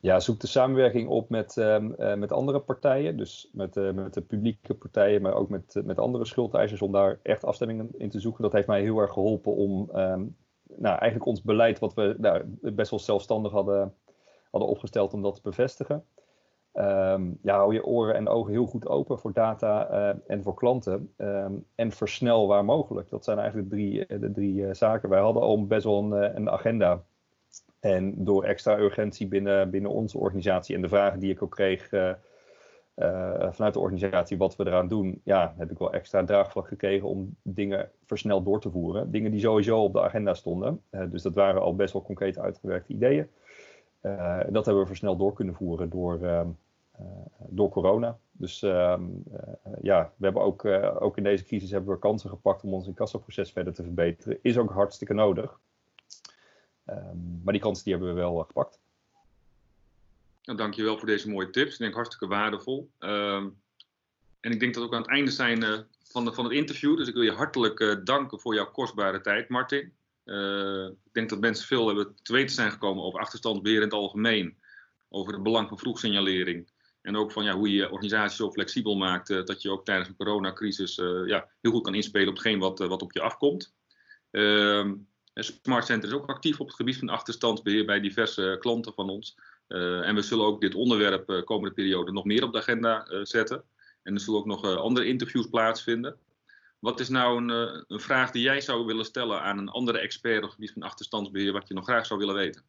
Ja, 0.00 0.20
zoek 0.20 0.40
de 0.40 0.46
samenwerking 0.46 1.08
op 1.08 1.28
met, 1.28 1.56
uh, 1.56 1.78
met 2.14 2.32
andere 2.32 2.60
partijen, 2.60 3.16
dus 3.16 3.48
met, 3.52 3.74
met 3.94 4.14
de 4.14 4.20
publieke 4.20 4.74
partijen, 4.74 5.22
maar 5.22 5.34
ook 5.34 5.48
met, 5.48 5.80
met 5.84 5.98
andere 5.98 6.24
schuldeisers, 6.24 6.82
om 6.82 6.92
daar 6.92 7.18
echt 7.22 7.44
afstemmingen 7.44 7.88
in 7.98 8.10
te 8.10 8.20
zoeken. 8.20 8.42
Dat 8.42 8.52
heeft 8.52 8.66
mij 8.66 8.82
heel 8.82 8.98
erg 8.98 9.12
geholpen 9.12 9.54
om 9.54 9.90
um, 9.94 10.36
nou, 10.76 10.98
eigenlijk 10.98 11.26
ons 11.26 11.42
beleid, 11.42 11.78
wat 11.78 11.94
we 11.94 12.14
nou, 12.18 12.42
best 12.60 12.90
wel 12.90 12.98
zelfstandig 12.98 13.52
hadden, 13.52 13.94
hadden 14.52 14.70
opgesteld, 14.70 15.12
om 15.12 15.22
dat 15.22 15.34
te 15.34 15.40
bevestigen. 15.42 16.04
Um, 16.74 17.38
ja, 17.42 17.56
hou 17.56 17.74
je 17.74 17.84
oren 17.84 18.14
en 18.14 18.28
ogen 18.28 18.52
heel 18.52 18.66
goed 18.66 18.88
open 18.88 19.18
voor 19.18 19.32
data 19.32 19.90
uh, 19.90 20.18
en 20.26 20.42
voor 20.42 20.54
klanten. 20.54 21.14
Um, 21.16 21.66
en 21.74 21.90
versnel 21.90 22.46
waar 22.46 22.64
mogelijk. 22.64 23.08
Dat 23.08 23.24
zijn 23.24 23.38
eigenlijk 23.38 23.70
de 23.70 23.76
drie, 23.76 24.06
eh, 24.06 24.20
de 24.20 24.32
drie 24.32 24.54
uh, 24.54 24.72
zaken. 24.72 25.08
Wij 25.08 25.20
hadden 25.20 25.42
al 25.42 25.66
best 25.66 25.84
wel 25.84 25.98
een, 25.98 26.36
een, 26.36 26.50
agenda. 26.50 27.02
En 27.80 28.24
door 28.24 28.44
extra 28.44 28.78
urgentie 28.78 29.26
binnen, 29.26 29.70
binnen 29.70 29.90
onze 29.90 30.18
organisatie 30.18 30.74
en 30.74 30.82
de 30.82 30.88
vragen 30.88 31.20
die 31.20 31.30
ik 31.30 31.42
ook 31.42 31.50
kreeg 31.50 31.88
vanuit 33.50 33.74
de 33.74 33.80
organisatie 33.80 34.38
wat 34.38 34.56
we 34.56 34.66
eraan 34.66 34.88
doen, 34.88 35.20
ja, 35.24 35.54
heb 35.58 35.70
ik 35.70 35.78
wel 35.78 35.92
extra 35.92 36.24
draagvlak 36.24 36.68
gekregen 36.68 37.08
om 37.08 37.36
dingen 37.42 37.90
versneld 38.04 38.44
door 38.44 38.60
te 38.60 38.70
voeren. 38.70 39.10
Dingen 39.10 39.30
die 39.30 39.40
sowieso 39.40 39.82
op 39.82 39.92
de 39.92 40.02
agenda 40.02 40.34
stonden. 40.34 40.82
Dus 40.90 41.22
dat 41.22 41.34
waren 41.34 41.62
al 41.62 41.74
best 41.74 41.92
wel 41.92 42.02
concreet 42.02 42.38
uitgewerkte 42.38 42.92
ideeën. 42.92 43.28
Uh, 44.02 44.40
dat 44.50 44.64
hebben 44.64 44.82
we 44.82 44.88
versneld 44.88 45.18
door 45.18 45.32
kunnen 45.32 45.54
voeren 45.54 45.90
door, 45.90 46.22
ehm, 46.22 46.48
door 47.38 47.70
corona. 47.70 48.18
Dus 48.32 48.62
ehm, 48.62 49.02
ja, 49.82 50.12
we 50.16 50.24
hebben 50.24 50.42
ook, 50.42 50.64
ook 51.00 51.16
in 51.16 51.22
deze 51.22 51.44
crisis 51.44 51.70
hebben 51.70 51.94
we 51.94 51.98
kansen 51.98 52.30
gepakt 52.30 52.62
om 52.62 52.74
ons 52.74 52.86
incassoproces 52.86 53.52
verder 53.52 53.72
te 53.72 53.82
verbeteren. 53.82 54.38
Is 54.42 54.58
ook 54.58 54.70
hartstikke 54.70 55.14
nodig. 55.14 55.60
Um, 56.86 57.40
maar 57.44 57.52
die 57.52 57.62
kansen 57.62 57.84
die 57.84 57.92
hebben 57.92 58.14
we 58.14 58.20
wel 58.20 58.36
gepakt. 58.36 58.80
Nou, 60.42 60.58
dankjewel 60.58 60.98
voor 60.98 61.06
deze 61.06 61.30
mooie 61.30 61.50
tips. 61.50 61.72
Ik 61.72 61.78
denk 61.78 61.94
hartstikke 61.94 62.26
waardevol. 62.26 62.90
En 62.98 64.50
ik 64.50 64.60
denk 64.60 64.74
dat 64.74 64.82
we 64.82 64.88
ook 64.88 64.94
aan 64.94 65.02
het 65.02 65.10
einde 65.10 65.30
zijn 65.30 65.86
van, 66.02 66.24
de, 66.24 66.32
van 66.32 66.44
het 66.44 66.52
interview. 66.52 66.96
Dus 66.96 67.08
ik 67.08 67.14
wil 67.14 67.22
je 67.22 67.32
hartelijk 67.32 68.00
danken 68.04 68.40
voor 68.40 68.54
jouw 68.54 68.70
kostbare 68.70 69.20
tijd, 69.20 69.48
Martin. 69.48 69.92
Uh, 70.24 70.84
ik 70.84 71.12
denk 71.12 71.28
dat 71.28 71.40
mensen 71.40 71.66
veel 71.66 71.86
hebben 71.86 72.14
te 72.22 72.32
weten 72.32 72.54
zijn 72.54 72.70
gekomen 72.70 73.04
over 73.04 73.20
achterstandsbeheer 73.20 73.76
in 73.76 73.82
het 73.82 73.92
algemeen. 73.92 74.56
Over 75.08 75.32
het 75.32 75.42
belang 75.42 75.68
van 75.68 75.78
vroegsignalering. 75.78 76.70
En 77.02 77.16
ook 77.16 77.32
van 77.32 77.44
ja, 77.44 77.54
hoe 77.54 77.72
je 77.72 77.90
organisatie 77.90 78.36
zo 78.36 78.50
flexibel 78.50 78.96
maakt 78.96 79.28
dat 79.28 79.62
je 79.62 79.70
ook 79.70 79.84
tijdens 79.84 80.08
een 80.08 80.16
coronacrisis 80.16 80.94
ja, 81.26 81.48
heel 81.60 81.70
goed 81.70 81.82
kan 81.82 81.94
inspelen 81.94 82.28
op 82.28 82.34
hetgeen 82.34 82.58
wat, 82.58 82.78
wat 82.78 83.02
op 83.02 83.12
je 83.12 83.20
afkomt. 83.20 83.74
Ehm, 84.30 84.94
Smart 85.34 85.84
Center 85.84 86.08
is 86.08 86.14
ook 86.14 86.26
actief 86.26 86.60
op 86.60 86.66
het 86.66 86.76
gebied 86.76 86.96
van 86.96 87.08
achterstandsbeheer 87.08 87.86
bij 87.86 88.00
diverse 88.00 88.56
klanten 88.60 88.92
van 88.92 89.10
ons. 89.10 89.36
En 89.68 90.14
we 90.14 90.22
zullen 90.22 90.46
ook 90.46 90.60
dit 90.60 90.74
onderwerp 90.74 91.42
komende 91.44 91.74
periode 91.74 92.12
nog 92.12 92.24
meer 92.24 92.44
op 92.44 92.52
de 92.52 92.58
agenda 92.58 93.24
zetten. 93.24 93.64
En 94.02 94.14
er 94.14 94.20
zullen 94.20 94.40
ook 94.40 94.46
nog 94.46 94.76
andere 94.76 95.06
interviews 95.06 95.46
plaatsvinden. 95.46 96.16
Wat 96.82 97.00
is 97.00 97.08
nou 97.08 97.36
een, 97.36 97.48
een, 97.88 98.00
vraag 98.00 98.30
die 98.30 98.42
jij 98.42 98.60
zou 98.60 98.84
willen 98.84 99.04
stellen 99.04 99.42
aan 99.42 99.58
een 99.58 99.68
andere 99.68 99.98
expert 99.98 100.36
op 100.36 100.42
het 100.42 100.52
gebied 100.52 100.72
van 100.72 100.82
achterstandsbeheer, 100.82 101.52
wat 101.52 101.68
je 101.68 101.74
nog 101.74 101.84
graag 101.84 102.06
zou 102.06 102.18
willen 102.18 102.34
weten? 102.34 102.62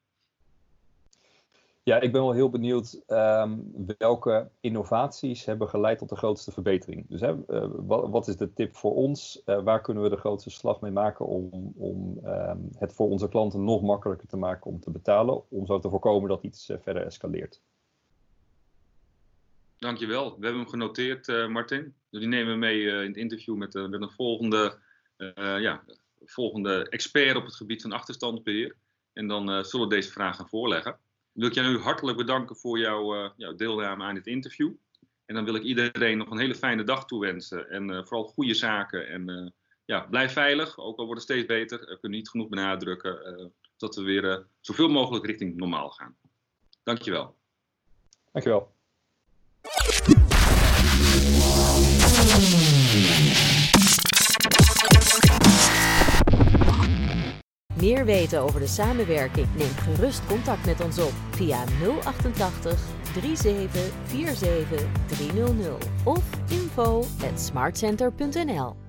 Ja, 1.84 2.00
ik 2.00 2.12
ben 2.12 2.22
wel 2.22 2.32
heel 2.32 2.50
benieuwd 2.50 3.02
um, 3.08 3.72
welke 3.98 4.50
innovaties 4.60 5.46
hebben 5.46 5.70
geleid 5.70 5.98
tot 5.98 6.10
de 6.10 6.16
grootste 6.16 6.52
verbetering. 6.52 7.06
Dus 7.10 7.22
hè, 7.22 7.32
uh, 7.32 7.66
wat, 7.72 8.10
wat, 8.10 8.28
is 8.28 8.38
de 8.38 8.54
tip 8.54 8.76
voor 8.76 8.96
ons? 8.96 9.42
Uh, 9.46 9.64
waar 9.64 9.82
kunnen 9.82 10.04
we 10.04 10.10
de 10.10 10.18
grootste 10.18 10.50
slag 10.50 10.82
mee 10.82 10.92
maken 10.92 11.26
om, 11.26 11.74
om 11.78 12.20
um, 12.26 12.70
het 12.78 12.94
voor 12.94 13.10
onze 13.10 13.30
klanten 13.30 13.64
nog 13.64 13.82
makkelijker 13.82 14.28
te 14.28 14.38
maken 14.38 14.72
om 14.72 14.80
te 14.80 14.92
betalen, 14.92 15.50
om 15.50 15.66
zo 15.66 15.80
te 15.80 15.90
voorkomen 15.90 16.30
dat 16.30 16.44
iets 16.44 16.72
verder 16.82 17.06
escaleert? 17.06 17.62
Dankjewel. 19.78 20.26
We 20.26 20.46
hebben 20.46 20.62
hem 20.62 20.70
genoteerd, 20.70 21.48
Martin. 21.50 21.94
Dus 22.14 22.22
die 22.22 22.32
nemen 22.32 22.54
we 22.54 22.60
mee 22.60 22.82
in 22.82 23.08
het 23.08 23.18
interview 23.18 23.56
met, 23.56 23.74
met 23.74 24.02
een 24.02 24.12
volgende, 24.12 24.80
ja, 25.36 25.84
volgende 26.26 26.90
expert 26.90 27.36
op 27.36 27.46
het 27.46 27.56
gebied 27.56 27.82
van 27.82 27.92
achterstandsbeheer. 27.92 28.76
En 29.14 29.28
dan 29.28 29.66
zullen 29.66 29.88
we 29.88 29.96
deze 29.96 30.12
vraag 30.12 30.36
gaan 30.36 30.50
voorleggen. 30.50 30.98
wil 31.32 31.48
ik 31.48 31.54
jou 31.54 31.68
nu 31.68 31.80
hartelijk 31.80 32.18
bedanken 32.18 32.56
voor 32.56 32.80
jouw, 32.80 33.34
deelname 33.56 34.04
aan 34.04 34.16
dit 34.16 34.28
interview. 34.28 34.72
En 35.26 35.36
dan 35.36 35.46
wil 35.46 35.56
ik 35.56 35.64
iedereen 35.64 36.18
nog 36.18 36.30
een 36.30 36.40
hele 36.40 36.56
fijne 36.56 36.84
dag 36.84 37.06
toewensen. 37.06 37.70
En 37.70 38.06
vooral 38.06 38.24
goede 38.24 38.54
zaken. 38.54 39.08
En 39.08 39.54
ja, 39.86 40.00
blijf 40.00 40.34
veilig, 40.34 40.78
ook 40.78 40.98
al 40.98 41.06
wordt 41.06 41.22
het 41.22 41.32
steeds 41.32 41.48
beter. 41.48 41.80
We 41.80 42.00
kunnen 42.00 42.20
niet 42.20 42.30
genoeg 42.30 42.50
benadrukken 42.50 43.52
dat 43.78 43.96
we 43.96 44.02
weer 44.02 44.46
zoveel 44.60 44.90
mogelijk 44.90 45.26
richting 45.26 45.56
normaal 45.56 45.90
gaan. 45.90 46.16
Dankjewel. 46.84 47.36
Dankjewel. 48.32 48.72
Meer 57.84 58.06
weten 58.06 58.42
over 58.42 58.60
de 58.60 58.68
samenwerking? 58.68 59.48
Neem 59.56 59.76
gerust 59.76 60.22
contact 60.28 60.66
met 60.66 60.84
ons 60.84 61.00
op 61.00 61.12
via 61.32 61.64
088 62.04 62.80
37 63.14 63.92
47 64.08 64.86
300 65.06 65.86
of 66.04 66.24
info@smartcenter.nl. 66.48 68.83